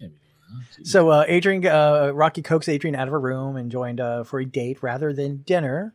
So 0.83 1.09
uh, 1.09 1.25
Adrian, 1.27 1.65
uh, 1.65 2.11
Rocky 2.13 2.41
coaxed 2.41 2.69
Adrian 2.69 2.95
out 2.95 3.07
of 3.07 3.11
her 3.11 3.19
room 3.19 3.55
and 3.55 3.71
joined 3.71 3.99
uh, 3.99 4.23
for 4.23 4.39
a 4.39 4.45
date 4.45 4.81
rather 4.81 5.13
than 5.13 5.37
dinner. 5.37 5.93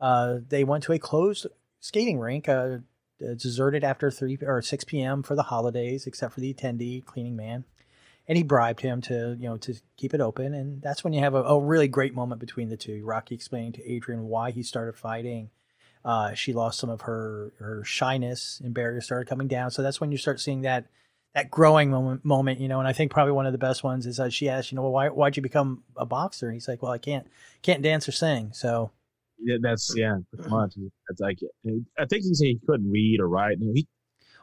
Uh, 0.00 0.38
they 0.48 0.64
went 0.64 0.84
to 0.84 0.92
a 0.92 0.98
closed 0.98 1.46
skating 1.80 2.18
rink, 2.18 2.48
uh, 2.48 2.78
deserted 3.18 3.84
after 3.84 4.10
three 4.10 4.38
or 4.40 4.62
six 4.62 4.84
p.m. 4.84 5.22
for 5.22 5.34
the 5.34 5.42
holidays, 5.44 6.06
except 6.06 6.32
for 6.32 6.40
the 6.40 6.54
attendee, 6.54 7.04
cleaning 7.04 7.36
man, 7.36 7.64
and 8.26 8.38
he 8.38 8.42
bribed 8.42 8.80
him 8.80 9.02
to 9.02 9.36
you 9.38 9.48
know 9.48 9.58
to 9.58 9.74
keep 9.98 10.14
it 10.14 10.20
open. 10.22 10.54
And 10.54 10.80
that's 10.80 11.04
when 11.04 11.12
you 11.12 11.20
have 11.20 11.34
a, 11.34 11.42
a 11.42 11.60
really 11.60 11.88
great 11.88 12.14
moment 12.14 12.40
between 12.40 12.70
the 12.70 12.78
two. 12.78 13.04
Rocky 13.04 13.34
explaining 13.34 13.72
to 13.72 13.86
Adrian 13.86 14.24
why 14.24 14.52
he 14.52 14.62
started 14.62 14.96
fighting. 14.96 15.50
Uh, 16.02 16.32
she 16.32 16.54
lost 16.54 16.78
some 16.78 16.88
of 16.88 17.02
her 17.02 17.52
her 17.58 17.84
shyness 17.84 18.60
and 18.64 18.72
barriers 18.72 19.04
started 19.04 19.28
coming 19.28 19.48
down. 19.48 19.70
So 19.70 19.82
that's 19.82 20.00
when 20.00 20.10
you 20.10 20.16
start 20.16 20.40
seeing 20.40 20.62
that 20.62 20.86
that 21.34 21.50
growing 21.50 21.90
moment, 21.90 22.24
moment, 22.24 22.60
you 22.60 22.68
know, 22.68 22.80
and 22.80 22.88
I 22.88 22.92
think 22.92 23.12
probably 23.12 23.32
one 23.32 23.46
of 23.46 23.52
the 23.52 23.58
best 23.58 23.84
ones 23.84 24.06
is 24.06 24.18
uh, 24.18 24.28
she 24.28 24.48
asked, 24.48 24.72
you 24.72 24.76
know, 24.76 24.82
well, 24.82 24.92
why 24.92 25.08
why'd 25.08 25.36
you 25.36 25.42
become 25.42 25.84
a 25.96 26.04
boxer? 26.04 26.46
And 26.46 26.54
he's 26.54 26.66
like, 26.66 26.82
well, 26.82 26.92
I 26.92 26.98
can't 26.98 27.26
can't 27.62 27.82
dance 27.82 28.08
or 28.08 28.12
sing, 28.12 28.50
so 28.52 28.90
Yeah, 29.38 29.56
that's 29.60 29.94
yeah, 29.96 30.16
pretty 30.34 30.50
much. 30.50 30.74
That's 31.08 31.20
like 31.20 31.38
I 31.98 32.06
think 32.06 32.24
he 32.24 32.34
said 32.34 32.46
he 32.46 32.60
couldn't 32.66 32.90
read 32.90 33.20
or 33.20 33.28
write. 33.28 33.58
No, 33.60 33.72
he 33.74 33.86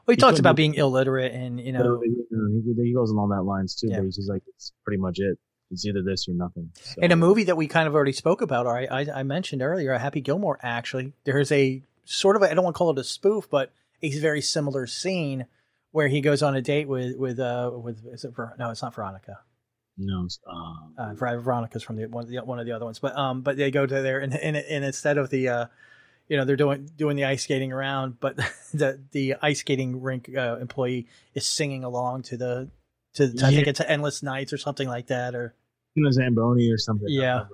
well, 0.06 0.14
he, 0.14 0.14
He 0.14 0.18
talks 0.18 0.40
about 0.40 0.56
being 0.56 0.76
illiterate 0.76 1.34
and 1.34 1.60
you 1.60 1.74
know, 1.74 2.02
he, 2.02 2.94
goes 2.94 3.12
along 3.12 3.30
that 3.30 3.44
lines 3.44 3.76
too. 3.76 3.88
Yeah. 3.90 3.98
But 3.98 4.06
he's 4.06 4.16
just 4.16 4.30
like 4.30 4.44
it's 4.48 4.72
pretty 4.86 5.02
much 5.02 5.20
it. 5.20 5.38
It's 5.70 5.86
either 5.86 6.02
this 6.02 6.30
or 6.30 6.34
nothing. 6.34 6.72
So, 6.76 7.02
in 7.02 7.12
a 7.12 7.18
movie 7.18 7.44
that 7.44 7.58
we 7.58 7.68
kind 7.68 7.90
of 7.90 7.96
already 7.96 8.14
spoke 8.14 8.42
about, 8.42 8.66
or 8.66 8.78
I, 8.78 8.86
I, 8.86 9.06
I 9.16 9.24
mentioned 9.24 9.62
earlier, 9.62 9.92
a 9.92 10.00
Happy 10.00 10.22
Gilmore. 10.22 10.58
Actually, 10.64 11.12
there's 11.26 11.52
a 11.52 11.82
sort 12.06 12.38
of 12.38 12.44
I 12.44 12.52
I 12.52 12.54
don't 12.54 12.64
want 12.64 12.76
to 12.76 12.78
call 12.78 12.92
it 12.92 12.98
a 12.98 13.04
spoof, 13.04 13.50
but 13.50 13.74
a 14.02 14.18
very 14.20 14.42
similar 14.42 14.88
scene 14.88 15.46
where 15.92 16.08
he 16.08 16.22
goes 16.22 16.42
on 16.42 16.56
a 16.56 16.62
date 16.62 16.88
with 16.88 17.16
with 17.18 17.40
uh 17.40 17.72
with 17.74 18.06
is 18.06 18.24
it 18.24 18.36
Ver- 18.36 18.56
no, 18.60 18.70
it's 18.72 18.82
not 18.82 18.94
Veronica. 18.94 19.40
No, 20.00 20.26
it's, 20.26 20.40
uh, 20.48 21.02
uh, 21.02 21.14
Veronica's 21.16 21.82
from 21.82 21.96
the 21.96 22.06
one 22.06 22.24
of 22.24 22.30
the 22.30 22.38
one 22.40 22.60
of 22.60 22.66
the 22.68 22.72
other 22.72 22.86
ones, 22.86 23.00
but 23.00 23.18
um, 23.18 23.42
but 23.42 23.58
they 23.58 23.72
go 23.72 23.86
to 23.86 24.02
there 24.02 24.20
and 24.20 24.34
and, 24.36 24.56
and 24.56 24.86
instead 24.86 25.18
of 25.18 25.32
the 25.32 25.50
uh, 25.50 25.66
you 26.28 26.36
know, 26.38 26.46
they're 26.46 26.56
doing 26.56 26.90
doing 26.96 27.16
the 27.16 27.26
ice 27.26 27.44
skating 27.44 27.72
around, 27.72 28.20
but 28.20 28.36
the 28.74 29.00
the 29.12 29.36
ice 29.42 29.60
skating 29.60 30.02
rink 30.02 30.30
uh, 30.36 30.58
employee 30.60 31.08
is 31.34 31.46
singing 31.46 31.84
along 31.84 32.24
to 32.24 32.38
the 32.38 32.70
to, 33.14 33.34
to 33.34 33.46
I 33.46 33.52
think 33.52 33.68
it's 33.68 33.82
Endless 33.82 34.22
Nights 34.22 34.54
or 34.54 34.58
something 34.58 34.88
like 34.88 35.08
that, 35.08 35.36
or 35.36 35.56
you 35.96 36.04
know, 36.04 36.12
Zamboni 36.12 36.70
or 36.72 36.78
something. 36.78 37.08
yeah. 37.10 37.46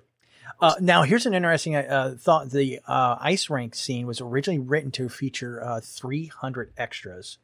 Uh, 0.59 0.75
now, 0.79 1.03
here's 1.03 1.25
an 1.25 1.33
interesting 1.33 1.75
uh, 1.75 2.15
thought. 2.19 2.51
The 2.51 2.79
uh, 2.87 3.17
ice 3.19 3.49
rink 3.49 3.73
scene 3.75 4.05
was 4.05 4.21
originally 4.21 4.59
written 4.59 4.91
to 4.91 5.09
feature 5.09 5.63
uh, 5.63 5.81
300 5.81 6.73
extras, 6.77 7.37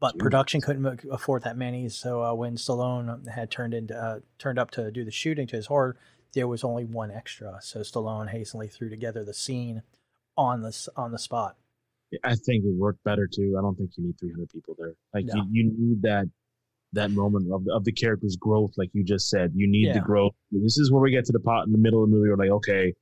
but 0.00 0.18
production 0.18 0.60
couldn't 0.60 1.00
afford 1.10 1.42
that 1.44 1.56
many. 1.56 1.88
So 1.88 2.22
uh, 2.22 2.34
when 2.34 2.56
Stallone 2.56 3.28
had 3.28 3.50
turned 3.50 3.74
into 3.74 3.96
uh, 3.96 4.20
turned 4.38 4.58
up 4.58 4.70
to 4.72 4.90
do 4.90 5.04
the 5.04 5.10
shooting, 5.10 5.46
to 5.48 5.56
his 5.56 5.66
horror, 5.66 5.96
there 6.34 6.46
was 6.48 6.64
only 6.64 6.84
one 6.84 7.10
extra. 7.10 7.58
So 7.62 7.80
Stallone 7.80 8.28
hastily 8.30 8.68
threw 8.68 8.88
together 8.90 9.24
the 9.24 9.34
scene 9.34 9.82
on 10.36 10.62
the 10.62 10.88
on 10.96 11.12
the 11.12 11.18
spot. 11.18 11.56
I 12.22 12.34
think 12.36 12.64
it 12.64 12.74
worked 12.76 13.02
better 13.04 13.26
too. 13.26 13.56
I 13.58 13.62
don't 13.62 13.76
think 13.76 13.90
you 13.96 14.04
need 14.04 14.18
300 14.20 14.48
people 14.50 14.76
there. 14.78 14.94
Like 15.12 15.24
No. 15.26 15.34
you, 15.34 15.44
you 15.50 15.72
need 15.76 16.02
that 16.02 16.26
that 16.92 17.10
moment 17.10 17.52
of 17.52 17.64
the, 17.64 17.74
of 17.74 17.84
the 17.84 17.92
character's 17.92 18.36
growth, 18.36 18.72
like 18.76 18.90
you 18.92 19.02
just 19.04 19.28
said. 19.28 19.52
You 19.54 19.68
need 19.68 19.88
the 19.90 19.98
Yeah. 19.98 20.04
growth. 20.04 20.32
This 20.52 20.78
is 20.78 20.90
where 20.92 21.02
we 21.02 21.10
get 21.10 21.24
to 21.26 21.32
the 21.32 21.40
pot 21.40 21.66
in 21.66 21.72
the 21.72 21.78
middle 21.78 22.04
of 22.04 22.10
the 22.10 22.16
movie. 22.16 22.28
We're 22.30 22.36
like, 22.36 22.50
okay, 22.50 22.94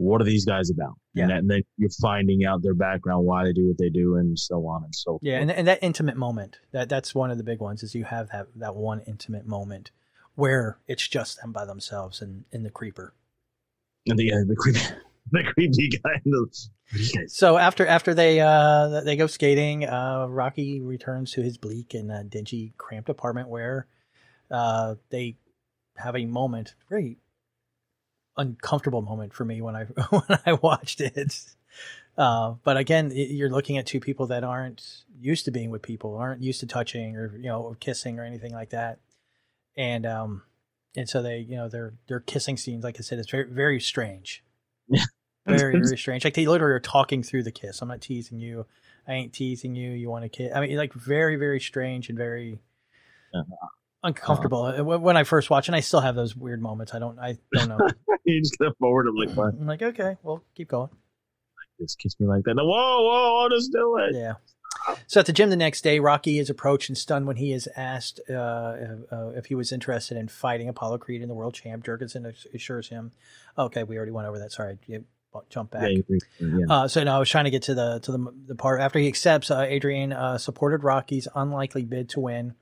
what 0.00 0.20
are 0.22 0.24
these 0.24 0.46
guys 0.46 0.70
about? 0.70 0.94
Yeah. 1.12 1.24
And, 1.24 1.30
that, 1.30 1.38
and 1.38 1.50
then 1.50 1.62
you're 1.76 1.90
finding 2.00 2.44
out 2.44 2.62
their 2.62 2.74
background, 2.74 3.26
why 3.26 3.44
they 3.44 3.52
do 3.52 3.68
what 3.68 3.76
they 3.78 3.90
do, 3.90 4.16
and 4.16 4.38
so 4.38 4.66
on 4.66 4.82
and 4.84 4.94
so 4.94 5.12
forth. 5.12 5.20
Yeah, 5.22 5.38
and, 5.40 5.50
and 5.50 5.66
that 5.68 5.78
intimate 5.82 6.16
moment 6.16 6.58
that 6.72 6.88
that's 6.88 7.14
one 7.14 7.30
of 7.30 7.36
the 7.36 7.44
big 7.44 7.60
ones 7.60 7.82
is 7.82 7.94
you 7.94 8.04
have 8.04 8.28
that 8.30 8.46
that 8.56 8.74
one 8.76 9.00
intimate 9.06 9.46
moment 9.46 9.90
where 10.36 10.78
it's 10.88 11.06
just 11.06 11.40
them 11.40 11.52
by 11.52 11.64
themselves 11.66 12.22
and 12.22 12.44
in 12.50 12.62
the 12.62 12.70
creeper. 12.70 13.12
And 14.06 14.18
the 14.18 14.32
uh, 14.32 14.36
the 14.46 14.56
creepy 14.56 14.80
the 15.32 15.44
creepy 15.54 15.88
guy. 15.90 16.10
in 16.24 16.30
the- 16.30 16.38
What 16.92 17.00
are 17.00 17.02
you 17.02 17.12
guys? 17.12 17.36
So 17.36 17.58
after 17.58 17.86
after 17.86 18.14
they 18.14 18.40
uh 18.40 19.02
they 19.02 19.16
go 19.16 19.26
skating, 19.26 19.84
uh 19.84 20.26
Rocky 20.28 20.80
returns 20.80 21.32
to 21.32 21.42
his 21.42 21.58
bleak 21.58 21.92
and 21.92 22.10
uh, 22.10 22.22
dingy, 22.22 22.72
cramped 22.78 23.10
apartment 23.10 23.48
where 23.50 23.86
uh 24.50 24.94
they 25.10 25.36
have 25.96 26.16
a 26.16 26.24
moment, 26.24 26.74
very 26.88 27.18
uncomfortable 28.36 29.02
moment 29.02 29.34
for 29.34 29.44
me 29.44 29.60
when 29.60 29.76
I 29.76 29.84
when 30.10 30.38
I 30.46 30.54
watched 30.54 31.00
it. 31.00 31.38
Uh, 32.16 32.54
but 32.64 32.76
again, 32.76 33.12
you're 33.14 33.50
looking 33.50 33.78
at 33.78 33.86
two 33.86 34.00
people 34.00 34.26
that 34.26 34.44
aren't 34.44 35.04
used 35.20 35.44
to 35.44 35.50
being 35.50 35.70
with 35.70 35.82
people, 35.82 36.16
aren't 36.16 36.42
used 36.42 36.60
to 36.60 36.66
touching 36.66 37.16
or 37.16 37.36
you 37.36 37.48
know 37.48 37.62
or 37.62 37.74
kissing 37.74 38.18
or 38.18 38.24
anything 38.24 38.52
like 38.52 38.70
that, 38.70 38.98
and 39.76 40.06
um 40.06 40.42
and 40.96 41.08
so 41.08 41.22
they 41.22 41.38
you 41.38 41.56
know 41.56 41.68
their 41.68 41.94
their 42.08 42.20
kissing 42.20 42.56
scenes, 42.56 42.84
like 42.84 42.96
I 42.98 43.02
said, 43.02 43.18
it's 43.18 43.30
very 43.30 43.48
very 43.50 43.80
strange. 43.80 44.42
Yeah. 44.88 45.04
very 45.46 45.80
very 45.80 45.96
strange. 45.96 46.24
Like 46.24 46.34
they 46.34 46.46
literally 46.46 46.74
are 46.74 46.80
talking 46.80 47.22
through 47.22 47.44
the 47.44 47.52
kiss. 47.52 47.80
I'm 47.80 47.88
not 47.88 48.00
teasing 48.00 48.38
you. 48.38 48.66
I 49.08 49.14
ain't 49.14 49.32
teasing 49.32 49.74
you. 49.74 49.90
You 49.92 50.10
want 50.10 50.24
to 50.24 50.28
kiss 50.28 50.52
i 50.54 50.60
mean 50.60 50.76
like 50.76 50.92
very 50.92 51.36
very 51.36 51.60
strange 51.60 52.08
and 52.08 52.18
very 52.18 52.58
uncomfortable 54.02 54.64
Uh, 54.64 54.82
when 54.82 55.16
i 55.16 55.24
first 55.24 55.50
watch, 55.50 55.68
and 55.68 55.76
i 55.76 55.80
still 55.80 56.00
have 56.00 56.14
those 56.14 56.34
weird 56.36 56.60
moments 56.62 56.94
i 56.94 56.98
don't 56.98 57.18
i 57.18 57.36
don't 57.52 57.68
know 57.68 57.78
you 58.24 58.40
just 58.40 58.56
get 58.58 58.72
forward. 58.78 59.06
I'm 59.08 59.16
like, 59.16 59.30
what? 59.36 59.54
i'm 59.54 59.66
like 59.66 59.82
okay 59.82 60.16
well 60.22 60.42
keep 60.54 60.68
going 60.68 60.88
Just 61.80 61.98
kiss 61.98 62.18
me 62.20 62.26
like 62.26 62.44
that. 62.44 62.56
Whoa, 62.56 62.64
whoa, 62.64 63.42
I'll 63.42 63.48
just 63.50 63.72
do 63.72 63.96
it. 63.98 64.14
yeah 64.14 64.34
so 65.06 65.20
at 65.20 65.26
the 65.26 65.32
gym 65.32 65.50
the 65.50 65.56
next 65.56 65.82
day 65.82 65.98
rocky 66.00 66.38
is 66.38 66.48
approached 66.48 66.88
and 66.88 66.96
stunned 66.96 67.26
when 67.26 67.36
he 67.36 67.52
is 67.52 67.68
asked 67.76 68.20
uh, 68.30 68.32
uh, 69.12 69.28
if 69.36 69.46
he 69.46 69.54
was 69.54 69.72
interested 69.72 70.16
in 70.16 70.28
fighting 70.28 70.68
apollo 70.68 70.96
creed 70.98 71.20
in 71.20 71.28
the 71.28 71.34
world 71.34 71.52
champ 71.54 71.84
jurgensen 71.84 72.24
assures 72.54 72.88
him 72.88 73.12
okay 73.58 73.82
we 73.82 73.96
already 73.96 74.12
went 74.12 74.26
over 74.26 74.38
that 74.38 74.52
sorry 74.52 74.78
jump 75.50 75.70
back 75.70 75.82
Yeah, 75.90 76.16
yeah. 76.40 76.64
Uh, 76.68 76.88
so 76.88 77.04
no, 77.04 77.14
I 77.14 77.18
was 77.20 77.28
trying 77.30 77.44
to 77.44 77.50
get 77.50 77.62
to 77.64 77.74
the 77.74 78.00
to 78.00 78.10
the, 78.12 78.34
the 78.48 78.54
part 78.56 78.80
after 78.80 78.98
he 78.98 79.06
accepts. 79.06 79.48
Uh, 79.48 79.60
Adrian 79.60 80.12
uh, 80.12 80.38
supported 80.38 80.82
Rocky's 80.82 81.28
unlikely 81.36 81.84
bid 81.84 82.08
to 82.10 82.20
win. 82.20 82.54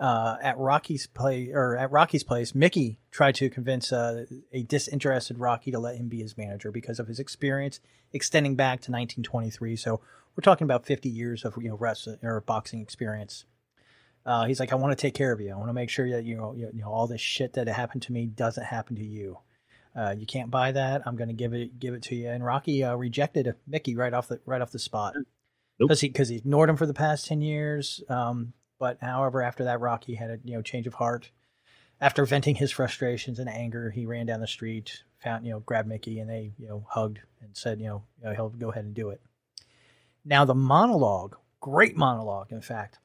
Uh, 0.00 0.36
at 0.42 0.58
Rocky's 0.58 1.06
play 1.06 1.50
or 1.52 1.76
at 1.76 1.90
Rocky's 1.90 2.24
place, 2.24 2.54
Mickey 2.54 2.98
tried 3.12 3.36
to 3.36 3.48
convince 3.48 3.92
uh, 3.92 4.26
a 4.52 4.64
disinterested 4.64 5.38
Rocky 5.38 5.70
to 5.70 5.78
let 5.78 5.96
him 5.96 6.08
be 6.08 6.20
his 6.20 6.36
manager 6.36 6.72
because 6.72 6.98
of 6.98 7.06
his 7.06 7.20
experience 7.20 7.78
extending 8.12 8.56
back 8.56 8.80
to 8.80 8.90
1923. 8.90 9.76
So 9.76 10.00
we're 10.36 10.42
talking 10.42 10.64
about 10.64 10.84
50 10.84 11.08
years 11.08 11.44
of 11.44 11.54
you 11.60 11.68
know 11.68 11.76
wrestling 11.76 12.18
or 12.22 12.40
boxing 12.40 12.80
experience. 12.80 13.44
Uh, 14.26 14.46
he's 14.46 14.58
like, 14.58 14.72
I 14.72 14.76
want 14.76 14.96
to 14.96 15.00
take 15.00 15.14
care 15.14 15.32
of 15.32 15.40
you. 15.40 15.52
I 15.52 15.56
want 15.56 15.68
to 15.68 15.74
make 15.74 15.90
sure 15.90 16.10
that 16.10 16.24
you 16.24 16.36
know, 16.36 16.54
you 16.54 16.70
know 16.72 16.90
all 16.90 17.06
this 17.06 17.20
shit 17.20 17.52
that 17.52 17.68
happened 17.68 18.02
to 18.02 18.12
me 18.12 18.26
doesn't 18.26 18.64
happen 18.64 18.96
to 18.96 19.04
you. 19.04 19.38
Uh, 19.96 20.14
you 20.16 20.26
can't 20.26 20.50
buy 20.50 20.72
that. 20.72 21.02
I'm 21.06 21.14
going 21.14 21.28
to 21.28 21.34
give 21.34 21.52
it 21.52 21.78
give 21.78 21.94
it 21.94 22.02
to 22.04 22.16
you. 22.16 22.28
And 22.28 22.44
Rocky 22.44 22.82
uh, 22.82 22.96
rejected 22.96 23.54
Mickey 23.66 23.94
right 23.94 24.12
off 24.12 24.28
the 24.28 24.40
right 24.44 24.60
off 24.60 24.72
the 24.72 24.78
spot 24.78 25.14
Nope. 25.14 25.26
because 25.78 26.00
he 26.00 26.08
because 26.08 26.28
he 26.28 26.36
ignored 26.36 26.68
him 26.68 26.76
for 26.76 26.86
the 26.86 26.94
past 26.94 27.26
ten 27.26 27.40
years. 27.40 28.02
Um, 28.08 28.54
but 28.84 28.98
however, 29.00 29.40
after 29.40 29.64
that, 29.64 29.80
Rocky 29.80 30.14
had 30.14 30.28
a 30.28 30.38
you 30.44 30.52
know 30.52 30.60
change 30.60 30.86
of 30.86 30.92
heart. 30.92 31.30
After 32.02 32.26
venting 32.26 32.56
his 32.56 32.70
frustrations 32.70 33.38
and 33.38 33.48
anger, 33.48 33.88
he 33.88 34.04
ran 34.04 34.26
down 34.26 34.40
the 34.40 34.46
street, 34.46 35.04
found 35.22 35.46
you 35.46 35.52
know 35.52 35.60
grabbed 35.60 35.88
Mickey, 35.88 36.18
and 36.18 36.28
they 36.28 36.52
you 36.58 36.68
know 36.68 36.84
hugged 36.90 37.20
and 37.40 37.56
said 37.56 37.80
you 37.80 37.86
know, 37.86 38.02
you 38.18 38.28
know 38.28 38.34
he'll 38.34 38.50
go 38.50 38.70
ahead 38.70 38.84
and 38.84 38.92
do 38.92 39.08
it. 39.08 39.22
Now 40.22 40.44
the 40.44 40.54
monologue, 40.54 41.38
great 41.62 41.96
monologue, 41.96 42.52
in 42.52 42.60
fact. 42.60 42.98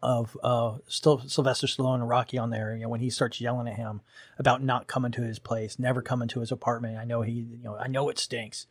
of 0.00 0.36
uh, 0.44 0.78
still 0.86 1.22
Sylvester 1.26 1.66
Stallone 1.66 1.96
and 1.96 2.08
Rocky 2.08 2.38
on 2.38 2.50
there. 2.50 2.76
You 2.76 2.82
know, 2.82 2.88
when 2.88 3.00
he 3.00 3.10
starts 3.10 3.40
yelling 3.40 3.66
at 3.66 3.76
him 3.76 4.00
about 4.38 4.62
not 4.62 4.86
coming 4.86 5.10
to 5.12 5.22
his 5.22 5.40
place, 5.40 5.76
never 5.76 6.02
coming 6.02 6.28
to 6.28 6.40
his 6.40 6.52
apartment. 6.52 6.98
I 6.98 7.04
know 7.04 7.22
he, 7.22 7.32
you 7.32 7.58
know, 7.64 7.76
I 7.76 7.88
know 7.88 8.08
it 8.10 8.18
stinks. 8.20 8.68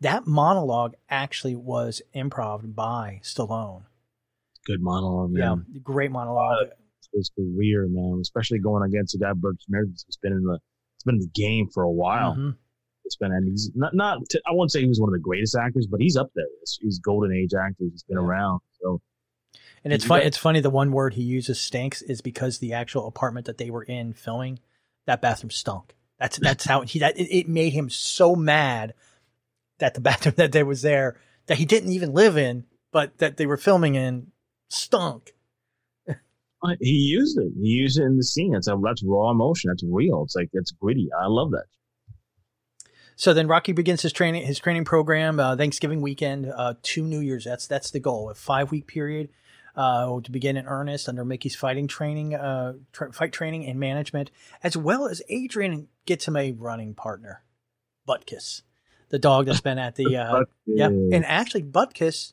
That 0.00 0.26
monologue 0.26 0.94
actually 1.08 1.54
was 1.54 2.02
improv 2.12 2.74
by 2.74 3.20
Stallone. 3.22 3.84
Good 4.66 4.80
monologue, 4.80 5.32
Yeah, 5.34 5.54
man. 5.56 5.66
great 5.82 6.10
monologue. 6.10 6.68
His 7.12 7.30
career, 7.36 7.86
man, 7.88 8.18
especially 8.20 8.58
going 8.58 8.82
against 8.82 9.14
a 9.14 9.18
guy 9.18 9.32
Burt 9.34 9.56
Meredith 9.68 10.02
who's 10.06 10.16
been 10.16 10.32
in 10.32 10.42
the 10.44 10.58
it's 10.96 11.04
been 11.04 11.16
in 11.16 11.20
the 11.20 11.30
game 11.34 11.68
for 11.72 11.82
a 11.84 11.90
while. 11.90 12.34
Mhm. 12.34 12.56
It's 13.04 13.16
been 13.16 13.30
and 13.32 13.46
he's 13.48 13.70
not 13.74 13.94
not 13.94 14.18
to, 14.30 14.40
I 14.48 14.52
won't 14.52 14.72
say 14.72 14.80
he 14.80 14.88
was 14.88 14.98
one 15.00 15.10
of 15.10 15.12
the 15.12 15.20
greatest 15.20 15.54
actors, 15.54 15.86
but 15.86 16.00
he's 16.00 16.16
up 16.16 16.30
there. 16.34 16.46
He's, 16.60 16.78
he's 16.80 16.98
golden 16.98 17.32
age 17.32 17.50
actors. 17.54 17.90
He's 17.92 18.02
been 18.02 18.16
around. 18.18 18.60
So 18.80 19.00
And 19.84 19.92
it's 19.92 20.04
funny. 20.04 20.22
got- 20.22 20.26
It's 20.28 20.38
funny. 20.38 20.60
The 20.60 20.70
one 20.70 20.90
word 20.92 21.14
he 21.14 21.22
uses 21.22 21.60
stinks 21.60 22.00
is 22.02 22.20
because 22.22 22.58
the 22.58 22.72
actual 22.72 23.06
apartment 23.06 23.46
that 23.46 23.58
they 23.58 23.70
were 23.70 23.82
in 23.84 24.12
filming, 24.14 24.58
that 25.06 25.20
bathroom 25.20 25.50
stunk. 25.50 25.94
That's 26.18 26.38
that's 26.42 26.64
how 26.64 26.80
he 26.82 26.98
that 27.00 27.16
it, 27.18 27.28
it 27.30 27.48
made 27.48 27.74
him 27.74 27.90
so 27.90 28.34
mad 28.34 28.94
that 29.78 29.94
the 29.94 30.00
bathroom 30.08 30.34
that 30.38 30.52
they 30.52 30.62
was 30.62 30.82
there 30.82 31.16
that 31.46 31.58
he 31.58 31.64
didn't 31.66 31.90
even 31.92 32.12
live 32.14 32.36
in, 32.38 32.64
but 32.90 33.18
that 33.18 33.36
they 33.36 33.44
were 33.46 33.58
filming 33.58 33.94
in 33.94 34.32
stunk. 34.74 35.34
he 36.80 36.90
used 36.90 37.38
it. 37.38 37.52
He 37.60 37.68
used 37.68 37.98
it 37.98 38.04
in 38.04 38.16
the 38.16 38.24
scene. 38.24 38.54
It's 38.54 38.68
a, 38.68 38.78
that's 38.82 39.02
raw 39.04 39.30
emotion. 39.30 39.68
That's 39.68 39.84
real. 39.84 40.22
It's 40.24 40.36
like 40.36 40.50
it's 40.52 40.72
gritty. 40.72 41.08
I 41.18 41.26
love 41.26 41.50
that. 41.52 41.64
So 43.16 43.32
then 43.32 43.46
Rocky 43.46 43.72
begins 43.72 44.02
his 44.02 44.12
training 44.12 44.44
his 44.44 44.58
training 44.58 44.84
program 44.84 45.38
uh, 45.38 45.56
Thanksgiving 45.56 46.00
weekend 46.00 46.52
uh, 46.54 46.74
to 46.82 47.02
New 47.02 47.20
Year's. 47.20 47.44
That's 47.44 47.66
that's 47.66 47.90
the 47.90 48.00
goal. 48.00 48.30
A 48.30 48.34
five 48.34 48.70
week 48.70 48.86
period 48.86 49.28
uh, 49.76 50.20
to 50.20 50.30
begin 50.30 50.56
in 50.56 50.66
earnest 50.66 51.08
under 51.08 51.24
Mickey's 51.24 51.56
fighting 51.56 51.86
training, 51.86 52.34
uh, 52.34 52.74
tra- 52.92 53.12
fight 53.12 53.32
training 53.32 53.66
and 53.66 53.78
management, 53.78 54.30
as 54.62 54.76
well 54.76 55.06
as 55.06 55.22
Adrian 55.28 55.88
gets 56.06 56.28
him 56.28 56.36
a 56.36 56.52
running 56.52 56.94
partner, 56.94 57.42
Butkus, 58.08 58.62
the 59.08 59.18
dog 59.18 59.46
that's 59.46 59.60
been 59.60 59.78
at 59.78 59.96
the 59.96 60.16
uh, 60.16 60.44
yeah. 60.66 60.86
And 60.86 61.24
actually, 61.24 61.62
Butkus 61.62 62.32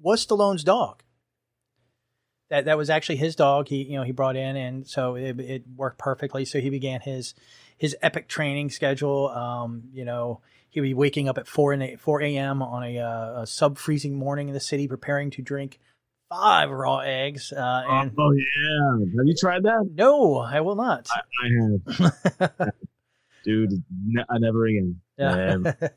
was 0.00 0.24
Stallone's 0.26 0.64
dog. 0.64 1.02
That 2.52 2.66
that 2.66 2.76
was 2.76 2.90
actually 2.90 3.16
his 3.16 3.34
dog. 3.34 3.68
He 3.68 3.82
you 3.82 3.96
know 3.96 4.02
he 4.02 4.12
brought 4.12 4.36
in, 4.36 4.56
and 4.56 4.86
so 4.86 5.14
it, 5.14 5.40
it 5.40 5.64
worked 5.74 5.98
perfectly. 5.98 6.44
So 6.44 6.60
he 6.60 6.68
began 6.68 7.00
his 7.00 7.32
his 7.78 7.96
epic 8.02 8.28
training 8.28 8.68
schedule. 8.68 9.30
Um, 9.30 9.84
you 9.94 10.04
know, 10.04 10.42
he'd 10.68 10.82
be 10.82 10.92
waking 10.92 11.30
up 11.30 11.38
at 11.38 11.48
four 11.48 11.72
in 11.72 11.96
four 11.96 12.20
a.m. 12.20 12.60
on 12.60 12.84
a, 12.84 12.98
uh, 12.98 13.40
a 13.40 13.46
sub 13.46 13.78
freezing 13.78 14.16
morning 14.16 14.48
in 14.48 14.54
the 14.54 14.60
city, 14.60 14.86
preparing 14.86 15.30
to 15.30 15.40
drink 15.40 15.80
five 16.28 16.68
raw 16.68 16.98
eggs. 16.98 17.54
Uh, 17.54 17.84
and 17.88 18.12
oh 18.18 18.32
yeah, 18.32 19.06
have 19.16 19.26
you 19.26 19.34
tried 19.34 19.62
that? 19.62 19.88
no, 19.94 20.36
I 20.36 20.60
will 20.60 20.76
not. 20.76 21.08
I 21.10 21.48
have, 21.48 22.72
dude. 23.44 23.82
Ne- 24.08 24.26
I 24.28 24.36
never 24.36 24.66
again. 24.66 25.00
Yeah. 25.16 25.72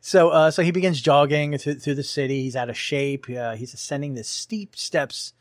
So, 0.00 0.30
uh, 0.30 0.50
so 0.52 0.62
he 0.62 0.70
begins 0.70 1.00
jogging 1.00 1.58
through, 1.58 1.80
through 1.80 1.96
the 1.96 2.04
city. 2.04 2.44
He's 2.44 2.54
out 2.54 2.70
of 2.70 2.78
shape. 2.78 3.28
Uh, 3.28 3.56
he's 3.56 3.74
ascending 3.74 4.14
the 4.14 4.22
steep 4.24 4.76
steps 4.76 5.34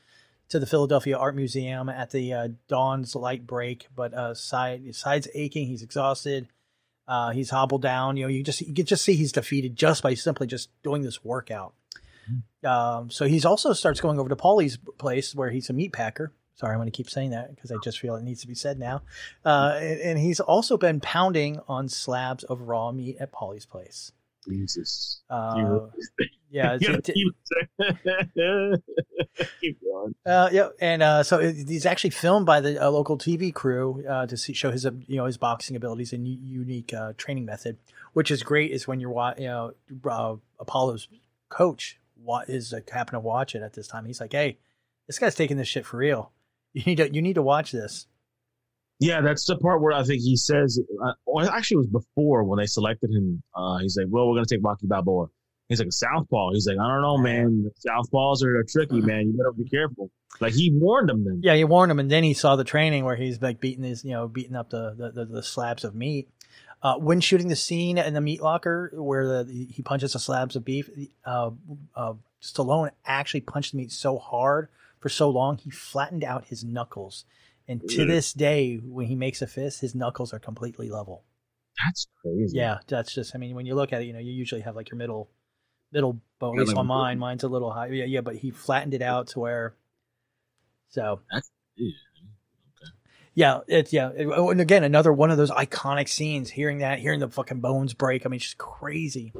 to 0.49 0.59
the 0.59 0.65
Philadelphia 0.65 1.17
Art 1.17 1.35
Museum 1.35 1.89
at 1.89 2.11
the 2.11 2.33
uh, 2.33 2.47
dawn's 2.67 3.15
light 3.15 3.47
break, 3.47 3.87
but 3.95 4.13
uh, 4.13 4.33
side 4.33 4.81
his 4.81 4.97
sides 4.97 5.27
aching. 5.33 5.67
He's 5.67 5.81
exhausted. 5.81 6.47
Uh, 7.07 7.31
he's 7.31 7.49
hobbled 7.49 7.81
down. 7.81 8.17
You 8.17 8.25
know, 8.25 8.29
you 8.29 8.43
just 8.43 8.61
you 8.61 8.73
can 8.73 8.85
just 8.85 9.03
see 9.03 9.15
he's 9.15 9.31
defeated 9.31 9.75
just 9.75 10.03
by 10.03 10.13
simply 10.13 10.47
just 10.47 10.69
doing 10.83 11.01
this 11.01 11.23
workout. 11.23 11.73
Um, 12.63 13.11
so 13.11 13.25
he's 13.25 13.45
also 13.45 13.73
starts 13.73 14.01
going 14.01 14.19
over 14.19 14.29
to 14.29 14.35
Paulie's 14.35 14.77
place 14.97 15.35
where 15.35 15.51
he's 15.51 15.69
a 15.69 15.73
meat 15.73 15.93
packer. 15.93 16.31
Sorry, 16.55 16.71
I'm 16.71 16.79
going 16.79 16.89
to 16.89 16.95
keep 16.95 17.09
saying 17.09 17.31
that 17.31 17.53
because 17.53 17.71
I 17.71 17.75
just 17.83 17.99
feel 17.99 18.15
it 18.15 18.23
needs 18.23 18.41
to 18.41 18.47
be 18.47 18.55
said 18.55 18.79
now. 18.79 19.01
Uh, 19.43 19.77
and, 19.79 19.99
and 19.99 20.19
he's 20.19 20.39
also 20.39 20.77
been 20.77 21.01
pounding 21.01 21.59
on 21.67 21.89
slabs 21.89 22.43
of 22.45 22.61
raw 22.61 22.91
meat 22.91 23.17
at 23.19 23.31
Paulie's 23.31 23.65
place. 23.65 24.11
Jesus. 24.47 25.21
Uh, 25.29 25.79
yeah, 26.49 26.77
it- 26.81 27.05
keep, 29.61 29.77
going. 29.83 30.15
Uh, 30.25 30.49
yeah, 30.51 30.69
and 30.79 31.03
uh, 31.03 31.23
so 31.23 31.39
it- 31.39 31.67
he's 31.67 31.85
actually 31.85 32.09
filmed 32.11 32.45
by 32.45 32.61
the 32.61 32.83
uh, 32.83 32.89
local 32.89 33.17
TV 33.17 33.53
crew 33.53 34.03
uh, 34.07 34.25
to 34.27 34.37
see, 34.37 34.53
show 34.53 34.71
his 34.71 34.85
uh, 34.85 34.91
you 35.07 35.17
know 35.17 35.25
his 35.25 35.37
boxing 35.37 35.75
abilities 35.75 36.13
and 36.13 36.27
u- 36.27 36.37
unique 36.41 36.93
uh, 36.93 37.13
training 37.17 37.45
method, 37.45 37.77
which 38.13 38.31
is 38.31 38.43
great. 38.43 38.71
Is 38.71 38.87
when 38.87 38.99
you're 38.99 39.33
you 39.37 39.47
know 39.47 39.73
uh, 40.09 40.35
Apollo's 40.59 41.07
coach 41.49 41.99
wa- 42.17 42.43
is 42.47 42.73
uh, 42.73 42.79
happen 42.91 43.13
to 43.13 43.19
watch 43.19 43.55
it 43.55 43.61
at 43.61 43.73
this 43.73 43.87
time. 43.87 44.05
He's 44.05 44.21
like, 44.21 44.33
"Hey, 44.33 44.57
this 45.07 45.19
guy's 45.19 45.35
taking 45.35 45.57
this 45.57 45.67
shit 45.67 45.85
for 45.85 45.97
real. 45.97 46.31
You 46.73 46.83
need 46.85 46.97
to 46.97 47.13
you 47.13 47.21
need 47.21 47.35
to 47.35 47.41
watch 47.43 47.71
this." 47.71 48.07
Yeah, 48.99 49.21
that's 49.21 49.45
the 49.45 49.57
part 49.57 49.81
where 49.81 49.93
I 49.93 50.03
think 50.03 50.21
he 50.21 50.37
says. 50.37 50.79
Uh, 51.03 51.13
well, 51.25 51.49
actually, 51.49 51.75
it 51.75 51.87
was 51.91 52.03
before 52.05 52.43
when 52.43 52.59
they 52.59 52.65
selected 52.65 53.11
him. 53.11 53.43
Uh, 53.53 53.79
he's 53.79 53.97
like, 53.97 54.07
"Well, 54.09 54.27
we're 54.27 54.35
gonna 54.35 54.45
take 54.45 54.63
Rocky 54.63 54.87
Balboa." 54.87 55.27
He's 55.67 55.79
like 55.79 55.89
a 55.89 55.91
southpaw. 55.91 56.51
He's 56.53 56.67
like, 56.67 56.77
"I 56.77 56.87
don't 56.87 57.01
know, 57.01 57.17
man. 57.17 57.71
Southpaws 57.85 58.43
are 58.43 58.63
tricky, 58.63 59.01
man. 59.01 59.27
You 59.27 59.33
better 59.33 59.51
be 59.51 59.67
careful." 59.67 60.11
Like 60.39 60.53
he 60.53 60.71
warned 60.73 61.09
him 61.09 61.23
then. 61.25 61.41
Yeah, 61.43 61.55
he 61.55 61.63
warned 61.63 61.91
him, 61.91 61.99
and 61.99 62.09
then 62.09 62.23
he 62.23 62.33
saw 62.33 62.55
the 62.55 62.63
training 62.63 63.05
where 63.05 63.15
he's 63.15 63.41
like 63.41 63.59
beating 63.59 63.83
his, 63.83 64.03
you 64.03 64.11
know, 64.11 64.27
beating 64.27 64.55
up 64.55 64.69
the 64.69 64.93
the, 64.97 65.11
the, 65.11 65.25
the 65.25 65.43
slabs 65.43 65.83
of 65.83 65.95
meat. 65.95 66.29
Uh, 66.81 66.97
when 66.97 67.19
shooting 67.19 67.47
the 67.47 67.55
scene 67.55 67.97
in 67.97 68.13
the 68.13 68.21
meat 68.21 68.41
locker 68.41 68.91
where 68.93 69.43
the 69.43 69.67
he 69.71 69.81
punches 69.81 70.13
the 70.13 70.19
slabs 70.19 70.55
of 70.55 70.63
beef, 70.63 70.89
uh, 71.25 71.49
uh, 71.95 72.13
Stallone 72.41 72.91
actually 73.05 73.41
punched 73.41 73.71
the 73.71 73.77
meat 73.77 73.91
so 73.91 74.17
hard 74.17 74.69
for 74.99 75.09
so 75.09 75.29
long 75.29 75.57
he 75.57 75.69
flattened 75.69 76.23
out 76.23 76.45
his 76.45 76.63
knuckles, 76.63 77.25
and 77.67 77.81
to 77.89 78.01
mm. 78.01 78.07
this 78.07 78.33
day, 78.33 78.75
when 78.75 79.07
he 79.07 79.15
makes 79.15 79.41
a 79.41 79.47
fist, 79.47 79.81
his 79.81 79.95
knuckles 79.95 80.33
are 80.33 80.39
completely 80.39 80.89
level. 80.89 81.23
That's 81.83 82.07
crazy. 82.21 82.57
Yeah, 82.57 82.77
that's 82.87 83.13
just. 83.13 83.35
I 83.35 83.39
mean, 83.39 83.55
when 83.55 83.65
you 83.65 83.75
look 83.75 83.91
at 83.91 84.01
it, 84.01 84.05
you 84.05 84.13
know, 84.13 84.19
you 84.19 84.31
usually 84.31 84.61
have 84.61 84.75
like 84.75 84.89
your 84.89 84.97
middle, 84.97 85.29
middle 85.91 86.21
bone. 86.39 86.59
At 86.59 86.73
on 86.75 86.87
mine, 86.87 87.19
mine's 87.19 87.43
a 87.43 87.47
little 87.47 87.71
high. 87.71 87.87
Yeah, 87.87 88.05
yeah. 88.05 88.21
But 88.21 88.35
he 88.35 88.51
flattened 88.51 88.93
it 88.93 89.01
out 89.01 89.27
to 89.29 89.39
where. 89.39 89.75
So. 90.89 91.21
That's, 91.31 91.51
yeah. 93.33 93.59
It's 93.67 93.91
yeah, 93.91 94.11
it, 94.15 94.27
oh, 94.27 94.51
and 94.51 94.61
again 94.61 94.83
another 94.83 95.11
one 95.11 95.31
of 95.31 95.37
those 95.37 95.51
iconic 95.51 96.07
scenes. 96.07 96.51
Hearing 96.51 96.77
that, 96.77 96.99
hearing 96.99 97.19
the 97.19 97.29
fucking 97.29 97.59
bones 97.59 97.93
break. 97.93 98.25
I 98.25 98.29
mean, 98.29 98.37
it's 98.37 98.45
just 98.45 98.57
crazy. 98.57 99.33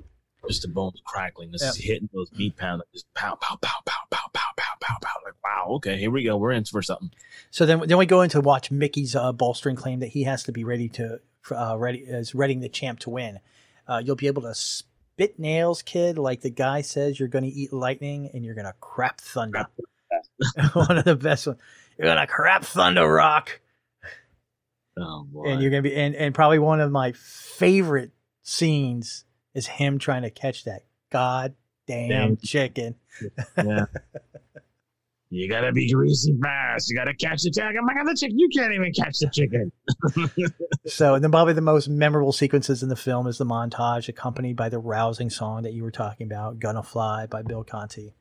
Just 0.48 0.64
the 0.64 0.68
bones 0.68 1.02
crackling. 1.06 1.52
This 1.52 1.64
yeah. 1.64 1.70
is 1.70 1.78
hitting 1.78 2.10
those 2.14 2.30
beat 2.32 2.58
pounds. 2.58 2.84
Just 2.94 3.06
pow, 3.14 3.36
pow, 3.36 3.58
pow, 3.62 3.80
pow, 3.86 4.02
wow, 5.46 5.76
okay, 5.76 5.98
here 5.98 6.12
we 6.12 6.24
go. 6.24 6.38
We're 6.38 6.52
in 6.52 6.66
for 6.66 6.82
something. 6.82 7.12
So 7.52 7.66
then, 7.66 7.84
then 7.86 7.98
we 7.98 8.06
go 8.06 8.22
into 8.22 8.42
watch 8.42 8.72
Mickey's 8.72 9.16
uh, 9.16 9.32
bolstering 9.32 9.76
claim 9.76 10.00
that 10.00 10.08
he 10.08 10.24
has 10.24 10.44
to 10.44 10.52
be 10.52 10.64
ready 10.64 10.90
to 10.90 11.20
uh, 11.52 11.78
ready 11.78 12.00
is 12.00 12.34
readying 12.34 12.62
the 12.62 12.70
champ 12.70 13.00
to 13.00 13.10
win. 13.10 13.40
Uh, 13.88 14.02
you'll 14.04 14.16
be 14.16 14.28
able 14.28 14.42
to 14.44 14.56
spit 14.56 15.38
nails, 15.38 15.82
kid, 15.82 16.18
like 16.18 16.42
the 16.42 16.50
guy 16.50 16.82
says. 16.82 17.20
You're 17.20 17.30
going 17.30 17.44
to 17.44 17.52
eat 17.52 17.72
lightning 17.72 18.32
and 18.34 18.44
you're 18.44 18.56
going 18.56 18.66
to 18.66 18.74
crap 18.80 19.22
thunder. 19.22 19.68
one 20.74 20.98
of 20.98 21.06
the 21.06 21.16
best 21.16 21.48
ones. 21.48 21.60
You're 21.98 22.08
going 22.08 22.18
to 22.18 22.28
crap 22.28 22.66
thunder, 22.66 23.08
rock. 23.08 23.62
Oh 24.98 25.26
boy. 25.30 25.50
and 25.50 25.62
you're 25.62 25.72
gonna 25.72 25.82
be 25.82 25.94
and, 25.94 26.16
and 26.16 26.34
probably 26.34 26.58
one 26.58 26.80
of 26.80 26.90
my 26.90 27.12
favorite 27.12 28.12
scenes 28.44 29.26
is 29.54 29.68
him 29.68 30.00
trying 30.00 30.22
to 30.22 30.30
catch 30.30 30.64
that 30.64 30.84
goddamn 31.12 31.56
Damn. 32.10 32.38
chicken. 32.38 32.96
yeah. 33.58 33.86
You 35.32 35.50
gotta 35.50 35.72
be 35.72 35.92
greasy 35.92 36.38
fast. 36.42 36.90
You 36.90 36.96
gotta 36.96 37.16
catch 37.16 37.42
the 37.42 37.52
chicken. 37.52 37.78
Oh 37.82 37.86
my 37.86 37.94
god, 37.94 38.06
the 38.06 38.16
chicken! 38.16 38.38
You 38.38 38.48
can't 38.50 38.74
even 38.74 38.94
catch 38.94 39.20
the 39.20 39.30
chicken. 39.32 39.72
So 40.88 41.16
and 41.16 41.24
then 41.24 41.32
probably 41.32 41.54
the 41.54 41.62
most 41.62 41.88
memorable 41.90 42.32
sequences 42.32 42.84
in 42.84 42.90
the 42.90 42.96
film 42.96 43.26
is 43.26 43.40
the 43.40 43.46
montage 43.46 44.08
accompanied 44.08 44.56
by 44.56 44.70
the 44.70 44.78
rousing 44.78 45.32
song 45.32 45.64
that 45.64 45.74
you 45.74 45.82
were 45.82 45.92
talking 45.92 46.28
about, 46.28 46.60
"Gonna 46.60 46.84
Fly" 46.84 47.26
by 47.26 47.42
Bill 47.42 47.64
Conti. 47.64 48.14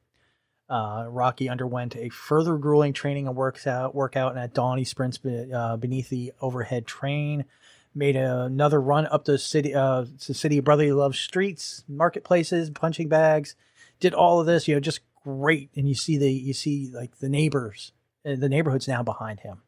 Uh, 0.68 1.04
Rocky 1.08 1.50
underwent 1.50 1.94
a 1.94 2.08
further 2.08 2.56
grueling 2.56 2.94
training 2.94 3.26
and 3.28 3.36
works 3.36 3.66
out 3.66 3.94
workout, 3.94 4.32
and 4.32 4.40
at 4.40 4.54
dawn 4.54 4.78
he 4.78 4.84
sprints 4.84 5.18
be, 5.18 5.52
uh, 5.52 5.76
beneath 5.76 6.08
the 6.08 6.32
overhead 6.40 6.86
train. 6.86 7.44
Made 7.94 8.16
another 8.16 8.80
run 8.80 9.06
up 9.06 9.26
the 9.26 9.38
city, 9.38 9.74
uh, 9.74 10.06
the 10.26 10.34
city 10.34 10.58
of 10.58 10.64
brotherly 10.64 10.90
love 10.90 11.14
streets, 11.14 11.84
marketplaces, 11.86 12.70
punching 12.70 13.08
bags. 13.08 13.54
Did 14.00 14.14
all 14.14 14.40
of 14.40 14.46
this, 14.46 14.66
you 14.66 14.74
know, 14.74 14.80
just 14.80 15.00
great. 15.24 15.70
And 15.74 15.88
you 15.88 15.94
see 15.94 16.16
the 16.18 16.30
you 16.30 16.52
see 16.52 16.90
like 16.92 17.18
the 17.18 17.28
neighbors, 17.28 17.92
uh, 18.24 18.36
the 18.36 18.48
neighborhood's 18.48 18.86
now 18.86 19.02
behind 19.02 19.40
him. 19.40 19.62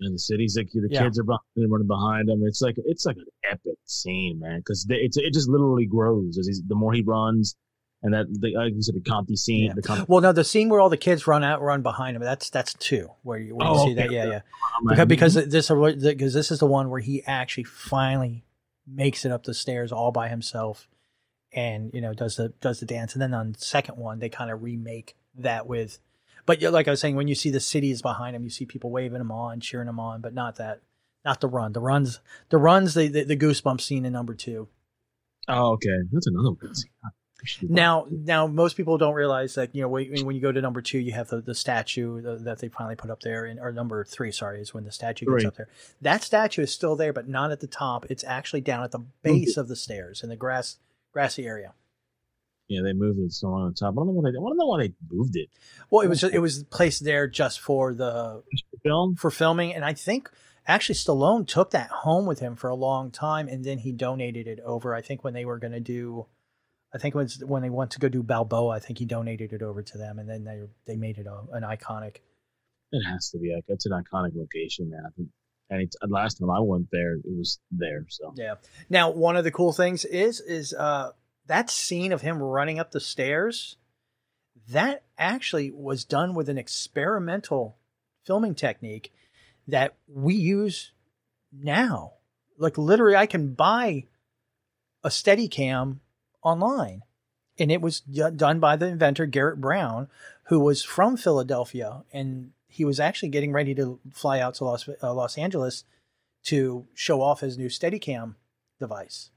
And 0.00 0.14
the 0.14 0.18
city's 0.18 0.56
like 0.56 0.70
the 0.72 0.88
Yeah. 0.90 1.02
kids 1.04 1.18
are 1.18 1.24
behind, 1.24 1.42
running 1.56 1.86
behind 1.86 2.28
him. 2.28 2.42
It's 2.46 2.62
like 2.62 2.76
it's 2.86 3.04
like 3.06 3.16
an 3.16 3.26
epic 3.50 3.78
scene, 3.84 4.38
man. 4.40 4.58
Because 4.60 4.86
it's 4.88 5.16
it 5.16 5.32
just 5.34 5.48
literally 5.48 5.86
grows 5.86 6.38
as 6.38 6.46
he's, 6.46 6.62
the 6.66 6.74
more 6.74 6.92
he 6.92 7.02
runs, 7.02 7.54
and 8.02 8.12
that 8.14 8.26
the, 8.28 8.52
like 8.56 8.72
you 8.74 8.82
said, 8.82 8.96
the 8.96 9.00
Conti 9.08 9.36
scene, 9.36 9.66
Yeah. 9.66 9.74
the. 9.76 10.04
Well, 10.08 10.20
no, 10.20 10.32
the 10.32 10.42
scene 10.44 10.68
where 10.70 10.80
all 10.80 10.88
the 10.88 10.96
kids 10.96 11.26
run 11.28 11.44
out, 11.44 11.62
run 11.62 11.82
behind 11.82 12.16
him. 12.16 12.22
That's 12.22 12.50
that's 12.50 12.74
two 12.74 13.10
where 13.22 13.38
you, 13.38 13.54
where 13.54 13.68
you 13.68 13.74
Oh, 13.74 13.84
see 13.86 13.92
okay, 13.92 13.94
that. 14.08 14.10
Yeah, 14.10 14.26
yeah. 14.26 14.40
I'm 14.78 15.06
Because 15.08 15.34
because 15.34 15.34
this 15.34 16.02
because 16.04 16.34
this 16.34 16.50
is 16.50 16.58
the 16.58 16.66
one 16.66 16.90
where 16.90 17.00
he 17.00 17.22
actually 17.24 17.64
finally 17.64 18.44
makes 18.86 19.24
it 19.24 19.30
up 19.30 19.44
the 19.44 19.54
stairs 19.54 19.92
all 19.92 20.10
by 20.10 20.28
himself, 20.28 20.88
and 21.52 21.92
you 21.92 22.00
know 22.00 22.14
does 22.14 22.36
the 22.36 22.48
does 22.60 22.80
the 22.80 22.86
dance. 22.86 23.12
And 23.14 23.22
then 23.22 23.34
on 23.34 23.52
the 23.52 23.58
second 23.60 23.96
one, 23.96 24.18
they 24.18 24.28
kind 24.28 24.50
of 24.50 24.62
remake 24.62 25.16
that 25.36 25.66
with 25.66 25.98
But 26.46 26.62
like 26.62 26.88
I 26.88 26.90
was 26.90 27.00
saying, 27.00 27.16
when 27.16 27.28
you 27.28 27.34
see 27.34 27.50
the 27.50 27.60
cities 27.60 28.02
behind 28.02 28.34
him, 28.34 28.44
you 28.44 28.50
see 28.50 28.66
people 28.66 28.90
waving 28.90 29.20
him 29.20 29.30
on, 29.30 29.60
cheering 29.60 29.88
him 29.88 30.00
on, 30.00 30.20
but 30.20 30.34
not 30.34 30.56
that, 30.56 30.80
not 31.24 31.40
the 31.40 31.48
run. 31.48 31.72
The 31.72 31.80
runs, 31.80 32.20
the 32.48 32.58
runs, 32.58 32.94
the 32.94 33.08
the, 33.08 33.24
the 33.24 33.36
goosebump 33.36 33.80
scene 33.80 34.04
in 34.04 34.12
number 34.12 34.34
two. 34.34 34.68
Oh, 35.48 35.72
okay. 35.72 35.98
That's 36.10 36.26
another 36.26 36.50
good 36.52 36.76
scene. 36.76 36.90
Now, 37.62 38.06
now 38.08 38.46
most 38.46 38.76
people 38.76 38.98
don't 38.98 39.14
realize 39.14 39.56
that 39.56 39.74
you 39.74 39.82
know 39.82 39.88
when, 39.88 40.24
when 40.24 40.36
you 40.36 40.40
go 40.40 40.52
to 40.52 40.60
number 40.60 40.80
two, 40.80 40.98
you 40.98 41.12
have 41.12 41.28
the, 41.28 41.40
the 41.40 41.56
statue 41.56 42.24
uh, 42.24 42.38
that 42.44 42.60
they 42.60 42.68
finally 42.68 42.94
put 42.94 43.10
up 43.10 43.20
there, 43.20 43.44
and 43.46 43.58
or 43.58 43.72
number 43.72 44.04
three, 44.04 44.30
sorry, 44.30 44.60
is 44.60 44.72
when 44.72 44.84
the 44.84 44.92
statue 44.92 45.26
gets 45.26 45.42
Three. 45.42 45.48
up 45.48 45.56
there. 45.56 45.68
That 46.00 46.22
statue 46.22 46.62
is 46.62 46.72
still 46.72 46.94
there, 46.94 47.12
but 47.12 47.28
not 47.28 47.50
at 47.50 47.58
the 47.58 47.66
top. 47.66 48.06
It's 48.08 48.22
actually 48.22 48.60
down 48.60 48.84
at 48.84 48.92
the 48.92 49.00
base 49.22 49.56
of 49.56 49.66
the 49.66 49.74
stairs 49.74 50.22
in 50.22 50.28
the 50.28 50.36
grass 50.36 50.76
grassy 51.12 51.46
area. 51.46 51.74
Yeah, 52.68 52.80
they 52.82 52.92
moved 52.92 53.18
it 53.18 53.32
so 53.32 53.48
on 53.48 53.68
the 53.68 53.74
top. 53.74 53.94
I 53.94 53.96
don't 53.96 54.06
know 54.06 54.12
why 54.12 54.30
they. 54.30 54.36
I 54.36 54.40
don't 54.40 54.56
know 54.56 54.66
why 54.66 54.82
they 54.82 54.94
moved 55.10 55.36
it. 55.36 55.50
Well, 55.90 56.02
it 56.02 56.08
was 56.08 56.24
it 56.24 56.38
was 56.38 56.64
placed 56.64 57.04
there 57.04 57.28
just 57.28 57.60
for 57.60 57.92
the 57.92 58.42
film 58.82 59.16
for 59.16 59.30
filming, 59.30 59.74
and 59.74 59.84
I 59.84 59.92
think 59.92 60.30
actually 60.66 60.94
Stallone 60.94 61.46
took 61.46 61.70
that 61.72 61.90
home 61.90 62.24
with 62.24 62.40
him 62.40 62.56
for 62.56 62.70
a 62.70 62.74
long 62.74 63.10
time, 63.10 63.48
and 63.48 63.64
then 63.64 63.78
he 63.78 63.92
donated 63.92 64.46
it 64.46 64.60
over. 64.60 64.94
I 64.94 65.02
think 65.02 65.22
when 65.22 65.34
they 65.34 65.44
were 65.44 65.58
going 65.58 65.72
to 65.72 65.80
do, 65.80 66.26
I 66.94 66.98
think 66.98 67.14
when 67.14 67.28
when 67.46 67.62
they 67.62 67.70
went 67.70 67.90
to 67.92 67.98
go 67.98 68.08
do 68.08 68.22
Balboa, 68.22 68.76
I 68.76 68.78
think 68.78 68.98
he 68.98 69.04
donated 69.04 69.52
it 69.52 69.62
over 69.62 69.82
to 69.82 69.98
them, 69.98 70.18
and 70.18 70.28
then 70.28 70.44
they 70.44 70.62
they 70.86 70.96
made 70.96 71.18
it 71.18 71.26
a, 71.26 71.42
an 71.52 71.64
iconic. 71.64 72.18
It 72.92 73.02
has 73.04 73.30
to 73.30 73.38
be 73.38 73.52
like 73.54 73.64
it's 73.68 73.86
an 73.86 73.92
iconic 73.92 74.34
location, 74.34 74.90
man. 74.90 75.02
I 75.06 75.10
think. 75.16 75.28
And 75.72 75.90
last 76.08 76.38
time 76.38 76.50
I 76.50 76.60
went 76.60 76.88
there, 76.92 77.14
it 77.14 77.22
was 77.24 77.58
there. 77.70 78.04
So 78.08 78.34
Yeah. 78.36 78.54
Now, 78.90 79.10
one 79.10 79.36
of 79.36 79.44
the 79.44 79.50
cool 79.50 79.72
things 79.72 80.04
is 80.04 80.40
is 80.40 80.74
uh 80.74 81.12
that 81.46 81.70
scene 81.70 82.12
of 82.12 82.20
him 82.20 82.42
running 82.42 82.78
up 82.78 82.90
the 82.90 83.00
stairs. 83.00 83.76
That 84.68 85.02
actually 85.18 85.70
was 85.70 86.04
done 86.04 86.34
with 86.34 86.48
an 86.48 86.58
experimental 86.58 87.76
filming 88.24 88.54
technique 88.54 89.12
that 89.66 89.94
we 90.06 90.34
use 90.34 90.92
now. 91.52 92.14
Like 92.58 92.78
literally, 92.78 93.16
I 93.16 93.26
can 93.26 93.54
buy 93.54 94.04
a 95.02 95.08
Steadicam 95.08 95.98
online, 96.42 97.02
and 97.58 97.72
it 97.72 97.80
was 97.80 98.00
done 98.00 98.60
by 98.60 98.76
the 98.76 98.86
inventor 98.86 99.26
Garrett 99.26 99.60
Brown, 99.60 100.08
who 100.44 100.60
was 100.60 100.84
from 100.84 101.16
Philadelphia, 101.16 102.04
and 102.12 102.52
he 102.72 102.84
was 102.84 102.98
actually 102.98 103.28
getting 103.28 103.52
ready 103.52 103.74
to 103.74 104.00
fly 104.12 104.40
out 104.40 104.54
to 104.54 104.64
Los 104.64 104.88
uh, 104.88 105.12
Los 105.14 105.36
Angeles 105.36 105.84
to 106.44 106.86
show 106.94 107.20
off 107.20 107.40
his 107.40 107.58
new 107.58 107.68
Steadicam 107.68 108.34
device. 108.80 109.30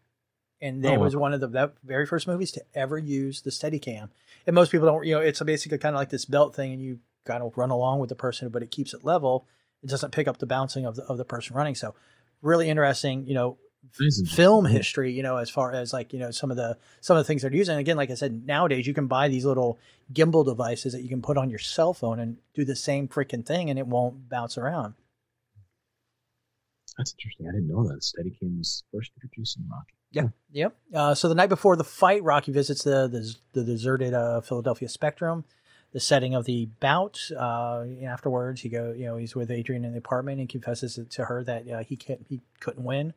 And 0.61 0.83
that 0.83 0.93
Oh, 0.93 0.99
wow. 0.99 1.03
was 1.03 1.15
one 1.15 1.33
of 1.33 1.41
the 1.41 1.47
that 1.49 1.73
very 1.83 2.05
first 2.05 2.27
movies 2.27 2.51
to 2.53 2.63
ever 2.73 2.97
use 2.97 3.41
the 3.41 3.49
Steadicam. 3.49 4.09
And 4.47 4.55
most 4.55 4.71
people 4.71 4.87
don't, 4.87 5.05
you 5.05 5.13
know, 5.15 5.21
it's 5.21 5.41
basically 5.41 5.77
kind 5.77 5.95
of 5.95 5.99
like 5.99 6.09
this 6.09 6.25
belt 6.25 6.55
thing, 6.55 6.71
and 6.71 6.81
you 6.81 6.99
kind 7.25 7.43
of 7.43 7.57
run 7.57 7.71
along 7.71 7.99
with 7.99 8.09
the 8.09 8.15
person, 8.15 8.49
but 8.49 8.63
it 8.63 8.71
keeps 8.71 8.93
it 8.93 9.03
level. 9.03 9.45
It 9.83 9.89
doesn't 9.89 10.11
pick 10.13 10.27
up 10.27 10.37
the 10.37 10.45
bouncing 10.45 10.85
of 10.85 10.95
the 10.95 11.03
of 11.03 11.17
the 11.17 11.25
person 11.25 11.55
running. 11.55 11.75
So, 11.75 11.93
really 12.41 12.69
interesting, 12.69 13.27
you 13.27 13.33
know, 13.33 13.57
film 14.27 14.65
history. 14.65 15.11
You 15.11 15.23
know, 15.23 15.37
as 15.37 15.49
far 15.49 15.71
as 15.73 15.93
like 15.93 16.13
you 16.13 16.19
know 16.19 16.31
some 16.31 16.51
of 16.51 16.57
the 16.57 16.77
some 17.01 17.17
of 17.17 17.21
the 17.21 17.27
things 17.27 17.41
they're 17.41 17.53
using. 17.53 17.77
Again, 17.77 17.97
like 17.97 18.11
I 18.11 18.15
said, 18.15 18.45
nowadays 18.45 18.87
you 18.87 18.93
can 18.93 19.07
buy 19.07 19.27
these 19.27 19.45
little 19.45 19.79
gimbal 20.13 20.45
devices 20.45 20.93
that 20.93 21.01
you 21.01 21.09
can 21.09 21.21
put 21.21 21.37
on 21.37 21.49
your 21.49 21.59
cell 21.59 21.93
phone 21.93 22.19
and 22.19 22.37
do 22.53 22.65
the 22.65 22.75
same 22.75 23.07
freaking 23.07 23.45
thing, 23.45 23.69
and 23.69 23.79
it 23.79 23.87
won't 23.87 24.29
bounce 24.29 24.57
around. 24.57 24.93
that's 26.97 27.13
interesting. 27.17 27.47
I 27.47 27.51
didn't 27.51 27.67
know 27.67 27.87
that 27.87 28.01
Steadicam 28.01 28.57
was 28.57 28.83
first 28.93 29.11
introduced 29.15 29.57
in 29.57 29.67
Rocky. 29.69 29.93
Yeah. 30.11 30.27
Yep. 30.51 30.75
Uh, 30.93 31.13
so 31.15 31.27
the 31.27 31.35
night 31.35 31.49
before 31.49 31.75
the 31.75 31.83
fight, 31.83 32.23
Rocky 32.23 32.51
visits 32.51 32.83
the 32.83 33.07
the, 33.07 33.35
the 33.53 33.63
deserted 33.65 34.13
uh, 34.13 34.41
Philadelphia 34.41 34.87
Spectrum. 34.87 35.43
The 35.91 35.99
setting 36.01 36.35
of 36.35 36.43
the 36.43 36.65
bout. 36.81 37.19
Uh, 37.37 37.85
afterwards, 38.03 38.61
he 38.61 38.69
go. 38.69 38.91
You 38.91 39.05
know, 39.05 39.17
he's 39.17 39.35
with 39.35 39.49
Adrian 39.49 39.85
in 39.85 39.93
the 39.93 39.97
apartment 39.97 40.39
and 40.39 40.49
confesses 40.49 40.99
to 41.09 41.25
her 41.25 41.43
that 41.45 41.69
uh, 41.69 41.83
he 41.83 41.95
can't. 41.95 42.25
He 42.27 42.41
couldn't 42.59 42.83
win, 42.83 43.13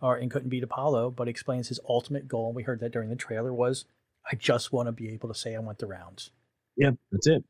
or 0.00 0.16
and 0.16 0.30
couldn't 0.30 0.48
beat 0.48 0.62
Apollo. 0.62 1.12
But 1.12 1.28
explains 1.28 1.68
his 1.68 1.80
ultimate 1.88 2.28
goal. 2.28 2.48
And 2.48 2.56
we 2.56 2.62
heard 2.62 2.80
that 2.80 2.92
during 2.92 3.08
the 3.08 3.16
trailer 3.16 3.52
was, 3.52 3.84
I 4.30 4.36
just 4.36 4.72
want 4.72 4.88
to 4.88 4.92
be 4.92 5.10
able 5.10 5.28
to 5.28 5.34
say 5.34 5.54
I 5.54 5.58
went 5.58 5.78
the 5.78 5.86
rounds. 5.86 6.30
Yeah, 6.76 6.90
that's 7.10 7.26
it. 7.26 7.44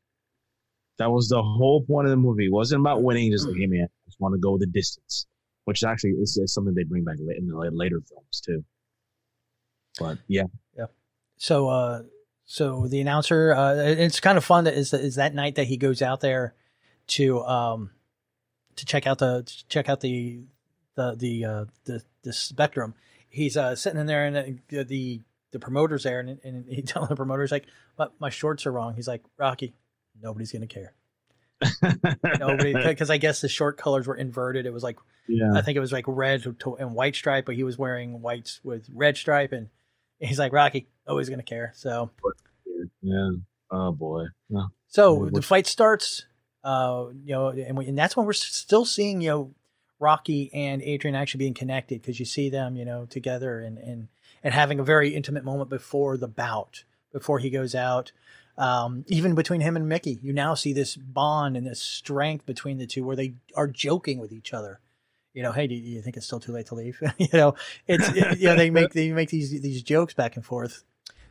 That 0.97 1.11
was 1.11 1.29
the 1.29 1.41
whole 1.41 1.83
point 1.83 2.07
of 2.07 2.11
the 2.11 2.17
movie. 2.17 2.45
It 2.45 2.51
wasn't 2.51 2.81
about 2.81 3.01
winning. 3.01 3.31
Just 3.31 3.47
like, 3.47 3.57
hey 3.57 3.67
man, 3.67 3.87
I 3.89 4.05
just 4.07 4.19
want 4.19 4.33
to 4.33 4.39
go 4.39 4.57
the 4.57 4.67
distance, 4.67 5.25
which 5.65 5.83
actually 5.83 6.11
is, 6.11 6.37
is 6.37 6.53
something 6.53 6.73
they 6.75 6.83
bring 6.83 7.03
back 7.03 7.17
in 7.19 7.47
the 7.47 7.69
later 7.71 8.01
films 8.07 8.41
too. 8.41 8.63
But 9.99 10.17
yeah, 10.27 10.43
Yeah. 10.77 10.85
So, 11.37 11.69
uh, 11.69 12.03
so 12.45 12.87
the 12.87 13.01
announcer, 13.01 13.53
uh, 13.53 13.75
it's 13.75 14.19
kind 14.19 14.37
of 14.37 14.43
fun 14.43 14.65
that 14.65 14.73
is 14.73 14.93
is 14.93 15.15
that 15.15 15.33
night 15.33 15.55
that 15.55 15.65
he 15.65 15.77
goes 15.77 16.01
out 16.01 16.21
there 16.21 16.53
to 17.07 17.43
um 17.43 17.91
to 18.75 18.85
check 18.85 19.07
out 19.07 19.19
the 19.19 19.43
to 19.43 19.67
check 19.67 19.89
out 19.89 20.01
the 20.01 20.43
the 20.95 21.15
the 21.15 21.45
uh, 21.45 21.65
the 21.85 22.03
the 22.23 22.33
spectrum. 22.33 22.93
He's 23.29 23.55
uh 23.55 23.75
sitting 23.75 23.99
in 23.99 24.07
there 24.07 24.25
and 24.25 24.61
the 24.69 24.83
the, 24.83 25.21
the 25.51 25.59
promoters 25.59 26.03
there 26.03 26.19
and, 26.19 26.39
and 26.43 26.65
he 26.67 26.81
telling 26.81 27.09
the 27.09 27.15
promoters 27.15 27.51
like, 27.51 27.65
"But 27.97 28.13
my 28.19 28.29
shorts 28.29 28.65
are 28.65 28.71
wrong." 28.71 28.93
He's 28.95 29.07
like, 29.07 29.23
"Rocky, 29.37 29.73
nobody's 30.21 30.51
gonna 30.51 30.67
care." 30.67 30.93
Nobody, 32.39 32.73
because 32.73 33.09
I 33.11 33.17
guess 33.17 33.41
the 33.41 33.47
short 33.47 33.77
colors 33.77 34.07
were 34.07 34.15
inverted. 34.15 34.65
It 34.65 34.73
was 34.73 34.81
like, 34.81 34.97
Yeah. 35.27 35.53
I 35.53 35.61
think 35.61 35.75
it 35.77 35.79
was 35.79 35.91
like 35.91 36.05
red 36.07 36.41
to, 36.59 36.75
and 36.77 36.95
white 36.95 37.15
stripe, 37.15 37.45
but 37.45 37.55
he 37.55 37.63
was 37.63 37.77
wearing 37.77 38.21
whites 38.21 38.59
with 38.63 38.87
red 38.91 39.15
stripe, 39.15 39.51
and 39.51 39.69
he's 40.19 40.39
like, 40.39 40.53
Rocky, 40.53 40.87
nobody's 41.07 41.29
gonna 41.29 41.43
care. 41.43 41.71
So, 41.75 42.09
yeah. 43.01 43.29
Oh 43.69 43.91
boy. 43.91 44.25
No. 44.49 44.69
so 44.87 45.29
the 45.31 45.41
fight 45.41 45.67
starts, 45.67 46.25
uh, 46.63 47.05
you 47.23 47.33
know, 47.33 47.49
and, 47.49 47.77
we, 47.77 47.87
and 47.87 47.97
that's 47.97 48.17
when 48.17 48.25
we're 48.25 48.33
still 48.33 48.83
seeing, 48.85 49.21
you 49.21 49.29
know, 49.29 49.53
Rocky 50.01 50.49
and 50.53 50.81
Adrian 50.81 51.15
actually 51.15 51.39
being 51.39 51.53
connected 51.53 52.01
because 52.01 52.19
you 52.19 52.25
see 52.25 52.49
them, 52.49 52.75
you 52.75 52.83
know, 52.83 53.05
together 53.05 53.61
and 53.61 53.77
and 53.77 54.07
and 54.43 54.53
having 54.53 54.79
a 54.79 54.83
very 54.83 55.13
intimate 55.13 55.45
moment 55.45 55.69
before 55.69 56.17
the 56.17 56.27
bout, 56.27 56.83
before 57.13 57.39
he 57.39 57.49
goes 57.49 57.75
out. 57.75 58.11
Um, 58.57 59.05
even 59.07 59.33
between 59.33 59.61
him 59.61 59.75
and 59.75 59.87
Mickey, 59.87 60.19
you 60.21 60.33
now 60.33 60.55
see 60.55 60.73
this 60.73 60.95
bond 60.95 61.55
and 61.55 61.65
this 61.65 61.79
strength 61.79 62.45
between 62.45 62.79
the 62.79 62.87
two 62.87 63.05
where 63.05 63.15
they 63.15 63.33
are 63.55 63.67
joking 63.67 64.19
with 64.19 64.33
each 64.33 64.53
other. 64.53 64.79
You 65.33 65.43
know, 65.43 65.53
hey, 65.53 65.67
do 65.67 65.75
you 65.75 66.01
think 66.01 66.17
it's 66.17 66.25
still 66.25 66.41
too 66.41 66.51
late 66.51 66.65
to 66.67 66.75
leave? 66.75 67.01
you 67.17 67.29
know, 67.33 67.55
it's 67.87 68.09
it, 68.09 68.39
you 68.39 68.47
know 68.47 68.55
they 68.55 68.69
make 68.69 68.91
they 68.91 69.11
make 69.11 69.29
these 69.29 69.61
these 69.61 69.83
jokes 69.83 70.13
back 70.13 70.35
and 70.35 70.45
forth. 70.45 70.83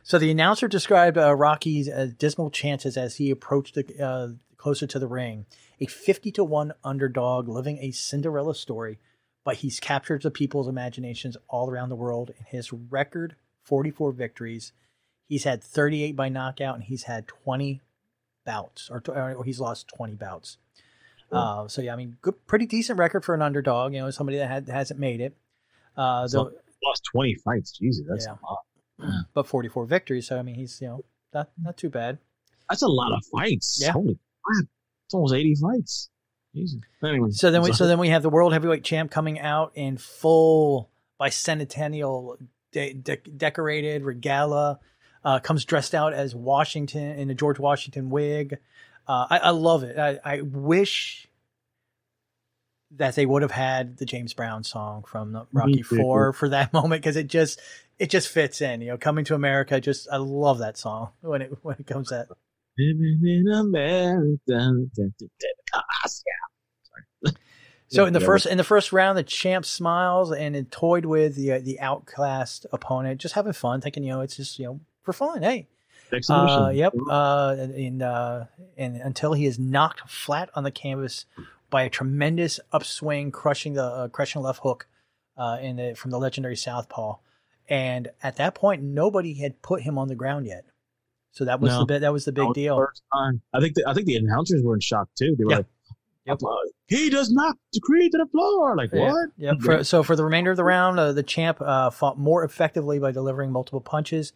So 0.03 0.17
the 0.17 0.31
announcer 0.31 0.67
described 0.67 1.17
uh, 1.17 1.35
Rocky's 1.35 1.87
uh, 1.87 2.09
dismal 2.17 2.49
chances 2.49 2.97
as 2.97 3.17
he 3.17 3.29
approached 3.29 3.75
the, 3.75 4.03
uh, 4.03 4.29
closer 4.61 4.85
to 4.87 4.99
the 4.99 5.07
ring. 5.07 5.45
A 5.79 5.85
50 5.87 6.31
to 6.33 6.43
1 6.43 6.73
underdog 6.83 7.47
living 7.47 7.79
a 7.81 7.91
Cinderella 7.91 8.53
story, 8.55 8.99
but 9.43 9.57
he's 9.57 9.79
captured 9.79 10.21
the 10.21 10.31
people's 10.31 10.67
imaginations 10.67 11.35
all 11.49 11.69
around 11.69 11.89
the 11.89 11.95
world 11.95 12.29
in 12.37 12.45
his 12.45 12.71
record 12.71 13.35
44 13.63 14.11
victories. 14.11 14.71
He's 15.27 15.43
had 15.45 15.63
38 15.63 16.15
by 16.15 16.29
knockout 16.29 16.75
and 16.75 16.83
he's 16.83 17.03
had 17.03 17.27
20 17.27 17.81
bouts, 18.45 18.89
or, 18.91 19.01
or 19.09 19.43
he's 19.43 19.59
lost 19.59 19.87
20 19.95 20.13
bouts. 20.15 20.57
Uh, 21.31 21.67
so 21.67 21.81
yeah, 21.81 21.93
I 21.93 21.95
mean, 21.95 22.17
good, 22.21 22.35
pretty 22.45 22.65
decent 22.65 22.99
record 22.99 23.23
for 23.23 23.33
an 23.33 23.41
underdog. 23.41 23.93
You 23.93 24.01
know, 24.01 24.11
somebody 24.11 24.37
that 24.37 24.49
had, 24.49 24.67
hasn't 24.67 24.99
made 24.99 25.21
it. 25.21 25.35
Uh, 25.95 26.27
So, 26.27 26.43
though, 26.43 26.51
lost 26.83 27.03
twenty 27.11 27.35
fights. 27.35 27.71
Jesus, 27.71 28.05
that's 28.09 28.25
Yeah. 28.25 28.33
a 28.33 28.45
lot. 28.45 29.25
but 29.33 29.47
44 29.47 29.85
victories. 29.85 30.27
So 30.27 30.37
I 30.37 30.41
mean, 30.41 30.55
he's 30.55 30.81
you 30.81 30.87
know 30.87 31.05
not 31.33 31.49
not 31.61 31.77
too 31.77 31.89
bad. 31.89 32.17
That's 32.69 32.81
a 32.81 32.87
lot 32.87 33.13
of 33.13 33.23
fights. 33.31 33.79
Yeah. 33.81 33.91
Holy! 33.93 34.19
It's 34.61 35.13
almost 35.13 35.33
eighty 35.33 35.55
fights. 35.55 36.09
Jesus. 36.55 36.79
Anyway, 37.03 37.29
So 37.31 37.51
then 37.51 37.61
we 37.61 37.73
so 37.73 37.87
then 37.87 37.99
we 37.99 38.09
have 38.09 38.23
the 38.23 38.29
world 38.29 38.53
heavyweight 38.53 38.83
champ 38.83 39.11
coming 39.11 39.39
out 39.39 39.71
in 39.75 39.97
full 39.97 40.89
bicentennial 41.19 42.37
de- 42.71 42.93
de- 42.93 43.17
decorated 43.17 44.03
regala. 44.03 44.79
Uh, 45.23 45.39
comes 45.39 45.65
dressed 45.65 45.93
out 45.93 46.13
as 46.13 46.33
Washington 46.33 47.11
in 47.19 47.29
a 47.29 47.35
George 47.35 47.59
Washington 47.59 48.09
wig. 48.09 48.57
Uh, 49.07 49.27
I, 49.29 49.37
I 49.37 49.49
love 49.51 49.83
it. 49.83 49.97
I, 49.97 50.19
I 50.23 50.41
wish 50.41 51.27
that 52.97 53.15
they 53.15 53.25
would 53.25 53.43
have 53.43 53.51
had 53.51 53.97
the 53.97 54.05
James 54.05 54.33
Brown 54.33 54.63
song 54.63 55.03
from 55.03 55.31
the 55.31 55.45
Rocky. 55.53 55.81
Four 55.83 56.33
for 56.33 56.49
that 56.49 56.73
moment 56.73 57.01
because 57.01 57.15
it 57.15 57.27
just 57.27 57.59
it 57.99 58.09
just 58.09 58.27
fits 58.29 58.61
in. 58.61 58.81
You 58.81 58.89
know, 58.89 58.97
coming 58.97 59.23
to 59.25 59.35
America. 59.35 59.79
Just 59.79 60.07
I 60.11 60.17
love 60.17 60.57
that 60.57 60.77
song 60.77 61.09
when 61.21 61.43
it 61.43 61.57
when 61.61 61.77
it 61.79 61.87
comes 61.87 62.11
out. 62.11 62.27
Living 62.77 63.19
in 63.23 63.47
America. 63.51 64.37
So 67.87 68.05
in 68.05 68.13
the 68.13 68.21
first 68.21 68.45
in 68.45 68.57
the 68.57 68.63
first 68.63 68.93
round, 68.93 69.17
the 69.17 69.23
champ 69.23 69.65
smiles 69.65 70.31
and 70.31 70.55
it 70.55 70.71
toyed 70.71 71.05
with 71.05 71.35
the 71.35 71.53
uh, 71.53 71.59
the 71.59 71.79
outclassed 71.81 72.65
opponent, 72.71 73.19
just 73.19 73.35
having 73.35 73.53
fun, 73.53 73.81
thinking 73.81 74.03
you 74.03 74.11
know 74.11 74.21
it's 74.21 74.37
just 74.37 74.57
you 74.59 74.65
know 74.65 74.79
for 75.03 75.11
fun. 75.11 75.41
Hey, 75.41 75.67
uh, 76.29 76.71
yep. 76.73 76.93
Uh, 77.09 77.55
and 77.57 78.01
uh, 78.01 78.45
and 78.77 78.95
until 78.97 79.33
he 79.33 79.45
is 79.45 79.59
knocked 79.59 80.09
flat 80.09 80.49
on 80.55 80.63
the 80.63 80.71
canvas 80.71 81.25
by 81.69 81.83
a 81.83 81.89
tremendous 81.89 82.59
upswing, 82.71 83.31
crushing 83.31 83.73
the 83.73 83.83
uh, 83.83 84.07
crushing 84.09 84.41
left 84.41 84.59
hook 84.61 84.87
uh, 85.37 85.57
in 85.61 85.77
the, 85.77 85.95
from 85.95 86.11
the 86.11 86.19
legendary 86.19 86.55
Southpaw. 86.55 87.15
And 87.69 88.09
at 88.21 88.35
that 88.35 88.55
point, 88.55 88.83
nobody 88.83 89.33
had 89.33 89.61
put 89.61 89.81
him 89.81 89.97
on 89.97 90.09
the 90.09 90.15
ground 90.15 90.45
yet. 90.45 90.65
So 91.31 91.45
that 91.45 91.59
was 91.61 91.71
No. 91.71 91.79
the 91.79 91.85
bit. 91.85 91.99
That 92.01 92.11
was 92.13 92.25
the 92.25 92.31
big 92.31 92.45
was 92.45 92.55
the 92.55 92.61
deal. 92.63 92.77
first 92.77 93.03
time. 93.13 93.41
I 93.53 93.59
think 93.61 93.75
the, 93.75 93.87
I 93.87 93.93
think 93.93 94.05
the 94.07 94.17
announcers 94.17 94.61
were 94.63 94.73
in 94.75 94.81
shock 94.81 95.07
too. 95.17 95.35
They 95.37 95.45
were 95.45 95.51
Yeah. 95.51 95.57
like, 95.57 95.65
Yep. 96.27 96.39
"He 96.87 97.09
does 97.09 97.31
not 97.31 97.57
Creed 97.81 98.11
to 98.11 98.19
the 98.19 98.27
floor." 98.27 98.75
Like 98.75 98.91
Yeah, 98.93 99.11
what? 99.11 99.29
Yeah. 99.37 99.53
For, 99.59 99.83
so 99.83 100.03
for 100.03 100.15
the 100.15 100.23
remainder 100.23 100.51
of 100.51 100.57
the 100.57 100.63
round, 100.63 100.99
uh, 100.99 101.13
the 101.13 101.23
champ 101.23 101.59
uh, 101.61 101.89
fought 101.89 102.19
more 102.19 102.43
effectively 102.43 102.99
by 102.99 103.11
delivering 103.11 103.51
multiple 103.51 103.81
punches, 103.81 104.33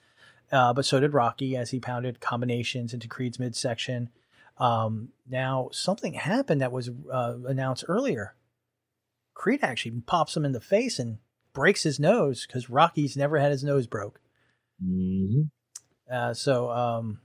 uh, 0.51 0.73
but 0.73 0.85
so 0.85 0.99
did 0.99 1.13
Rocky 1.13 1.55
as 1.55 1.69
he 1.71 1.79
pounded 1.79 2.19
combinations 2.19 2.93
into 2.93 3.07
Creed's 3.07 3.37
midsection. 3.39 4.09
Um, 4.57 5.09
now 5.29 5.69
something 5.73 6.13
happened 6.13 6.61
that 6.61 6.71
was 6.71 6.89
uh, 7.11 7.35
announced 7.45 7.83
earlier. 7.87 8.35
Creed 9.35 9.59
actually 9.61 9.99
pops 10.07 10.35
him 10.35 10.45
in 10.45 10.53
the 10.53 10.61
face 10.61 10.97
and 10.97 11.17
breaks 11.53 11.83
his 11.83 11.99
nose 11.99 12.47
because 12.47 12.69
Rocky's 12.69 13.15
never 13.17 13.37
had 13.37 13.51
his 13.51 13.63
nose 13.65 13.85
broke. 13.85 14.21
hmm 14.81 15.43
Uh, 16.11 16.33
so, 16.33 16.69
um, 16.69 17.19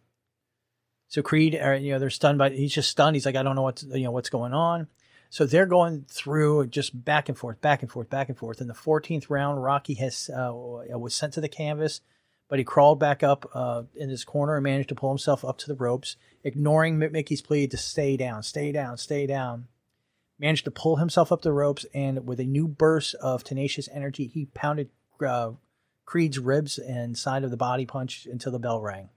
so 1.09 1.22
Creed, 1.22 1.59
uh, 1.61 1.72
you 1.72 1.93
know, 1.93 1.99
they're 1.99 2.11
stunned 2.11 2.39
by. 2.39 2.51
He's 2.51 2.72
just 2.72 2.89
stunned. 2.89 3.16
He's 3.16 3.26
like, 3.26 3.37
I 3.37 3.43
don't 3.43 3.57
know 3.57 3.62
what's 3.62 3.83
you 3.83 4.05
know 4.05 4.12
what's 4.12 4.31
going 4.31 4.55
on. 4.55 4.87
So 5.28 5.47
they're 5.47 5.66
going 5.66 6.07
through 6.09 6.66
just 6.66 7.05
back 7.05 7.28
and 7.28 7.39
forth, 7.39 7.61
back 7.61 7.83
and 7.83 7.91
forth, 7.91 8.11
back 8.11 8.28
and 8.28 8.37
forth. 8.37 8.61
In 8.61 8.66
the 8.66 8.74
14th 8.74 9.26
round, 9.28 9.62
Rocky 9.62 9.95
has 9.95 10.28
uh, 10.28 10.53
was 10.53 11.14
sent 11.14 11.35
to 11.35 11.41
the 11.41 11.49
canvas, 11.49 12.01
but 12.49 12.59
he 12.59 12.64
crawled 12.64 12.99
back 12.99 13.22
up 13.22 13.49
uh, 13.55 13.85
in 13.95 14.09
his 14.09 14.24
corner 14.24 14.57
and 14.57 14.64
managed 14.64 14.89
to 14.89 14.97
pull 14.97 15.11
himself 15.11 15.45
up 15.45 15.59
to 15.59 15.68
the 15.68 15.76
ropes, 15.76 16.16
ignoring 16.43 16.99
Mickey's 16.99 17.43
plea 17.43 17.68
to 17.68 17.76
stay 17.76 18.16
down, 18.16 18.43
stay 18.43 18.72
down, 18.72 18.97
stay 18.97 19.26
down. 19.26 19.68
Managed 20.39 20.64
to 20.64 20.70
pull 20.70 20.97
himself 20.97 21.31
up 21.31 21.43
the 21.43 21.53
ropes, 21.53 21.87
and 21.93 22.26
with 22.26 22.41
a 22.41 22.45
new 22.45 22.66
burst 22.66 23.14
of 23.16 23.45
tenacious 23.45 23.89
energy, 23.93 24.26
he 24.26 24.47
pounded 24.47 24.89
uh, 25.24 25.53
Creed's 26.11 26.41
ribs 26.41 26.77
and 26.77 27.17
side 27.17 27.45
of 27.45 27.53
the 27.53 27.57
body 27.57 27.87
punch 27.87 28.27
until 28.27 28.51
the 28.51 28.59
bell 28.59 28.81
rang. 28.81 29.11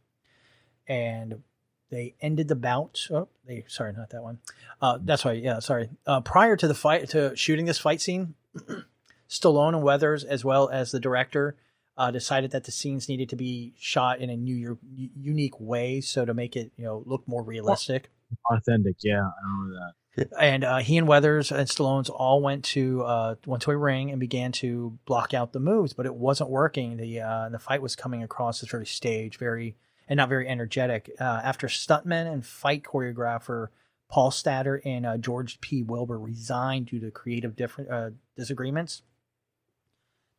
And 0.88 1.42
they 1.90 2.14
ended 2.22 2.50
the 2.50 2.56
bout. 2.56 3.08
Oh, 3.10 3.30
they 3.48 3.66
sorry, 3.68 3.94
not 3.94 4.12
that 4.12 4.22
one. 4.22 4.38
Uh, 4.80 5.00
that's 5.02 5.26
right. 5.26 5.42
Yeah, 5.42 5.58
sorry. 5.58 5.90
Uh, 6.06 6.22
prior 6.22 6.56
to 6.56 6.68
the 6.68 6.76
fight, 6.76 7.10
to 7.10 7.36
shooting 7.36 7.66
this 7.66 7.80
fight 7.80 8.00
scene, 8.00 8.36
Stallone 9.28 9.74
and 9.74 9.82
Weathers, 9.82 10.24
as 10.24 10.46
well 10.46 10.70
as 10.70 10.92
the 10.92 11.00
director, 11.00 11.56
uh, 11.98 12.12
decided 12.12 12.52
that 12.52 12.66
the 12.66 12.72
scenes 12.72 13.10
needed 13.10 13.28
to 13.30 13.36
be 13.36 13.74
shot 13.76 14.20
in 14.20 14.30
a 14.30 14.38
new, 14.38 14.78
unique 14.96 15.60
way, 15.60 16.00
so 16.00 16.26
to 16.26 16.34
make 16.36 16.56
it 16.56 16.72
you 16.78 16.86
know 16.86 17.02
look 17.08 17.28
more 17.28 17.42
realistic. 17.42 18.12
Authentic, 18.52 18.98
yeah, 19.02 19.20
I 19.20 19.48
remember 19.48 19.74
that. 19.80 19.94
And 20.38 20.64
uh, 20.64 20.78
he 20.78 20.98
and 20.98 21.08
Weathers 21.08 21.52
and 21.52 21.68
Stallone's 21.68 22.10
all 22.10 22.40
went 22.42 22.64
to 22.66 23.02
uh, 23.04 23.36
went 23.48 23.64
to 23.64 23.72
a 23.72 23.78
ring 23.78 24.12
and 24.12 24.20
began 24.20 24.52
to 24.54 24.98
block 25.06 25.34
out 25.34 25.54
the 25.54 25.60
moves, 25.60 25.94
but 25.94 26.06
it 26.06 26.14
wasn't 26.14 26.52
working. 26.52 26.98
The 26.98 27.22
uh, 27.22 27.50
the 27.50 27.58
fight 27.58 27.82
was 27.82 27.96
coming 27.96 28.22
across 28.22 28.62
as 28.62 28.70
very 28.70 28.86
staged, 28.86 29.40
very 29.40 29.76
and 30.08 30.18
not 30.18 30.30
very 30.30 30.48
energetic. 30.48 31.10
Uh, 31.20 31.42
after 31.44 31.68
stuntman 31.68 32.32
and 32.32 32.46
fight 32.46 32.84
choreographer 32.84 33.70
Paul 34.08 34.30
Stader 34.30 34.82
and 34.86 35.06
uh, 35.06 35.18
George 35.18 35.60
P. 35.62 35.82
Wilbur 35.82 36.20
resigned 36.20 36.88
due 36.88 37.00
to 37.00 37.10
creative 37.10 37.56
different 37.56 37.90
uh, 37.90 38.12
disagreements, 38.38 39.02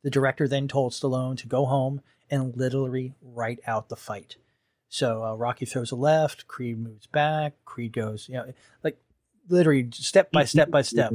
the 0.05 0.11
director 0.11 0.47
then 0.47 0.69
told 0.69 0.93
Stallone 0.93 1.37
to 1.39 1.49
go 1.49 1.65
home 1.65 2.01
and 2.31 2.57
literally 2.57 3.15
write 3.21 3.59
out 3.67 3.89
the 3.89 3.97
fight. 3.97 4.37
So 4.89 5.35
Rocky 5.35 5.67
throws 5.67 5.91
a 5.91 5.97
left, 5.97 6.47
Creed 6.47 6.79
moves 6.79 7.09
back, 7.09 7.55
Creed 7.65 7.93
goes, 7.93 8.29
you 8.29 8.37
know, 8.37 8.53
like 8.85 8.97
literally 9.49 9.89
step 9.93 10.31
by 10.33 10.45
step 10.45 10.71
by 10.71 10.83
step. 10.83 11.13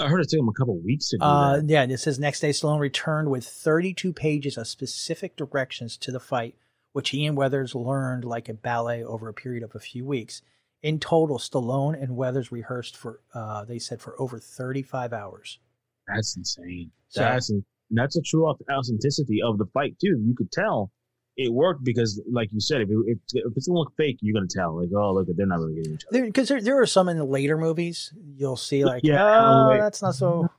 I 0.00 0.06
heard 0.08 0.20
it 0.20 0.28
took 0.28 0.38
him 0.38 0.48
a 0.48 0.52
couple 0.52 0.78
weeks 0.78 1.10
to 1.10 1.18
do 1.18 1.24
Uh, 1.24 1.56
that. 1.56 1.68
yeah, 1.68 1.82
it 1.82 1.98
says 1.98 2.18
next 2.18 2.40
day 2.40 2.50
Stallone 2.50 2.78
returned 2.78 3.30
with 3.30 3.44
32 3.44 4.12
pages 4.12 4.56
of 4.56 4.68
specific 4.68 5.36
directions 5.36 5.96
to 5.98 6.12
the 6.12 6.20
fight, 6.20 6.54
which 6.92 7.10
he 7.10 7.26
and 7.26 7.36
Weathers 7.36 7.74
learned 7.74 8.24
like 8.24 8.48
a 8.48 8.54
ballet 8.54 9.02
over 9.02 9.28
a 9.28 9.34
period 9.34 9.64
of 9.64 9.74
a 9.74 9.80
few 9.80 10.04
weeks. 10.04 10.42
In 10.82 11.00
total, 11.00 11.38
Stallone 11.38 12.00
and 12.00 12.16
Weathers 12.16 12.52
rehearsed 12.52 12.96
for, 12.96 13.20
uh, 13.34 13.64
they 13.64 13.78
said, 13.80 14.00
for 14.00 14.18
over 14.20 14.38
35 14.38 15.12
hours. 15.12 15.58
That's 16.06 16.36
insane. 16.36 16.92
So- 17.08 17.20
That's 17.20 17.50
and 17.50 17.64
that's 17.90 18.16
a 18.16 18.22
true 18.22 18.46
authenticity 18.48 19.40
of 19.42 19.58
the 19.58 19.66
fight 19.74 19.98
too. 20.00 20.16
You 20.24 20.34
could 20.36 20.52
tell 20.52 20.92
it 21.40 21.52
worked 21.52 21.82
because, 21.82 22.20
like 22.30 22.52
you 22.52 22.60
said, 22.60 22.82
if, 22.82 22.90
it, 22.90 23.18
if, 23.32 23.56
it's 23.56 23.66
gonna 23.66 23.78
look 23.78 23.96
fake, 23.96 24.18
you're 24.20 24.34
gonna 24.34 24.46
tell. 24.46 24.78
Like, 24.78 24.90
oh, 24.94 25.14
look, 25.14 25.26
they're 25.34 25.46
not 25.46 25.58
really 25.58 25.76
getting 25.76 25.94
each 25.94 26.04
other. 26.06 26.24
Because 26.24 26.48
there, 26.48 26.60
there, 26.60 26.80
are 26.80 26.86
some 26.86 27.08
in 27.08 27.16
the 27.16 27.24
later 27.24 27.56
movies 27.56 28.12
you'll 28.36 28.56
see 28.56 28.84
like, 28.84 29.02
Yeah, 29.04 29.24
oh, 29.24 29.68
like- 29.68 29.80
that's 29.80 30.02
not 30.02 30.14
so. 30.14 30.48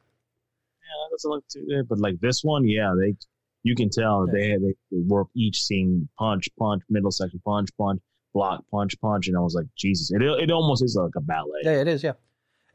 Yeah, 0.83 1.05
that 1.05 1.13
doesn't 1.13 1.31
look 1.31 1.47
too 1.47 1.65
good. 1.69 1.87
But 1.87 1.99
like 1.99 2.19
this 2.19 2.43
one, 2.43 2.67
yeah, 2.67 2.93
they 2.99 3.15
you 3.63 3.75
can 3.75 3.89
tell 3.89 4.27
they 4.27 4.57
they, 4.57 4.73
they 4.91 5.01
work 5.07 5.27
each 5.33 5.61
scene 5.61 6.09
punch, 6.19 6.49
punch, 6.59 6.81
middle 6.89 7.11
section, 7.11 7.39
punch, 7.45 7.69
punch, 7.77 8.01
block, 8.33 8.65
punch, 8.69 8.99
punch, 8.99 9.29
and 9.29 9.37
I 9.37 9.39
was 9.39 9.55
like, 9.55 9.67
Jesus, 9.77 10.11
it 10.11 10.21
it 10.21 10.51
almost 10.51 10.83
is 10.83 10.97
like 11.01 11.13
a 11.15 11.21
ballet. 11.21 11.61
Yeah, 11.63 11.79
it 11.79 11.87
is. 11.87 12.03
Yeah, 12.03 12.13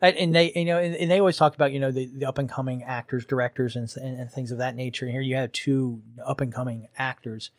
and, 0.00 0.16
and 0.16 0.34
they, 0.34 0.50
you 0.54 0.64
know, 0.64 0.78
and, 0.78 0.94
and 0.96 1.10
they 1.10 1.18
always 1.18 1.36
talk 1.36 1.54
about 1.54 1.72
you 1.72 1.80
know 1.80 1.90
the, 1.90 2.06
the 2.06 2.24
up 2.24 2.38
and 2.38 2.48
coming 2.48 2.82
actors, 2.84 3.26
directors, 3.26 3.76
and, 3.76 3.92
and 3.96 4.18
and 4.18 4.30
things 4.30 4.50
of 4.50 4.58
that 4.58 4.76
nature. 4.76 5.04
And 5.04 5.12
here 5.12 5.20
you 5.20 5.36
have 5.36 5.52
two 5.52 6.00
up 6.24 6.40
and 6.40 6.54
coming 6.54 6.88
actors 6.96 7.50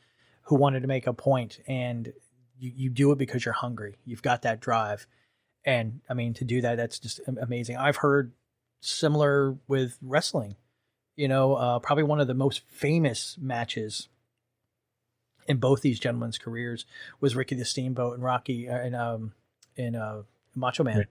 who 0.47 0.55
wanted 0.55 0.81
to 0.81 0.87
make 0.87 1.07
a 1.07 1.13
point, 1.13 1.59
and 1.67 2.11
you 2.57 2.71
you 2.75 2.89
do 2.89 3.11
it 3.11 3.17
because 3.17 3.45
you're 3.45 3.53
hungry. 3.53 3.97
You've 4.05 4.21
got 4.21 4.43
that 4.43 4.59
drive, 4.59 5.07
and 5.65 6.01
I 6.09 6.13
mean 6.13 6.33
to 6.35 6.45
do 6.45 6.61
that, 6.61 6.75
that's 6.77 6.99
just 6.99 7.19
amazing. 7.27 7.77
I've 7.77 7.97
heard 7.97 8.31
similar 8.79 9.57
with 9.67 9.97
wrestling. 10.01 10.55
You 11.15 11.27
know, 11.27 11.55
uh, 11.55 11.79
probably 11.79 12.03
one 12.03 12.19
of 12.19 12.27
the 12.27 12.33
most 12.33 12.61
famous 12.69 13.37
matches 13.41 14.07
in 15.47 15.57
both 15.57 15.81
these 15.81 15.99
gentlemen's 15.99 16.37
careers 16.37 16.85
was 17.19 17.35
Ricky 17.35 17.55
the 17.55 17.65
Steamboat 17.65 18.13
and 18.15 18.23
Rocky 18.23 18.69
uh, 18.69 18.77
and 18.77 18.95
um 18.95 19.33
in 19.75 19.95
uh, 19.95 20.23
Macho 20.55 20.83
Man. 20.83 21.07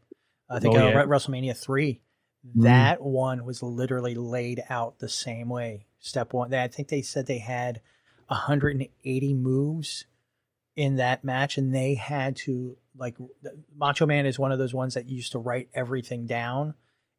I 0.48 0.60
think 0.60 0.74
Oh, 0.74 0.78
uh, 0.78 0.90
yeah. 0.90 1.02
Re- 1.02 1.06
WrestleMania 1.06 1.56
three. 1.56 2.00
Mm. 2.46 2.62
That 2.62 3.02
one 3.02 3.44
was 3.44 3.62
literally 3.62 4.14
laid 4.14 4.62
out 4.70 4.98
the 4.98 5.08
same 5.08 5.48
way. 5.48 5.86
Step 5.98 6.32
one. 6.32 6.54
I 6.54 6.68
think 6.68 6.88
they 6.88 7.02
said 7.02 7.26
they 7.26 7.38
had 7.38 7.80
180 8.28 9.34
moves 9.34 10.04
in 10.74 10.96
that 10.96 11.24
match, 11.24 11.58
and 11.58 11.74
they 11.74 11.94
had 11.94 12.36
to 12.36 12.76
like 12.96 13.16
Macho 13.74 14.06
Man 14.06 14.26
is 14.26 14.38
one 14.38 14.52
of 14.52 14.58
those 14.58 14.74
ones 14.74 14.94
that 14.94 15.08
used 15.08 15.32
to 15.32 15.38
write 15.38 15.68
everything 15.74 16.26
down 16.26 16.74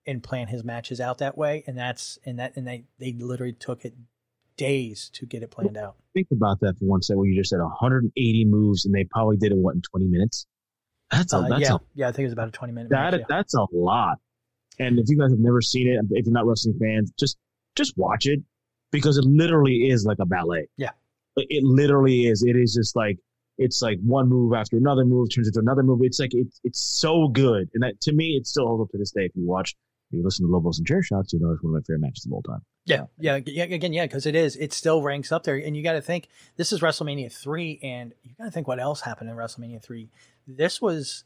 and 0.05 0.23
plan 0.23 0.47
his 0.47 0.63
matches 0.63 1.01
out 1.01 1.17
that 1.19 1.37
way, 1.37 1.63
and 1.67 1.77
that's 1.77 2.19
and 2.25 2.39
that 2.39 2.55
and 2.55 2.67
they 2.67 2.85
they 2.99 3.13
literally 3.13 3.53
took 3.53 3.85
it 3.85 3.93
days 4.57 5.09
to 5.13 5.25
get 5.25 5.43
it 5.43 5.51
planned 5.51 5.77
out. 5.77 5.95
Think 6.13 6.27
about 6.31 6.59
that 6.61 6.77
for 6.79 6.85
one 6.85 7.01
second. 7.01 7.19
Where 7.19 7.27
you 7.27 7.39
just 7.39 7.49
said 7.49 7.59
180 7.59 8.45
moves, 8.45 8.85
and 8.85 8.93
they 8.93 9.03
probably 9.05 9.37
did 9.37 9.51
it 9.51 9.57
what 9.57 9.75
in 9.75 9.81
20 9.81 10.05
minutes. 10.05 10.45
That's 11.11 11.33
a 11.33 11.37
Uh, 11.37 11.49
that's 11.49 11.61
yeah, 11.61 11.75
a 11.75 11.79
yeah, 11.95 12.07
I 12.07 12.11
think 12.11 12.21
it 12.21 12.25
was 12.25 12.33
about 12.33 12.49
a 12.49 12.51
20 12.51 12.73
minute 12.73 12.89
that 12.89 13.11
match. 13.11 13.21
yeah. 13.21 13.25
that's 13.29 13.53
a 13.55 13.65
lot. 13.71 14.17
And 14.79 14.99
if 14.99 15.05
you 15.07 15.17
guys 15.17 15.31
have 15.31 15.39
never 15.39 15.61
seen 15.61 15.87
it, 15.87 15.99
if 16.11 16.25
you're 16.25 16.33
not 16.33 16.45
wrestling 16.45 16.77
fans, 16.79 17.11
just 17.17 17.37
just 17.75 17.97
watch 17.97 18.27
it 18.27 18.41
because 18.97 19.17
it 19.17 19.25
literally 19.25 19.89
is 19.89 20.05
like 20.05 20.17
a 20.19 20.25
ballet. 20.25 20.67
Yeah. 20.75 20.91
It 21.35 21.47
it 21.49 21.63
literally 21.63 22.25
is. 22.25 22.43
It 22.43 22.55
is 22.55 22.73
just 22.73 22.95
like 22.95 23.17
it's 23.57 23.81
like 23.81 23.99
one 24.03 24.27
move 24.27 24.53
after 24.53 24.75
another 24.77 25.05
move 25.05 25.29
turns 25.33 25.47
into 25.47 25.59
another 25.59 25.83
move. 25.83 25.99
It's 26.01 26.19
like 26.19 26.33
it's 26.33 26.59
it's 26.63 26.81
so 26.81 27.27
good, 27.27 27.69
and 27.73 27.83
that 27.83 28.01
to 28.01 28.11
me, 28.11 28.37
it 28.37 28.47
still 28.47 28.67
holds 28.67 28.81
up 28.83 28.91
to 28.91 28.97
this 28.97 29.11
day. 29.11 29.25
If 29.25 29.35
you 29.35 29.45
watch, 29.45 29.75
if 30.09 30.17
you 30.17 30.23
listen 30.23 30.45
to 30.45 30.51
Low 30.51 30.59
Blows 30.59 30.79
and 30.79 30.87
Chair 30.87 31.03
Shots, 31.03 31.33
you 31.33 31.39
know 31.39 31.51
it's 31.51 31.61
one 31.61 31.75
of 31.75 31.81
my 31.81 31.81
favorite 31.81 32.01
matches 32.01 32.25
of 32.25 32.33
all 32.33 32.41
time. 32.41 32.61
Yeah, 32.85 33.05
yeah, 33.19 33.39
yeah. 33.45 33.65
Again, 33.65 33.93
yeah, 33.93 34.05
because 34.05 34.25
it 34.25 34.35
is. 34.35 34.55
It 34.55 34.73
still 34.73 35.01
ranks 35.01 35.31
up 35.31 35.43
there, 35.43 35.57
and 35.57 35.75
you 35.77 35.83
got 35.83 35.93
to 35.93 36.01
think 36.01 36.29
this 36.55 36.71
is 36.71 36.81
WrestleMania 36.81 37.31
three, 37.31 37.79
and 37.83 38.13
you 38.23 38.31
got 38.37 38.45
to 38.45 38.51
think 38.51 38.67
what 38.67 38.79
else 38.79 39.01
happened 39.01 39.29
in 39.29 39.35
WrestleMania 39.35 39.83
three. 39.83 40.09
This 40.47 40.81
was, 40.81 41.25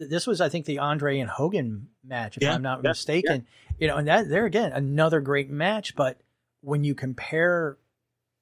this 0.00 0.26
was, 0.26 0.40
I 0.40 0.48
think, 0.48 0.64
the 0.64 0.78
Andre 0.78 1.18
and 1.18 1.28
Hogan 1.28 1.88
match, 2.02 2.38
if 2.38 2.42
Yeah, 2.42 2.54
I'm 2.54 2.62
not 2.62 2.80
yeah, 2.82 2.90
mistaken. 2.90 3.46
You 3.78 3.88
know, 3.88 3.96
and 3.96 4.08
that 4.08 4.28
there 4.30 4.46
again, 4.46 4.72
another 4.72 5.20
great 5.20 5.50
match. 5.50 5.94
But 5.94 6.18
when 6.64 6.84
you 6.84 6.94
compare 6.94 7.78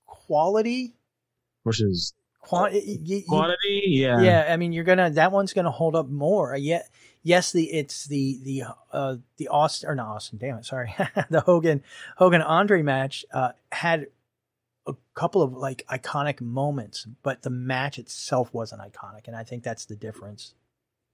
quality, 0.06 0.94
Versus 1.64 2.14
quantity, 2.40 3.24
quantity, 3.28 3.84
yeah, 3.86 4.20
yeah, 4.20 4.46
I 4.48 4.56
mean, 4.56 4.72
you're 4.72 4.84
gonna 4.84 5.10
that 5.10 5.32
one's 5.32 5.52
gonna 5.52 5.70
hold 5.70 5.94
up 5.94 6.08
more. 6.08 6.54
Uh, 6.54 6.58
Yeah, 6.58 6.82
yes, 7.22 7.52
the 7.52 7.70
it's 7.70 8.06
the 8.06 8.40
the 8.42 8.62
uh 8.92 9.16
the 9.36 9.48
Austin 9.48 9.90
or 9.90 9.94
not 9.94 10.08
Austin, 10.08 10.38
damn 10.38 10.58
it, 10.58 10.64
sorry, 10.64 10.94
the 11.30 11.40
Hogan 11.40 11.82
Hogan 12.16 12.42
Andre 12.42 12.82
match 12.82 13.24
uh 13.32 13.52
had 13.70 14.06
a 14.86 14.94
couple 15.14 15.42
of 15.42 15.52
like 15.52 15.84
iconic 15.88 16.40
moments, 16.40 17.06
but 17.22 17.42
the 17.42 17.50
match 17.50 17.98
itself 17.98 18.52
wasn't 18.52 18.80
iconic, 18.80 19.26
and 19.28 19.36
I 19.36 19.44
think 19.44 19.62
that's 19.62 19.84
the 19.84 19.96
difference. 19.96 20.54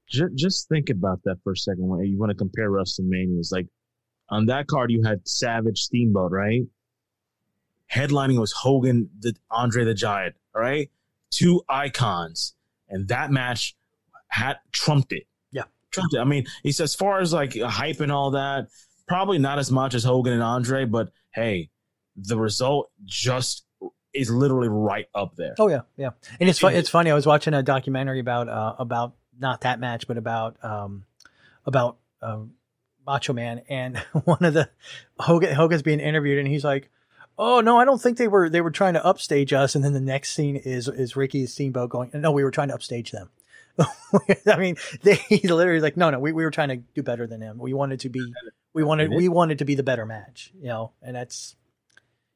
just, 0.08 0.34
just 0.34 0.68
think 0.68 0.88
about 0.90 1.20
that 1.24 1.36
for 1.44 1.52
a 1.52 1.56
second. 1.56 1.86
When 1.86 2.04
you 2.04 2.18
want 2.18 2.30
to 2.30 2.36
compare 2.36 2.70
WrestleManias, 2.70 3.52
like 3.52 3.66
on 4.30 4.46
that 4.46 4.66
card, 4.66 4.90
you 4.90 5.02
had 5.04 5.26
Savage 5.28 5.78
Steamboat, 5.80 6.32
right? 6.32 6.62
Headlining 7.92 8.38
was 8.38 8.52
Hogan, 8.52 9.10
the 9.18 9.34
Andre 9.50 9.84
the 9.84 9.94
Giant, 9.94 10.36
all 10.54 10.60
right? 10.60 10.90
Two 11.30 11.62
icons, 11.68 12.54
and 12.88 13.08
that 13.08 13.30
match 13.30 13.76
had 14.28 14.56
trumped 14.72 15.12
it. 15.12 15.26
Yeah. 15.50 15.64
trumped 15.90 16.14
it. 16.14 16.18
I 16.18 16.24
mean, 16.24 16.46
it's 16.64 16.80
as 16.80 16.94
far 16.94 17.20
as 17.20 17.32
like 17.32 17.58
hype 17.58 18.00
and 18.00 18.12
all 18.12 18.32
that, 18.32 18.68
probably 19.06 19.38
not 19.38 19.58
as 19.58 19.70
much 19.70 19.94
as 19.94 20.04
Hogan 20.04 20.32
and 20.32 20.42
Andre, 20.42 20.84
but 20.84 21.10
hey, 21.30 21.70
the 22.16 22.36
result 22.36 22.90
just 23.04 23.64
is 24.12 24.30
literally 24.30 24.68
right 24.68 25.06
up 25.14 25.36
there. 25.36 25.54
Oh 25.58 25.68
yeah, 25.68 25.82
yeah. 25.96 26.10
And 26.40 26.48
it's 26.48 26.58
fu- 26.58 26.68
it's 26.68 26.90
funny. 26.90 27.10
I 27.10 27.14
was 27.14 27.26
watching 27.26 27.54
a 27.54 27.62
documentary 27.62 28.20
about 28.20 28.48
uh, 28.48 28.74
about 28.78 29.14
not 29.38 29.62
that 29.62 29.80
match, 29.80 30.06
but 30.06 30.18
about 30.18 30.56
um, 30.62 31.04
about 31.64 31.98
um, 32.20 32.52
Macho 33.06 33.32
Man, 33.32 33.62
and 33.68 33.96
one 34.24 34.44
of 34.44 34.54
the 34.54 34.68
Hogan 35.18 35.54
Hogan's 35.54 35.82
being 35.82 36.00
interviewed, 36.00 36.38
and 36.38 36.48
he's 36.48 36.64
like, 36.64 36.90
"Oh 37.38 37.60
no, 37.60 37.78
I 37.78 37.84
don't 37.84 38.00
think 38.00 38.18
they 38.18 38.28
were 38.28 38.48
they 38.48 38.60
were 38.60 38.70
trying 38.70 38.94
to 38.94 39.04
upstage 39.04 39.52
us." 39.52 39.74
And 39.74 39.84
then 39.84 39.92
the 39.92 40.00
next 40.00 40.32
scene 40.32 40.56
is 40.56 40.88
is 40.88 41.16
Ricky 41.16 41.46
Steamboat 41.46 41.90
going, 41.90 42.10
"No, 42.14 42.32
we 42.32 42.44
were 42.44 42.50
trying 42.50 42.68
to 42.68 42.74
upstage 42.74 43.10
them." 43.10 43.30
I 44.46 44.56
mean, 44.56 44.76
they 45.02 45.14
he's 45.14 45.50
literally 45.50 45.80
like, 45.80 45.96
"No, 45.96 46.10
no, 46.10 46.18
we, 46.18 46.32
we 46.32 46.44
were 46.44 46.50
trying 46.50 46.70
to 46.70 46.76
do 46.76 47.02
better 47.02 47.26
than 47.26 47.40
him. 47.40 47.58
We 47.58 47.72
wanted 47.72 48.00
to 48.00 48.08
be, 48.08 48.32
we 48.74 48.82
wanted 48.82 49.12
we 49.12 49.28
wanted 49.28 49.58
to 49.58 49.64
be 49.64 49.74
the 49.74 49.82
better 49.82 50.04
match, 50.04 50.52
you 50.58 50.68
know." 50.68 50.92
And 51.02 51.14
that's 51.14 51.56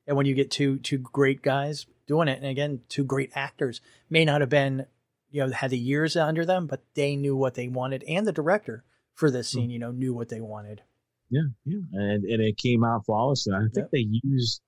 and 0.06 0.16
when 0.16 0.26
you 0.26 0.34
get 0.34 0.50
two 0.50 0.78
two 0.78 0.98
great 0.98 1.42
guys 1.42 1.86
doing 2.06 2.28
it, 2.28 2.38
and 2.38 2.46
again, 2.46 2.80
two 2.88 3.04
great 3.04 3.30
actors 3.34 3.80
may 4.10 4.24
not 4.24 4.40
have 4.40 4.50
been, 4.50 4.86
you 5.30 5.44
know, 5.44 5.52
had 5.52 5.70
the 5.70 5.78
years 5.78 6.16
under 6.16 6.44
them, 6.44 6.66
but 6.66 6.82
they 6.94 7.16
knew 7.16 7.36
what 7.36 7.54
they 7.54 7.68
wanted, 7.68 8.04
and 8.04 8.26
the 8.26 8.32
director 8.32 8.84
for 9.14 9.30
this 9.30 9.52
hmm. 9.52 9.60
scene, 9.60 9.70
you 9.70 9.78
know, 9.78 9.90
knew 9.90 10.14
what 10.14 10.28
they 10.28 10.40
wanted. 10.40 10.82
Yeah, 11.30 11.42
yeah, 11.64 11.80
and 11.92 12.24
and 12.24 12.42
it 12.42 12.56
came 12.58 12.84
out 12.84 13.06
flawless. 13.06 13.46
And 13.46 13.56
I 13.56 13.60
think 13.60 13.76
Yep. 13.86 13.90
they 13.92 14.06
used, 14.22 14.60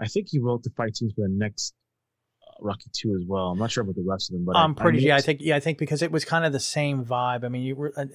I 0.00 0.06
think 0.06 0.28
he 0.30 0.38
wrote 0.38 0.62
the 0.62 0.70
fight 0.76 0.96
scenes 0.96 1.12
for 1.14 1.22
the 1.22 1.32
next 1.34 1.74
uh, 2.42 2.52
Rocky 2.60 2.90
two 2.92 3.16
as 3.20 3.24
well. 3.26 3.48
I'm 3.52 3.58
not 3.58 3.70
sure 3.70 3.82
about 3.82 3.94
the 3.94 4.04
rest 4.06 4.30
of 4.30 4.34
them, 4.34 4.44
but 4.44 4.56
I- 4.56 4.62
I'm 4.64 4.74
pretty. 4.74 4.98
know 5.00 5.08
yeah, 5.08 5.16
I 5.16 5.20
think. 5.20 5.40
Yeah, 5.40 5.56
I 5.56 5.60
think 5.60 5.78
because 5.78 6.02
it 6.02 6.10
was 6.10 6.24
kind 6.24 6.44
of 6.44 6.52
the 6.52 6.60
same 6.60 7.04
vibe. 7.04 7.44
I 7.44 7.48
mean, 7.48 7.62
you 7.62 7.76
were 7.76 7.92
uh, 7.96 8.06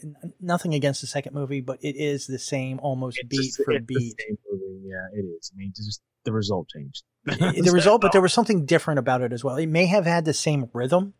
nothing 0.41 0.73
against 0.73 1.01
the 1.01 1.07
second 1.07 1.33
movie, 1.33 1.61
but 1.61 1.79
it 1.81 1.95
is 1.95 2.27
the 2.27 2.39
same, 2.39 2.79
almost 2.79 3.19
beat 3.29 3.37
just- 3.37 3.63
for 3.63 3.79
beat. 3.79 4.15
same 4.19 4.37
movie. 4.51 4.87
Yeah, 4.87 5.19
it 5.19 5.23
is. 5.23 5.51
I 5.53 5.57
mean, 5.57 5.71
just 5.75 6.01
the 6.25 6.31
result 6.33 6.67
changed. 6.69 7.03
the 7.25 7.71
result, 7.73 8.01
but 8.01 8.11
there 8.11 8.21
was 8.21 8.33
something 8.33 8.65
different 8.65 8.97
about 8.99 9.21
it 9.21 9.31
as 9.33 9.43
well. 9.43 9.55
It 9.57 9.67
may 9.67 9.85
have 9.85 10.05
had 10.05 10.25
the 10.25 10.33
same 10.33 10.69
rhythm, 10.73 11.13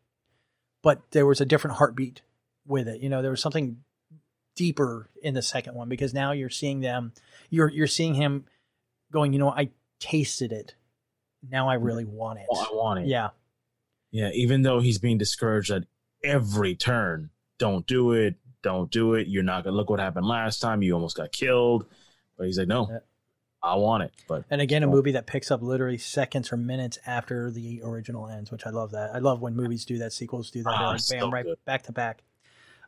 but 0.81 1.01
there 1.11 1.25
was 1.25 1.39
a 1.41 1.45
different 1.45 1.77
heartbeat 1.77 2.21
with 2.65 2.87
it. 2.87 3.01
You 3.01 3.09
know, 3.09 3.21
there 3.21 3.31
was 3.31 3.41
something 3.41 3.77
deeper 4.55 5.09
in 5.21 5.33
the 5.33 5.41
second 5.41 5.75
one 5.75 5.87
because 5.89 6.13
now 6.13 6.31
you're 6.31 6.49
seeing 6.49 6.79
them. 6.81 7.13
You're 7.49 7.69
you're 7.69 7.87
seeing 7.87 8.13
him 8.15 8.45
going. 9.11 9.33
You 9.33 9.39
know, 9.39 9.49
I 9.51 9.69
tasted 9.99 10.51
it. 10.51 10.75
Now 11.49 11.69
I 11.69 11.75
really 11.75 12.05
want 12.05 12.39
it. 12.39 12.45
Oh, 12.51 12.67
I 12.71 12.75
want 12.75 12.99
it. 12.99 13.07
Yeah, 13.07 13.29
Yeah, 14.11 14.31
even 14.33 14.61
though 14.63 14.79
he's 14.79 14.97
being 14.97 15.17
discouraged 15.17 15.71
at 15.71 15.83
every 16.23 16.75
turn, 16.75 17.29
don't 17.57 17.85
do 17.87 18.11
it, 18.13 18.35
don't 18.61 18.91
do 18.91 19.13
it. 19.13 19.27
You're 19.27 19.43
not 19.43 19.63
gonna 19.63 19.75
look 19.77 19.89
what 19.89 19.99
happened 19.99 20.25
last 20.25 20.59
time. 20.59 20.81
You 20.81 20.93
almost 20.93 21.15
got 21.15 21.31
killed. 21.31 21.85
But 22.37 22.47
he's 22.47 22.57
like, 22.57 22.67
no, 22.67 22.87
Yeah. 22.89 22.99
I 23.61 23.75
want 23.75 24.03
it. 24.03 24.13
But 24.27 24.45
and 24.49 24.61
again, 24.61 24.83
a 24.83 24.87
movie 24.87 25.11
that 25.11 25.27
picks 25.27 25.51
up 25.51 25.61
literally 25.61 25.97
seconds 25.97 26.51
or 26.51 26.57
minutes 26.57 26.97
after 27.05 27.51
the 27.51 27.81
original 27.83 28.27
ends, 28.27 28.51
which 28.51 28.65
I 28.65 28.69
love 28.69 28.91
that. 28.91 29.13
I 29.13 29.19
love 29.19 29.41
when 29.41 29.55
movies 29.55 29.83
do 29.85 29.97
that. 29.97 30.13
Sequels 30.13 30.49
do 30.49 30.63
that. 30.63 30.73
Ah, 30.73 30.89
like, 30.91 30.99
so 31.01 31.19
bam, 31.19 31.33
right 31.33 31.45
back 31.65 31.83
to 31.83 31.91
back. 31.91 32.23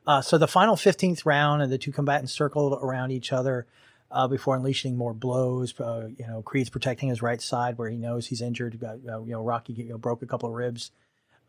Uh, 0.08 0.22
so 0.22 0.38
the 0.38 0.48
final 0.48 0.76
15th 0.76 1.26
round, 1.26 1.62
and 1.62 1.72
the 1.72 1.78
two 1.78 1.92
combatants 1.92 2.32
circled 2.32 2.80
around 2.82 3.12
each 3.12 3.32
other 3.34 3.68
uh, 4.12 4.28
before 4.28 4.56
unleashing 4.56 4.98
more 4.98 5.14
blows. 5.14 5.80
Uh, 5.80 6.10
you 6.18 6.28
know, 6.28 6.42
Creed's 6.42 6.70
protecting 6.70 7.10
his 7.10 7.22
right 7.22 7.42
side 7.42 7.78
where 7.78 7.90
he 7.90 7.98
knows 7.98 8.28
he's 8.28 8.42
injured. 8.42 8.82
Uh, 8.84 8.96
you 9.22 9.32
know, 9.32 9.44
Rocky 9.44 9.74
you 9.74 9.90
know, 9.90 9.98
broke 9.98 10.22
a 10.22 10.28
couple 10.28 10.50
of 10.50 10.56
ribs, 10.56 10.92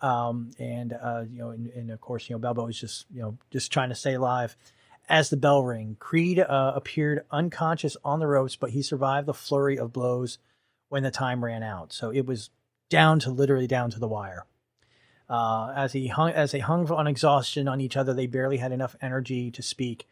um, 0.01 0.51
and 0.59 0.93
uh, 0.93 1.25
you 1.31 1.39
know, 1.39 1.51
and, 1.51 1.67
and 1.69 1.91
of 1.91 2.01
course, 2.01 2.29
you 2.29 2.35
know, 2.35 2.41
Balboa 2.41 2.69
is 2.69 2.81
just 2.81 3.07
you 3.13 3.21
know 3.21 3.37
just 3.51 3.73
trying 3.73 3.89
to 3.89 3.95
stay 3.95 4.15
alive. 4.15 4.57
As 5.09 5.31
the 5.31 5.37
bell 5.37 5.63
rang, 5.65 5.97
Creed 5.99 6.39
uh, 6.39 6.73
appeared 6.75 7.25
unconscious 7.31 7.97
on 8.05 8.21
the 8.21 8.27
ropes, 8.27 8.57
but 8.57 8.71
he 8.71 8.83
survived 8.83 9.27
the 9.27 9.35
flurry 9.35 9.77
of 9.77 9.93
blows 9.93 10.39
when 10.89 11.03
the 11.03 11.11
time 11.11 11.45
ran 11.45 11.63
out. 11.63 11.93
So 11.93 12.11
it 12.11 12.25
was 12.25 12.51
down 12.89 13.19
to 13.21 13.31
literally 13.31 13.67
down 13.67 13.91
to 13.91 13.99
the 13.99 14.07
wire. 14.07 14.47
Uh, 15.29 15.73
as 15.75 15.95
he 15.95 16.09
hung, 16.09 16.31
as 16.31 16.53
they 16.53 16.59
hung 16.59 16.91
on 16.91 17.07
exhaustion 17.07 17.67
on 17.67 17.81
each 17.81 17.97
other, 17.97 18.13
they 18.13 18.27
barely 18.27 18.59
had 18.59 18.71
enough 18.71 18.95
energy 19.01 19.51
to 19.51 19.63
speak. 19.63 20.07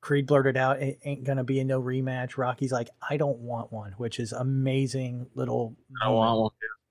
Creed 0.00 0.26
blurted 0.26 0.56
out, 0.56 0.80
"It 0.80 0.98
ain't 1.04 1.24
gonna 1.24 1.44
be 1.44 1.60
a 1.60 1.64
no 1.64 1.80
rematch." 1.80 2.38
Rocky's 2.38 2.72
like, 2.72 2.88
"I 3.08 3.16
don't 3.16 3.38
want 3.38 3.72
one," 3.72 3.92
which 3.92 4.18
is 4.18 4.32
amazing 4.32 5.26
little. 5.34 5.76
I 6.02 6.08
want 6.08 6.40
one. 6.40 6.50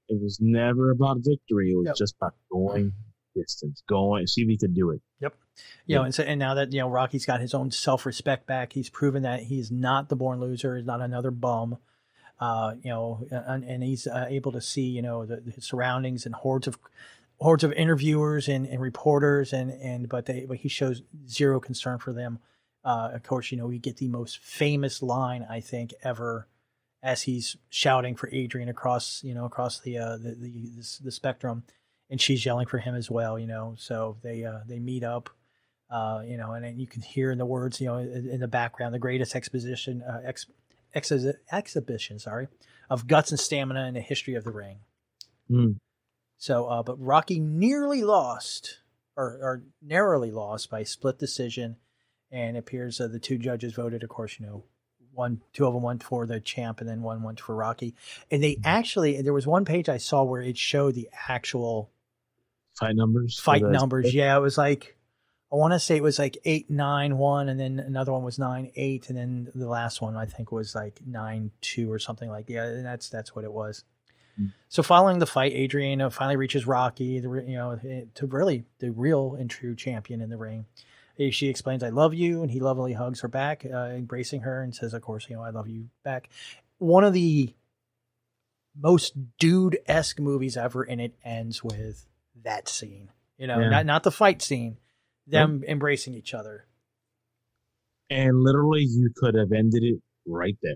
It 0.09 0.21
was 0.21 0.39
never 0.41 0.91
about 0.91 1.17
victory. 1.19 1.71
It 1.71 1.75
was 1.77 1.85
Yep. 1.87 1.95
just 1.95 2.15
about 2.17 2.35
going 2.51 2.93
distance, 3.35 3.83
going 3.87 4.27
see 4.27 4.41
if 4.41 4.49
he 4.49 4.57
could 4.57 4.73
do 4.73 4.91
it. 4.91 5.01
Yep. 5.21 5.35
You 5.85 5.95
know, 5.95 6.03
and 6.03 6.13
so 6.13 6.23
and 6.23 6.39
now 6.39 6.53
that 6.55 6.71
you 6.71 6.79
know 6.79 6.89
Rocky's 6.89 7.25
got 7.25 7.41
his 7.41 7.53
own 7.53 7.71
self 7.71 8.05
respect 8.05 8.45
back, 8.45 8.73
he's 8.73 8.89
proven 8.89 9.23
that 9.23 9.43
he's 9.43 9.71
not 9.71 10.09
the 10.09 10.15
born 10.15 10.39
loser. 10.39 10.77
He's 10.77 10.85
not 10.85 11.01
another 11.01 11.31
bum. 11.31 11.77
Uh, 12.39 12.75
you 12.81 12.89
know, 12.89 13.27
and, 13.31 13.65
and 13.65 13.83
he's 13.83 14.07
uh, 14.07 14.25
able 14.29 14.51
to 14.53 14.61
see 14.61 14.87
you 14.87 15.01
know 15.01 15.25
the, 15.25 15.41
his 15.51 15.65
surroundings 15.65 16.25
and 16.25 16.35
hordes 16.35 16.67
of 16.67 16.77
hordes 17.39 17.63
of 17.63 17.71
interviewers 17.73 18.47
and, 18.47 18.65
and 18.67 18.81
reporters 18.81 19.51
and 19.53 19.71
and 19.71 20.09
but 20.09 20.25
they 20.25 20.45
but 20.45 20.57
he 20.57 20.69
shows 20.69 21.01
zero 21.27 21.59
concern 21.59 21.97
for 21.97 22.13
them. 22.13 22.39
Uh, 22.89 23.11
of 23.13 23.21
course, 23.21 23.51
you 23.51 23.57
know 23.57 23.67
we 23.67 23.77
get 23.77 23.97
the 23.97 24.07
most 24.07 24.39
famous 24.39 25.03
line 25.03 25.45
I 25.47 25.59
think 25.59 25.93
ever 26.03 26.47
as 27.03 27.21
he's 27.21 27.55
shouting 27.69 28.15
for 28.15 28.29
Adrian 28.31 28.67
across 28.67 29.23
you 29.23 29.35
know 29.35 29.45
across 29.45 29.79
the 29.79 29.99
uh, 29.99 30.17
the, 30.17 30.31
the 30.31 30.49
the 30.49 30.99
the 31.03 31.11
spectrum, 31.11 31.61
and 32.09 32.19
she's 32.19 32.43
yelling 32.43 32.65
for 32.65 32.79
him 32.79 32.95
as 32.95 33.11
well. 33.11 33.37
You 33.37 33.45
know, 33.45 33.75
so 33.77 34.17
they 34.23 34.43
uh, 34.43 34.61
they 34.67 34.79
meet 34.79 35.03
up. 35.03 35.29
Uh, 35.91 36.23
you 36.25 36.37
know, 36.37 36.53
and 36.53 36.65
then 36.65 36.79
you 36.79 36.87
can 36.87 37.03
hear 37.03 37.31
in 37.31 37.37
the 37.37 37.45
words, 37.45 37.79
you 37.79 37.87
know, 37.87 37.97
in, 37.97 38.29
in 38.29 38.39
the 38.39 38.47
background, 38.47 38.93
the 38.93 38.99
greatest 38.99 39.35
exposition, 39.35 40.03
uh, 40.03 40.21
ex, 40.23 40.45
ex, 40.93 41.11
exhibition, 41.51 42.19
sorry, 42.19 42.47
of 42.91 43.07
guts 43.07 43.31
and 43.31 43.39
stamina 43.39 43.87
in 43.87 43.95
the 43.95 43.99
history 44.01 44.35
of 44.35 44.43
the 44.43 44.51
ring. 44.51 44.77
Hmm. 45.47 45.71
So, 46.37 46.67
uh, 46.67 46.83
but 46.83 47.03
Rocky 47.03 47.39
nearly 47.39 48.03
lost, 48.03 48.79
or, 49.15 49.39
or 49.41 49.63
narrowly 49.81 50.29
lost 50.29 50.69
by 50.69 50.83
split 50.83 51.17
decision, 51.17 51.77
and 52.31 52.55
it 52.55 52.59
appears 52.59 52.97
that 52.97 53.11
the 53.11 53.19
two 53.19 53.37
judges 53.37 53.73
voted, 53.73 54.03
of 54.03 54.09
course, 54.09 54.39
you 54.39 54.45
know, 54.45 54.63
one, 55.13 55.41
two 55.53 55.65
of 55.65 55.73
them 55.73 55.83
went 55.83 56.03
for 56.03 56.25
the 56.25 56.39
champ, 56.39 56.79
and 56.79 56.89
then 56.89 57.01
one 57.01 57.23
went 57.23 57.39
for 57.39 57.55
Rocky. 57.55 57.95
And 58.31 58.41
they 58.41 58.57
actually, 58.63 59.21
there 59.21 59.33
was 59.33 59.47
one 59.47 59.65
page 59.65 59.89
I 59.89 59.97
saw 59.97 60.23
where 60.23 60.41
it 60.41 60.57
showed 60.57 60.95
the 60.95 61.09
actual 61.27 61.89
Fight 62.79 62.95
numbers. 62.95 63.37
fight 63.39 63.61
numbers. 63.61 64.13
Yeah, 64.13 64.37
it 64.37 64.39
was 64.39 64.57
like 64.57 64.95
I 65.51 65.55
want 65.55 65.73
to 65.73 65.79
say 65.79 65.97
it 65.97 66.03
was 66.03 66.17
like 66.19 66.37
eight 66.45 66.69
nine 66.69 67.17
one, 67.17 67.49
and 67.49 67.59
then 67.59 67.79
another 67.79 68.13
one 68.13 68.23
was 68.23 68.39
nine 68.39 68.71
eight, 68.75 69.09
and 69.09 69.17
then 69.17 69.51
the 69.53 69.67
last 69.67 70.01
one 70.01 70.15
I 70.15 70.25
think 70.25 70.51
was 70.51 70.75
like 70.75 71.01
nine 71.05 71.51
two 71.59 71.91
or 71.91 71.99
something 71.99 72.29
like 72.29 72.49
yeah. 72.49 72.63
And 72.65 72.85
that's 72.85 73.09
that's 73.09 73.35
what 73.35 73.43
it 73.43 73.51
was. 73.51 73.83
Mm. 74.39 74.53
So 74.69 74.81
following 74.83 75.19
the 75.19 75.25
fight, 75.25 75.51
Adrian 75.53 76.01
uh, 76.01 76.09
finally 76.09 76.37
reaches 76.37 76.67
Rocky, 76.67 77.19
the 77.19 77.29
you 77.45 77.55
know 77.55 77.79
eh, 77.83 78.03
to 78.15 78.27
really 78.27 78.63
the 78.77 78.91
real 78.91 79.35
and 79.35 79.49
true 79.49 79.75
champion 79.75 80.21
in 80.21 80.29
the 80.29 80.37
ring. 80.37 80.65
She 81.31 81.49
explains, 81.49 81.83
"I 81.83 81.89
love 81.89 82.13
you," 82.13 82.41
and 82.41 82.49
he 82.49 82.59
lovingly 82.59 82.93
hugs 82.93 83.21
her 83.21 83.27
back, 83.27 83.65
uh, 83.65 83.89
embracing 83.91 84.41
her, 84.41 84.61
and 84.61 84.73
says, 84.73 84.93
"Of 84.93 85.01
course, 85.01 85.29
you 85.29 85.35
know 85.35 85.43
I 85.43 85.49
love 85.49 85.67
you 85.67 85.89
back." 86.03 86.29
One 86.77 87.03
of 87.03 87.13
the 87.13 87.53
most 88.75 89.37
dude 89.37 89.79
esque 89.85 90.19
movies 90.19 90.55
ever, 90.55 90.83
and 90.83 91.01
it 91.01 91.15
ends 91.23 91.63
with 91.63 92.05
that 92.43 92.69
scene. 92.69 93.09
You 93.37 93.47
know, 93.47 93.59
Yeah. 93.59 93.69
not 93.69 93.85
not 93.85 94.03
the 94.03 94.11
fight 94.11 94.41
scene, 94.41 94.77
them 95.27 95.63
embracing 95.67 96.13
each 96.13 96.33
other. 96.33 96.65
And 98.09 98.41
literally, 98.41 98.83
you 98.83 99.11
could 99.15 99.35
have 99.35 99.51
ended 99.51 99.83
it 99.83 100.01
right 100.25 100.57
there. 100.61 100.75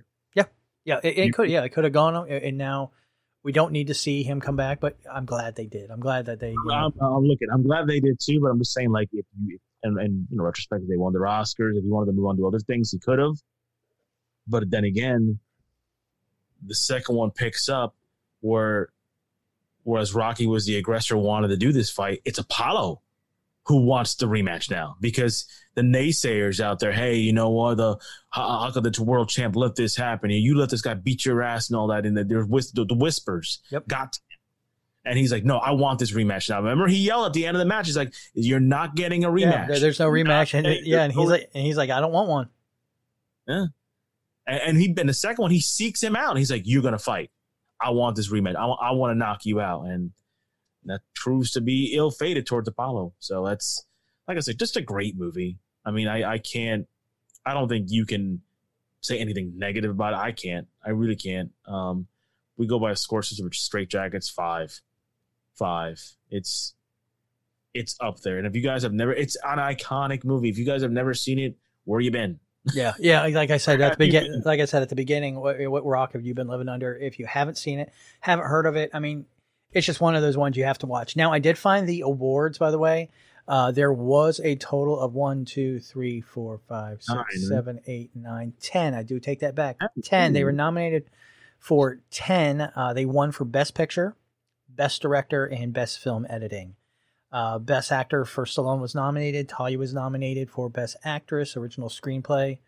Yeah, 0.86 1.00
it, 1.02 1.18
it 1.18 1.34
could. 1.34 1.50
Yeah, 1.50 1.64
it 1.64 1.70
could 1.70 1.86
have 1.86 1.94
gone. 1.94 2.30
And 2.30 2.58
now 2.58 2.91
we 3.41 3.54
don't 3.54 3.72
need 3.72 3.88
to 3.88 3.94
see 3.94 4.22
him 4.24 4.41
come 4.41 4.58
back, 4.58 4.82
but 4.82 4.98
I'm 5.10 5.24
glad 5.26 5.56
they 5.56 5.66
did. 5.66 5.89
I'm 5.89 6.02
glad 6.02 6.26
that 6.26 6.41
they. 6.41 6.52
You 6.52 6.64
know, 6.66 6.74
I'm, 6.74 6.91
I'm 7.00 7.24
looking. 7.24 7.48
I'm 7.54 7.64
glad 7.64 7.88
they 7.88 8.02
did 8.02 8.20
too, 8.20 8.41
but 8.41 8.50
I'm 8.50 8.60
just 8.60 8.74
saying, 8.74 8.91
like, 8.91 9.08
if 9.14 9.26
you 9.46 9.60
and, 9.84 9.99
and 9.99 10.27
you 10.29 10.38
know, 10.38 10.43
retrospect, 10.43 10.88
they 10.88 10.97
won 10.97 11.13
their 11.13 11.23
Oscars. 11.23 11.75
If 11.75 11.84
he 11.84 11.89
wanted 11.89 12.07
to 12.07 12.13
move 12.13 12.25
on 12.25 12.38
to 12.38 12.47
other 12.47 12.59
things, 12.59 12.91
he 12.91 12.99
could 12.99 13.19
have. 13.19 13.36
But 14.47 14.69
then 14.69 14.84
again, 14.84 15.39
the 16.65 16.75
second 16.75 17.15
one 17.15 17.31
picks 17.31 17.69
up 17.69 17.95
where, 18.41 18.89
whereas 19.84 20.13
Rocky 20.13 20.47
was 20.47 20.65
the 20.65 20.77
aggressor, 20.77 21.17
wanted 21.17 21.49
to 21.49 21.57
do 21.57 21.71
this 21.71 21.89
fight. 21.89 22.21
It's 22.25 22.39
Apollo 22.39 23.01
who 23.65 23.86
wants 23.86 24.15
the 24.15 24.25
rematch 24.25 24.69
now 24.69 24.97
because 24.99 25.45
the 25.75 25.81
naysayers 25.81 26.59
out 26.59 26.79
there, 26.79 26.91
hey, 26.91 27.15
you 27.15 27.31
know 27.31 27.49
what, 27.49 27.77
the 27.77 27.97
how, 28.29 28.59
how 28.59 28.71
could 28.71 28.84
the 28.84 29.03
world 29.03 29.29
champ 29.29 29.55
let 29.55 29.75
this 29.75 29.95
happen? 29.95 30.31
And 30.31 30.39
You 30.39 30.57
let 30.57 30.69
this 30.69 30.81
guy 30.81 30.93
beat 30.95 31.25
your 31.25 31.41
ass 31.41 31.69
and 31.69 31.77
all 31.77 31.88
that, 31.88 32.05
and 32.05 32.15
the, 32.15 32.23
there's 32.25 32.71
the, 32.71 32.86
the 32.86 32.95
whispers 32.95 33.59
Yep. 33.71 33.88
got. 33.88 34.19
And 35.06 35.18
he's 35.18 35.32
like, 35.32 35.43
no, 35.43 35.58
I 35.58 35.72
want 35.72 35.99
this 35.99 36.14
rematch 36.14 36.49
now. 36.49 36.62
Remember, 36.62 36.88
he 36.88 36.97
yelled 36.97 37.26
at 37.26 37.34
the 37.34 37.45
end 37.45 37.58
of 37.58 37.60
the 37.60 37.66
match. 37.66 37.88
He's 37.88 37.97
like, 37.97 38.14
"You're 38.34 38.62
not 38.62 38.95
getting 38.95 39.26
a 39.26 39.30
rematch. 39.30 39.68
yeah, 39.70 39.80
there's 39.80 39.99
no 39.99 40.10
rematch, 40.10 40.54
and 40.54 40.66
yeah, 40.86 41.04
and 41.04 41.12
he's 41.12 41.30
like, 41.30 41.49
and 41.54 41.66
he's 41.66 41.76
like, 41.76 41.89
I 41.89 41.99
don't 41.99 42.14
want 42.14 42.30
one. 42.30 42.49
Yeah. 43.47 43.66
And, 44.47 44.62
and 44.62 44.78
he 44.78 44.93
in 44.97 45.08
the 45.08 45.14
second 45.14 45.41
one, 45.41 45.51
he 45.51 45.60
seeks 45.60 46.01
him 46.01 46.16
out. 46.16 46.38
He's 46.38 46.51
like, 46.51 46.64
"You're 46.66 46.82
gonna 46.82 46.99
fight. 46.99 47.32
I 47.82 47.89
want 47.89 48.16
this 48.16 48.32
rematch. 48.32 48.56
I, 48.56 48.66
I 48.66 48.91
want 48.91 49.12
to 49.12 49.16
knock 49.16 49.45
you 49.45 49.60
out." 49.60 49.84
And 49.84 50.12
that 50.86 51.01
proves 51.16 51.51
to 51.51 51.62
be 51.62 51.93
ill 51.95 52.12
fated 52.12 52.45
towards 52.45 52.68
Apollo. 52.68 53.14
So 53.20 53.45
that's 53.45 53.86
like 54.28 54.38
I 54.38 54.39
said, 54.39 54.60
just 54.60 54.78
a 54.78 54.82
great 54.82 55.18
movie. 55.18 55.58
I 55.86 55.91
mean, 55.91 56.08
I, 56.08 56.34
I 56.34 56.38
can't. 56.38 56.88
I 57.45 57.54
don't 57.54 57.68
think 57.68 57.88
you 57.89 58.06
can 58.06 58.41
say 59.01 59.20
anything 59.20 59.54
negative 59.58 59.91
about 59.91 60.14
it. 60.14 60.18
I 60.18 60.32
can't. 60.32 60.68
I 60.86 60.91
really 60.91 61.16
can't. 61.16 61.51
Um, 61.68 62.08
we 62.58 62.68
go 62.68 62.80
by 62.80 62.93
score 62.93 63.24
system, 63.24 63.45
which 63.45 63.62
straight 63.62 63.89
jackets 63.89 64.30
five, 64.30 64.80
five. 65.56 66.01
It's 66.30 66.74
it's 67.74 67.97
up 67.99 68.20
there. 68.22 68.38
And 68.38 68.45
if 68.45 68.56
you 68.56 68.62
guys 68.62 68.84
have 68.84 68.93
never, 68.93 69.14
it's 69.14 69.36
an 69.43 69.58
iconic 69.58 70.24
movie. 70.24 70.49
If 70.49 70.58
you 70.58 70.66
guys 70.66 70.82
have 70.84 70.91
never 70.91 71.14
seen 71.14 71.39
it, 71.39 71.58
where 71.86 71.99
you 71.99 72.12
been? 72.12 72.39
Yeah, 72.74 72.93
yeah. 72.99 73.26
Like 73.26 73.49
I 73.49 73.58
said 73.58 73.82
at 73.82 73.97
the 73.97 74.06
Have 74.06 74.14
you 74.14 74.20
begin, 74.20 74.32
been? 74.32 74.41
like 74.45 74.60
I 74.60 74.66
said 74.66 74.84
at 74.84 74.89
the 74.89 74.95
beginning, 74.95 75.36
what, 75.39 75.60
what 75.60 75.86
rock 75.86 76.14
have 76.14 76.26
you 76.26 76.34
been 76.34 76.47
living 76.47 76.70
under? 76.70 76.95
If 76.95 77.20
you 77.20 77.26
haven't 77.26 77.58
seen 77.58 77.80
it, 77.80 77.91
haven't 78.22 78.45
heard 78.45 78.66
of 78.66 78.76
it, 78.76 78.91
I 78.93 78.99
mean, 78.99 79.26
it's 79.72 79.86
just 79.86 79.99
one 79.99 80.16
of 80.16 80.22
those 80.22 80.38
ones 80.38 80.56
you 80.56 80.64
have 80.64 80.78
to 80.80 80.86
watch. 80.86 81.16
Now, 81.16 81.34
I 81.34 81.39
did 81.39 81.58
find 81.58 81.89
the 81.89 82.01
awards, 82.01 82.58
by 82.58 82.72
the 82.72 82.78
way. 82.80 83.10
Uh, 83.47 83.72
there 83.72 83.91
was 83.91 84.39
a 84.41 84.56
total 84.56 84.97
of 84.97 85.14
one, 85.14 85.43
two, 85.43 85.80
three, 85.80 86.22
four, 86.22 86.62
five, 86.70 87.04
six, 87.04 87.14
nine. 87.14 87.49
seven, 87.49 87.80
eight, 87.88 88.12
nine, 88.16 88.54
ten. 88.62 88.93
I 88.93 89.04
do 89.04 89.20
take 89.20 89.41
that 89.41 89.56
back. 89.56 89.80
Ten. 90.01 90.32
They 90.32 90.45
were 90.45 90.54
nominated 90.54 91.10
for 91.60 91.99
ten. 92.12 92.62
Uh, 92.62 92.93
they 92.93 93.06
won 93.06 93.34
for 93.34 93.43
Best 93.43 93.74
Picture, 93.74 94.16
Best 94.76 95.01
Director, 95.01 95.45
and 95.45 95.74
Best 95.74 95.99
Film 95.99 96.26
Editing. 96.30 96.76
Uh, 97.32 97.57
Best 97.59 97.91
Actor 97.91 98.26
for 98.26 98.45
Stallone 98.45 98.80
was 98.80 98.93
nominated. 98.93 99.49
Talia 99.49 99.78
was 99.78 99.93
nominated 99.93 100.49
for 100.51 100.69
Best 100.69 100.95
Actress, 101.03 101.57
Original 101.57 101.89
Screenplay. 101.89 102.59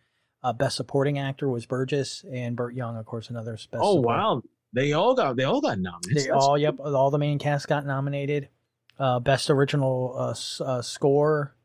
Uh, 0.43 0.53
Best 0.53 0.76
Supporting 0.76 1.20
Actor 1.20 1.49
was 1.49 1.66
Burgess, 1.66 2.24
and 2.32 2.56
Burt 2.56 2.74
Young, 2.74 2.97
of 2.97 3.06
course, 3.06 3.30
another 3.30 3.53
Best. 3.53 3.70
oh 3.76 3.97
support- 3.97 4.06
wow, 4.18 4.41
they 4.74 4.93
all 4.93 5.14
got 5.16 5.36
they 5.36 5.43
all 5.43 5.62
got 5.62 5.80
nominated. 5.80 6.26
They 6.26 6.30
all, 6.32 6.58
yep, 6.58 6.80
all 6.80 7.12
the 7.12 7.18
main 7.18 7.39
cast 7.39 7.68
got 7.68 7.86
nominated. 7.86 8.49
Uh, 8.97 9.20
Best 9.20 9.49
Original 9.49 10.16
uh, 10.18 10.64
uh, 10.64 10.82
Score 10.82 11.56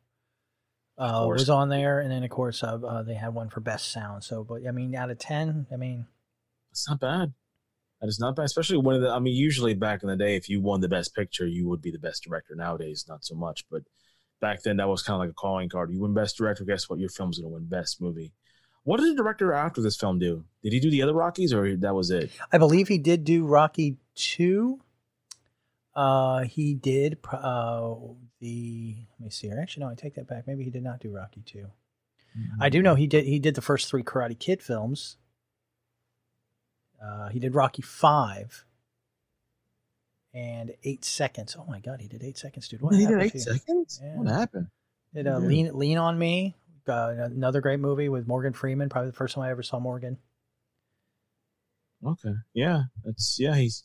uh, 0.99 1.24
was 1.28 1.49
on 1.49 1.68
there, 1.68 2.01
and 2.01 2.11
then 2.11 2.22
of 2.24 2.30
course 2.30 2.62
uh, 2.62 2.78
uh, 2.86 3.03
they 3.03 3.14
had 3.14 3.32
one 3.34 3.49
for 3.49 3.61
Best 3.61 3.93
Sound. 3.93 4.24
So, 4.24 4.45
but 4.45 4.66
I 4.66 4.70
mean, 4.72 4.95
out 4.95 5.11
of 5.11 5.18
ten, 5.18 5.66
I 5.72 5.76
mean, 5.76 6.07
It's 6.70 6.88
not 6.88 7.01
bad. 7.01 7.32
That 8.01 8.09
is 8.09 8.18
not 8.18 8.34
bad, 8.36 8.46
especially 8.46 8.78
one 8.78 8.94
of 8.94 9.03
the. 9.03 9.11
I 9.11 9.18
mean, 9.18 9.34
usually 9.34 9.74
back 9.74 10.03
in 10.03 10.09
the 10.09 10.16
day, 10.16 10.36
if 10.36 10.48
you 10.48 10.61
won 10.61 10.80
the 10.80 10.88
best 10.88 11.14
picture, 11.14 11.46
you 11.46 11.68
would 11.68 11.82
be 11.82 11.90
the 11.90 11.98
best 11.98 12.24
director. 12.24 12.55
Nowadays, 12.55 13.05
not 13.09 13.24
so 13.24 13.34
much, 13.34 13.64
but 13.70 13.82
back 14.40 14.62
then 14.62 14.78
that 14.78 14.88
was 14.88 15.03
kind 15.03 15.16
of 15.16 15.20
like 15.20 15.30
a 15.30 15.34
calling 15.34 15.68
card. 15.68 15.90
You 15.92 16.01
win 16.01 16.14
best 16.14 16.36
director, 16.38 16.64
guess 16.64 16.88
what? 16.88 16.98
Your 16.98 17.11
film's 17.11 17.38
gonna 17.38 17.53
win 17.53 17.66
best 17.66 18.01
movie. 18.01 18.32
What 18.84 19.01
did 19.01 19.12
the 19.12 19.22
director 19.22 19.53
after 19.53 19.82
this 19.82 19.96
film 19.96 20.18
do? 20.18 20.44
Did 20.62 20.72
he 20.72 20.80
do 20.80 20.90
the 20.90 21.03
other 21.03 21.12
Rockies, 21.12 21.53
or 21.53 21.76
that 21.76 21.94
was 21.94 22.11
it? 22.11 22.30
I 22.51 22.57
believe 22.57 22.88
he 22.88 22.96
did 22.96 23.24
do 23.24 23.44
Rocky 23.44 23.98
two. 24.14 24.80
Uh, 25.94 26.44
he 26.44 26.74
did 26.74 27.18
uh 27.30 27.94
the. 28.40 28.96
Let 29.18 29.24
me 29.24 29.30
see 29.30 29.48
here. 29.48 29.59
Actually, 29.61 29.84
no, 29.84 29.90
I 29.90 29.94
take 29.94 30.14
that 30.14 30.26
back. 30.26 30.46
Maybe 30.46 30.64
he 30.64 30.70
did 30.70 30.82
not 30.82 31.01
do 31.01 31.14
Rocky 31.14 31.42
2 31.44 31.66
I 32.61 32.68
do 32.68 32.80
know 32.80 32.94
he 32.94 33.07
did. 33.07 33.24
He 33.24 33.38
did 33.38 33.55
the 33.55 33.61
first 33.61 33.88
three 33.88 34.03
Karate 34.03 34.38
Kid 34.38 34.62
films. 34.62 35.16
Uh, 37.03 37.28
he 37.28 37.38
did 37.38 37.55
Rocky 37.55 37.82
five. 37.82 38.64
And 40.32 40.74
eight 40.84 41.05
seconds. 41.05 41.57
Oh 41.59 41.64
my 41.68 41.80
God, 41.80 42.01
he 42.01 42.07
did 42.07 42.22
eight 42.22 42.38
seconds, 42.38 42.68
dude. 42.68 42.80
What 42.82 42.94
he 42.94 43.05
did 43.07 43.20
eight 43.20 43.40
seconds. 43.40 44.01
Yeah. 44.01 44.14
What 44.16 44.28
happened? 44.28 44.68
Did 45.12 45.26
uh, 45.26 45.40
Yeah. 45.40 45.46
lean 45.46 45.76
lean 45.76 45.98
on 45.98 46.16
me? 46.18 46.55
Uh, 46.86 47.14
another 47.18 47.61
great 47.61 47.80
movie 47.80 48.09
with 48.09 48.28
Morgan 48.28 48.53
Freeman. 48.53 48.88
Probably 48.88 49.11
the 49.11 49.16
first 49.16 49.34
time 49.34 49.42
I 49.44 49.51
ever 49.51 49.62
saw 49.64 49.80
Morgan. 49.80 50.18
Okay, 52.07 52.32
yeah, 52.55 52.84
that's 53.05 53.38
yeah. 53.38 53.55
He's 53.57 53.82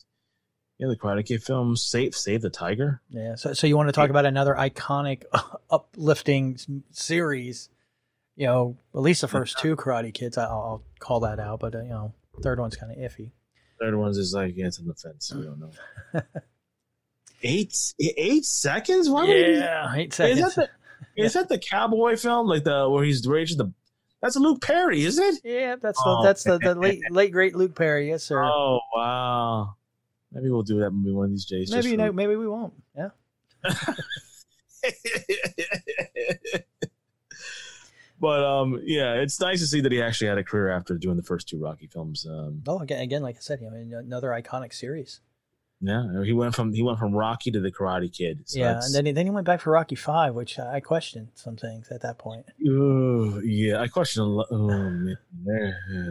yeah. 0.78 0.86
The 0.88 0.96
Karate 0.96 1.26
Kid 1.26 1.42
film, 1.42 1.76
Save 1.76 2.14
Save 2.14 2.42
the 2.42 2.50
Tiger. 2.50 3.02
Yeah. 3.10 3.34
So, 3.34 3.52
so 3.52 3.66
you 3.66 3.76
want 3.76 3.88
to 3.88 3.92
talk 3.92 4.08
about 4.10 4.24
another 4.24 4.54
iconic, 4.54 5.24
uplifting 5.70 6.58
series? 6.92 7.68
You 8.36 8.46
know, 8.46 8.76
at 8.94 9.00
least 9.00 9.20
the 9.22 9.28
first 9.28 9.58
two 9.58 9.76
Karate 9.76 10.14
Kids. 10.14 10.38
I'll, 10.38 10.48
I'll 10.48 10.82
call 10.98 11.20
that 11.20 11.38
out, 11.40 11.60
but 11.60 11.74
uh, 11.74 11.82
you 11.82 11.88
know, 11.88 12.14
third 12.42 12.58
one's 12.60 12.76
kind 12.76 12.92
of 12.92 12.98
iffy. 12.98 13.30
Third 13.80 13.94
one's 13.96 14.16
is 14.18 14.32
like 14.34 14.54
yeah, 14.56 14.66
it's 14.66 14.78
on 14.78 14.86
the 14.86 14.94
fence. 14.94 15.32
We 15.34 15.42
don't 15.42 15.58
know. 15.60 15.70
eight 17.42 17.76
eight 18.00 18.44
seconds? 18.44 19.08
Why 19.10 19.24
would 19.26 19.36
he- 19.36 19.52
Yeah, 19.54 19.94
eight 19.94 20.10
Is 20.10 20.16
seconds. 20.16 20.54
that 20.54 20.70
the 21.16 21.22
is 21.24 21.32
that 21.34 21.48
the 21.48 21.58
cowboy 21.58 22.16
film 22.16 22.46
like 22.48 22.64
the 22.64 22.88
where 22.88 23.04
he's 23.04 23.26
raging 23.26 23.58
the? 23.58 23.72
That's 24.22 24.36
Luke 24.36 24.62
Perry, 24.62 25.04
isn't 25.04 25.22
it? 25.22 25.40
yeah, 25.44 25.76
that's 25.76 26.00
Oh. 26.04 26.22
the 26.22 26.28
that's 26.28 26.42
the, 26.44 26.58
the 26.58 26.74
late 26.74 27.00
late 27.10 27.32
great 27.32 27.54
Luke 27.54 27.74
Perry. 27.74 28.08
Yes, 28.08 28.22
sir. 28.22 28.42
Oh 28.42 28.80
wow! 28.94 29.74
Maybe 30.32 30.48
we'll 30.50 30.62
do 30.62 30.80
that 30.80 30.90
movie 30.92 31.12
one 31.12 31.26
of 31.26 31.30
these 31.32 31.44
days. 31.44 31.70
maybe 31.70 31.82
just 31.82 31.90
you 31.90 31.96
know, 31.98 32.12
maybe 32.12 32.34
we 32.36 32.48
won't. 32.48 32.72
Yeah. 32.96 33.10
But 38.20 38.42
um, 38.44 38.80
yeah, 38.84 39.14
it's 39.14 39.38
nice 39.40 39.60
to 39.60 39.66
see 39.66 39.80
that 39.80 39.92
he 39.92 40.00
actually 40.02 40.28
had 40.28 40.38
a 40.38 40.44
career 40.44 40.70
after 40.70 40.96
doing 40.96 41.16
the 41.16 41.22
first 41.22 41.48
two 41.48 41.58
Rocky 41.58 41.86
films. 41.86 42.26
Um, 42.28 42.62
Oh, 42.66 42.78
again, 42.80 43.00
again, 43.00 43.22
like 43.22 43.36
I 43.36 43.40
said, 43.40 43.60
you 43.60 43.70
know, 43.70 43.98
another 43.98 44.28
iconic 44.30 44.72
series. 44.72 45.20
yeah, 45.80 46.22
he 46.24 46.32
went 46.32 46.54
from 46.54 46.72
he 46.72 46.82
went 46.82 46.98
from 46.98 47.12
Rocky 47.12 47.50
to 47.50 47.60
the 47.60 47.70
Karate 47.70 48.10
Kid. 48.10 48.40
So 48.46 48.58
yeah, 48.58 48.80
and 48.82 48.94
then 48.94 49.06
he, 49.06 49.12
then 49.12 49.26
he 49.26 49.30
went 49.30 49.46
back 49.46 49.60
for 49.60 49.70
Rocky 49.72 49.94
Five, 49.94 50.34
which 50.34 50.58
I 50.58 50.80
questioned 50.80 51.28
some 51.34 51.56
things 51.56 51.88
at 51.90 52.00
that 52.02 52.16
point. 52.18 52.46
Ugh, 52.66 53.42
yeah, 53.44 53.80
I 53.80 53.86
questioned 53.88 54.24
a 54.24 54.28
lot. 54.28 54.46
Oh 54.50 54.68
man, 54.68 55.16
Yeah. 55.44 56.10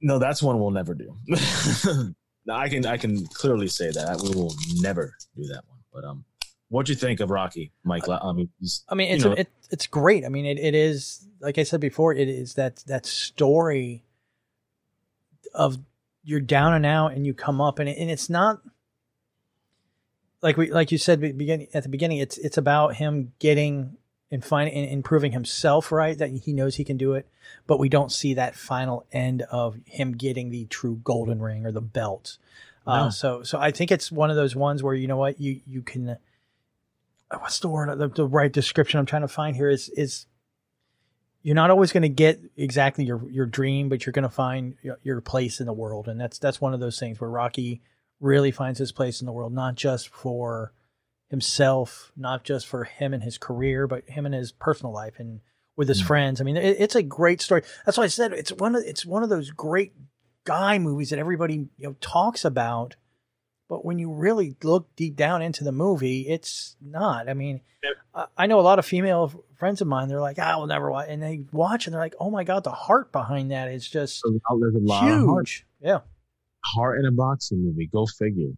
no, 0.00 0.18
that's 0.18 0.42
one 0.42 0.58
we'll 0.58 0.70
never 0.70 0.94
do. 0.94 1.16
No, 2.44 2.54
I 2.54 2.68
can 2.68 2.84
I 2.86 2.96
can 2.96 3.24
clearly 3.28 3.68
say 3.68 3.92
that 3.92 4.20
we 4.20 4.30
will 4.34 4.52
never 4.80 5.14
do 5.36 5.44
that 5.44 5.62
one. 5.68 5.78
But 5.92 6.04
um, 6.04 6.24
what'd 6.72 6.88
you 6.88 6.94
think 6.94 7.20
of 7.20 7.30
Rocky, 7.30 7.70
Mike? 7.84 8.08
I 8.08 8.32
mean, 8.32 8.48
I 8.88 8.94
mean, 8.94 9.12
it's 9.12 9.24
know, 9.24 9.32
it, 9.32 9.48
it's 9.70 9.86
great. 9.86 10.24
I 10.24 10.28
mean, 10.30 10.46
it, 10.46 10.58
it 10.58 10.74
is 10.74 11.26
like 11.40 11.58
I 11.58 11.64
said 11.64 11.80
before. 11.80 12.14
It 12.14 12.28
is 12.28 12.54
that 12.54 12.76
that 12.86 13.04
story 13.04 14.04
of 15.54 15.78
you're 16.24 16.40
down 16.40 16.72
and 16.72 16.86
out 16.86 17.12
and 17.12 17.26
you 17.26 17.34
come 17.34 17.60
up, 17.60 17.78
and 17.78 17.88
it, 17.88 17.98
and 17.98 18.10
it's 18.10 18.30
not 18.30 18.62
like 20.40 20.56
we 20.56 20.72
like 20.72 20.90
you 20.90 20.98
said 20.98 21.20
beginning 21.20 21.68
at 21.74 21.82
the 21.82 21.90
beginning. 21.90 22.18
It's 22.18 22.38
it's 22.38 22.56
about 22.56 22.96
him 22.96 23.32
getting 23.38 23.98
and 24.30 24.42
finding 24.42 24.74
and 24.74 24.90
improving 24.90 25.32
himself, 25.32 25.92
right? 25.92 26.16
That 26.16 26.30
he 26.30 26.54
knows 26.54 26.76
he 26.76 26.84
can 26.84 26.96
do 26.96 27.12
it, 27.12 27.28
but 27.66 27.78
we 27.78 27.90
don't 27.90 28.10
see 28.10 28.32
that 28.34 28.56
final 28.56 29.04
end 29.12 29.42
of 29.42 29.76
him 29.84 30.12
getting 30.12 30.48
the 30.48 30.64
true 30.66 31.00
golden 31.04 31.42
ring 31.42 31.66
or 31.66 31.72
the 31.72 31.82
belt. 31.82 32.38
Uh, 32.84 33.10
so 33.10 33.42
so 33.42 33.60
I 33.60 33.70
think 33.70 33.92
it's 33.92 34.10
one 34.10 34.30
of 34.30 34.36
those 34.36 34.56
ones 34.56 34.82
where 34.82 34.94
you 34.94 35.06
know 35.06 35.18
what 35.18 35.38
you 35.38 35.60
you 35.66 35.82
can 35.82 36.16
what's 37.40 37.60
the 37.60 37.68
word 37.68 37.98
the, 37.98 38.08
the 38.08 38.26
right 38.26 38.52
description 38.52 38.98
I'm 38.98 39.06
trying 39.06 39.22
to 39.22 39.28
find 39.28 39.56
here 39.56 39.68
is 39.68 39.88
is 39.90 40.26
you're 41.42 41.56
not 41.56 41.70
always 41.70 41.92
going 41.92 42.02
to 42.02 42.08
get 42.08 42.40
exactly 42.56 43.04
your 43.04 43.28
your 43.30 43.46
dream 43.46 43.88
but 43.88 44.06
you're 44.06 44.12
going 44.12 44.22
to 44.22 44.28
find 44.28 44.76
your, 44.82 44.98
your 45.02 45.20
place 45.20 45.60
in 45.60 45.66
the 45.66 45.72
world. 45.72 46.08
And 46.08 46.20
that's 46.20 46.38
that's 46.38 46.60
one 46.60 46.74
of 46.74 46.80
those 46.80 46.98
things 46.98 47.20
where 47.20 47.30
Rocky 47.30 47.82
really 48.20 48.50
finds 48.50 48.78
his 48.78 48.92
place 48.92 49.20
in 49.20 49.26
the 49.26 49.32
world 49.32 49.52
not 49.52 49.74
just 49.74 50.08
for 50.08 50.72
himself 51.28 52.12
not 52.16 52.44
just 52.44 52.66
for 52.66 52.84
him 52.84 53.12
and 53.14 53.22
his 53.22 53.38
career 53.38 53.86
but 53.86 54.08
him 54.08 54.26
and 54.26 54.34
his 54.34 54.52
personal 54.52 54.92
life 54.92 55.14
and 55.18 55.40
with 55.76 55.88
his 55.88 56.00
hmm. 56.00 56.06
friends. 56.06 56.40
I 56.40 56.44
mean 56.44 56.56
it, 56.56 56.76
it's 56.78 56.94
a 56.94 57.02
great 57.02 57.40
story. 57.40 57.62
That's 57.84 57.98
why 57.98 58.04
I 58.04 58.08
said 58.08 58.32
it's 58.32 58.52
one 58.52 58.74
of 58.74 58.82
it's 58.84 59.04
one 59.04 59.22
of 59.22 59.28
those 59.28 59.50
great 59.50 59.92
guy 60.44 60.78
movies 60.78 61.10
that 61.10 61.18
everybody 61.18 61.54
you 61.54 61.86
know 61.86 61.96
talks 62.00 62.44
about 62.44 62.96
but 63.72 63.86
when 63.86 63.98
you 63.98 64.12
really 64.12 64.54
look 64.62 64.94
deep 64.96 65.16
down 65.16 65.40
into 65.40 65.64
the 65.64 65.72
movie, 65.72 66.28
it's 66.28 66.76
not. 66.82 67.26
I 67.26 67.32
mean, 67.32 67.62
I- 68.14 68.26
I 68.36 68.46
know 68.46 68.60
a 68.60 68.66
lot 68.70 68.78
of 68.78 68.84
female 68.84 69.32
friends 69.56 69.80
of 69.80 69.88
mine. 69.88 70.08
They're 70.08 70.20
like, 70.20 70.38
"I 70.38 70.56
will 70.56 70.66
never 70.66 70.90
watch," 70.90 71.06
and 71.08 71.22
they 71.22 71.46
watch 71.52 71.86
and 71.86 71.94
they're 71.94 72.00
like, 72.02 72.14
"Oh 72.20 72.30
my 72.30 72.44
god, 72.44 72.64
the 72.64 72.70
heart 72.70 73.12
behind 73.12 73.50
that 73.50 73.72
is 73.72 73.88
just 73.88 74.22
oh, 74.26 74.58
there's 74.60 74.74
a 74.74 74.78
lot 74.78 75.10
of 75.10 75.24
heart, 75.26 75.48
huge." 75.48 75.66
Yeah, 75.80 76.00
heart 76.74 76.98
in 77.00 77.06
a 77.06 77.10
boxing 77.12 77.64
movie. 77.64 77.86
Go 77.90 78.04
figure. 78.04 78.52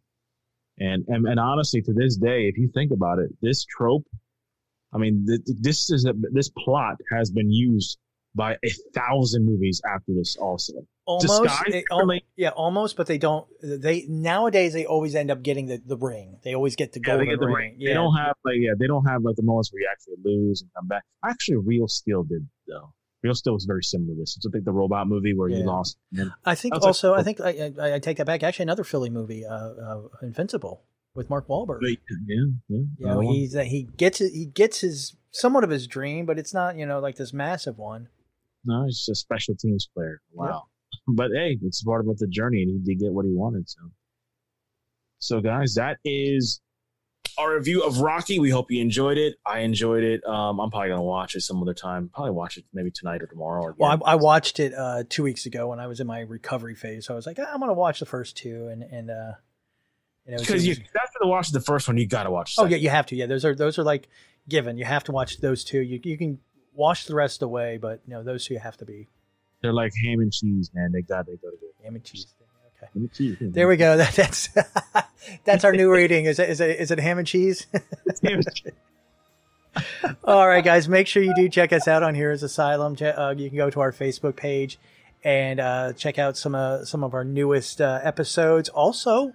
And, 0.79 1.05
and 1.07 1.29
and 1.29 1.39
honestly, 1.39 1.81
to 1.83 1.93
this 1.93 2.17
day, 2.17 2.49
if 2.49 2.59
you 2.59 2.69
think 2.75 2.91
about 2.91 3.21
it, 3.21 3.31
this 3.41 3.65
trope, 3.65 4.05
I 4.93 4.99
mean, 4.99 5.25
th- 5.29 5.45
th- 5.45 5.59
this 5.61 5.91
is 5.91 6.05
a, 6.07 6.13
this 6.33 6.51
plot 6.51 6.97
has 7.13 7.31
been 7.31 7.53
used 7.53 7.99
by 8.35 8.55
a 8.55 8.71
thousand 8.93 9.47
movies 9.47 9.81
after 9.89 10.13
this. 10.13 10.37
Also, 10.37 10.73
almost. 11.07 11.43
They, 11.71 11.85
al- 11.91 12.11
yeah, 12.37 12.51
almost. 12.51 12.97
But 12.97 13.07
they 13.07 13.19
don't. 13.19 13.47
They 13.63 14.07
nowadays 14.09 14.73
they 14.73 14.87
always 14.87 15.15
end 15.15 15.31
up 15.31 15.43
getting 15.43 15.67
the, 15.67 15.81
the 15.85 15.97
ring. 15.97 16.39
They 16.45 16.55
always 16.55 16.77
get 16.77 16.93
the 16.93 17.01
Yeah, 17.07 17.17
they 17.17 17.27
get 17.27 17.39
the 17.41 17.47
ring. 17.47 17.55
ring. 17.57 17.75
Yeah, 17.79 17.91
They 17.91 17.95
don't 17.95 18.15
have 18.17 18.37
like 18.45 18.57
yeah, 18.59 18.73
they 18.79 18.87
don't 18.87 19.05
have 19.07 19.23
like 19.23 19.37
the 19.37 19.43
moments 19.43 19.73
where 19.73 19.81
you 19.83 19.89
actually 19.91 20.17
lose 20.25 20.63
and 20.63 20.71
come 20.75 20.87
back. 20.89 21.03
Actually, 21.25 21.57
Real 21.59 21.89
Steel 21.89 22.23
did 22.25 22.49
though. 22.67 22.93
Real 23.23 23.35
Steel 23.35 23.55
was 23.55 23.65
very 23.65 23.83
similar 23.83 24.15
to 24.15 24.21
this. 24.21 24.37
It's 24.37 24.47
like 24.53 24.65
the 24.65 24.73
robot 24.73 25.09
movie 25.09 25.33
where 25.35 25.49
you 25.49 25.65
lost. 25.65 25.97
I 26.45 26.55
think 26.55 26.75
was 26.75 26.85
also. 26.85 27.13
like- 27.13 27.21
I 27.21 27.23
think 27.23 27.41
I, 27.41 27.73
I, 27.81 27.95
I 27.95 27.99
take 27.99 28.19
that 28.19 28.27
back. 28.27 28.43
Actually, 28.43 28.65
another 28.65 28.85
Philly 28.85 29.09
movie, 29.09 29.47
uh, 29.47 29.55
uh, 29.55 30.03
Invincible, 30.23 30.83
with 31.15 31.31
Mark 31.31 31.49
Wahlberg. 31.49 31.79
yeah, 31.81 31.97
yeah. 32.27 32.45
You 32.69 32.87
know, 33.07 33.21
he's 33.21 33.55
he 33.55 33.89
gets. 33.97 34.19
He 34.19 34.45
gets 34.45 34.81
his 34.83 35.17
somewhat 35.31 35.65
of 35.65 35.71
his 35.71 35.87
dream, 35.87 36.27
but 36.27 36.39
it's 36.39 36.53
not 36.53 36.77
you 36.77 36.85
know 36.85 37.01
like 37.01 37.17
this 37.17 37.33
massive 37.33 37.79
one. 37.79 38.09
No, 38.67 38.85
he's 38.85 39.09
a 39.11 39.15
special 39.15 39.55
teams 39.55 39.89
player. 39.95 40.21
Wow. 40.33 40.65
But 41.07 41.31
hey, 41.35 41.59
it's 41.63 41.83
part 41.83 42.01
about 42.01 42.19
the 42.19 42.27
journey, 42.27 42.63
and 42.63 42.71
he 42.71 42.79
did 42.79 43.01
get 43.01 43.13
what 43.13 43.27
he 43.27 43.33
wanted. 43.33 43.69
So, 43.69 43.81
so 45.19 45.41
guys, 45.41 45.75
that 45.75 45.99
is 46.05 46.61
our 47.39 47.55
review 47.55 47.83
of 47.83 47.99
Rocky. 47.99 48.39
We 48.39 48.51
hope 48.51 48.71
you 48.71 48.81
enjoyed 48.81 49.19
it. 49.19 49.37
I 49.45 49.61
enjoyed 49.61 50.05
it. 50.05 50.25
Um, 50.25 50.61
I'm 50.61 50.71
probably 50.71 50.91
gonna 50.91 51.03
watch 51.03 51.35
it 51.35 51.41
some 51.41 51.61
other 51.61 51.75
time. 51.75 52.11
Probably 52.15 52.33
watch 52.33 52.57
it 52.57 52.65
maybe 52.73 52.91
tonight 52.91 53.23
or 53.23 53.27
tomorrow. 53.27 53.63
Or 53.63 53.75
Well, 53.77 54.03
I, 54.05 54.13
I 54.13 54.15
watched 54.15 54.61
it 54.61 54.73
uh, 54.75 55.05
two 55.09 55.23
weeks 55.23 55.47
ago 55.47 55.69
when 55.69 55.81
I 55.81 55.87
was 55.87 56.01
in 56.01 56.07
my 56.07 56.21
recovery 56.21 56.75
phase. 56.75 57.07
So 57.07 57.15
I 57.15 57.17
was 57.17 57.27
like, 57.27 57.39
"Ah, 57.41 57.51
I'm 57.53 57.61
to 57.61 57.73
watch 57.73 58.01
the 58.01 58.07
first 58.07 58.37
two, 58.37 58.69
and 58.69 58.83
and 58.83 59.11
uh, 59.11 59.33
you 60.27 60.33
know, 60.33 60.39
because 60.39 60.67
you 60.67 60.73
after 60.73 61.19
the 61.21 61.29
watch 61.29 61.51
the 61.51 61.61
first 61.61 61.89
one, 61.89 61.99
you 61.99 62.07
gotta 62.07 62.31
watch. 62.31 62.55
oh 62.59 62.65
yeah, 62.65 62.77
you 62.77 62.89
have 62.89 63.07
to. 63.07 63.17
Yeah, 63.17 63.27
those 63.27 63.45
are 63.45 63.55
those 63.55 63.79
are 63.79 63.85
like 63.85 64.09
given. 64.49 64.79
You 64.79 64.85
have 64.85 65.05
to 65.05 65.13
watch 65.13 65.39
those 65.39 65.65
two. 65.65 65.81
You 65.81 66.01
you 66.03 66.17
can 66.17 66.39
wash 66.73 67.07
the 67.07 67.15
rest 67.15 67.43
away, 67.43 67.79
but 67.79 68.01
you 68.07 68.15
know 68.15 68.23
those 68.23 68.47
two 68.47 68.57
have 68.57 68.77
to 68.79 68.85
be 68.85 69.09
they're 69.65 69.73
like 69.73 69.93
ham 70.05 70.21
and 70.21 70.33
cheese, 70.33 70.71
man. 70.75 70.93
They 70.93 71.01
got 71.03 71.27
they 71.27 71.33
go 71.37 71.51
together. 71.51 71.73
ham 71.83 71.95
and 71.97 72.05
cheese. 72.05 72.35
Okay, 72.77 72.87
Ham 72.93 73.03
and 73.03 73.13
cheese. 73.13 73.37
there 73.41 73.67
we 73.67 73.77
go. 73.77 73.97
That, 73.97 74.13
that's 74.15 74.49
that's 75.45 75.65
our 75.65 75.73
new 75.73 75.91
rating. 75.91 76.27
Is 76.27 76.39
it 76.39 76.51
is 76.51 76.61
it 76.61 76.79
is 76.79 76.91
it 76.91 76.99
ham 77.01 77.19
and 77.19 77.27
cheese? 77.27 77.67
Ham 77.73 77.83
and 78.35 78.55
cheese. 78.55 78.73
All 80.23 80.47
right, 80.47 80.65
guys, 80.65 80.89
make 80.89 81.07
sure 81.09 81.23
you 81.23 81.35
do 81.35 81.49
check 81.49 81.73
us 81.73 81.89
out 81.89 82.03
on 82.03 82.15
Heroes 82.15 82.43
Asylum. 82.43 82.97
Uh, 83.01 83.35
you 83.37 83.49
can 83.49 83.57
go 83.57 83.71
to 83.71 83.81
our 83.81 83.91
Facebook 83.91 84.37
page 84.37 84.79
and 85.25 85.59
uh, 85.59 85.93
check 85.95 86.19
out 86.19 86.37
some 86.37 86.55
uh, 86.55 86.85
some 86.85 87.03
of 87.03 87.15
our 87.15 87.25
newest 87.25 87.81
uh, 87.81 88.01
episodes. 88.03 88.69
Also, 88.69 89.33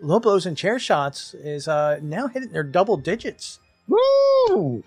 Low 0.00 0.18
Blows 0.18 0.46
and 0.46 0.56
Chair 0.56 0.78
Shots 0.78 1.34
is 1.34 1.68
uh, 1.68 2.00
now 2.02 2.26
hitting 2.28 2.50
their 2.50 2.64
double 2.64 2.96
digits. 2.96 3.58
Woo! 3.86 4.82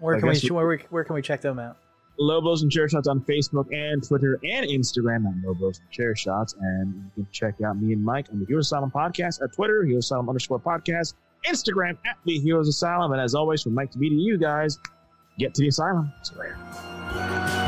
Where 0.00 0.16
I 0.16 0.20
can 0.20 0.28
we, 0.30 0.40
we- 0.42 0.50
where, 0.50 0.66
we 0.68 0.78
where 0.90 1.04
can 1.04 1.14
we 1.14 1.22
check 1.22 1.40
them 1.42 1.58
out? 1.58 1.76
Low 2.18 2.40
Blows 2.40 2.62
and 2.62 2.70
Chair 2.70 2.88
Shots 2.88 3.06
on 3.06 3.20
Facebook 3.20 3.72
and 3.72 4.06
Twitter 4.06 4.40
and 4.42 4.66
Instagram 4.66 5.26
at 5.26 5.46
Low 5.46 5.54
Blows 5.54 5.78
and 5.78 5.90
Chair 5.90 6.16
Shots. 6.16 6.54
And 6.60 6.94
you 7.16 7.24
can 7.24 7.32
check 7.32 7.60
out 7.60 7.80
me 7.80 7.92
and 7.92 8.04
Mike 8.04 8.26
on 8.32 8.40
the 8.40 8.46
Heroes 8.46 8.66
Asylum 8.66 8.90
podcast 8.90 9.42
at 9.42 9.52
Twitter, 9.52 9.84
Heroes 9.84 10.06
Asylum 10.06 10.28
underscore 10.28 10.58
podcast, 10.58 11.14
Instagram 11.46 11.96
at 12.06 12.16
the 12.24 12.38
Heroes 12.38 12.68
Asylum. 12.68 13.12
And 13.12 13.20
as 13.20 13.34
always, 13.34 13.62
from 13.62 13.74
Mike 13.74 13.90
to 13.92 13.98
me 13.98 14.08
to 14.08 14.14
you 14.14 14.36
guys, 14.36 14.78
get 15.38 15.54
to 15.54 15.62
the 15.62 15.68
asylum. 15.68 16.12
See 16.22 16.34
you 16.34 16.40
later. 16.40 17.67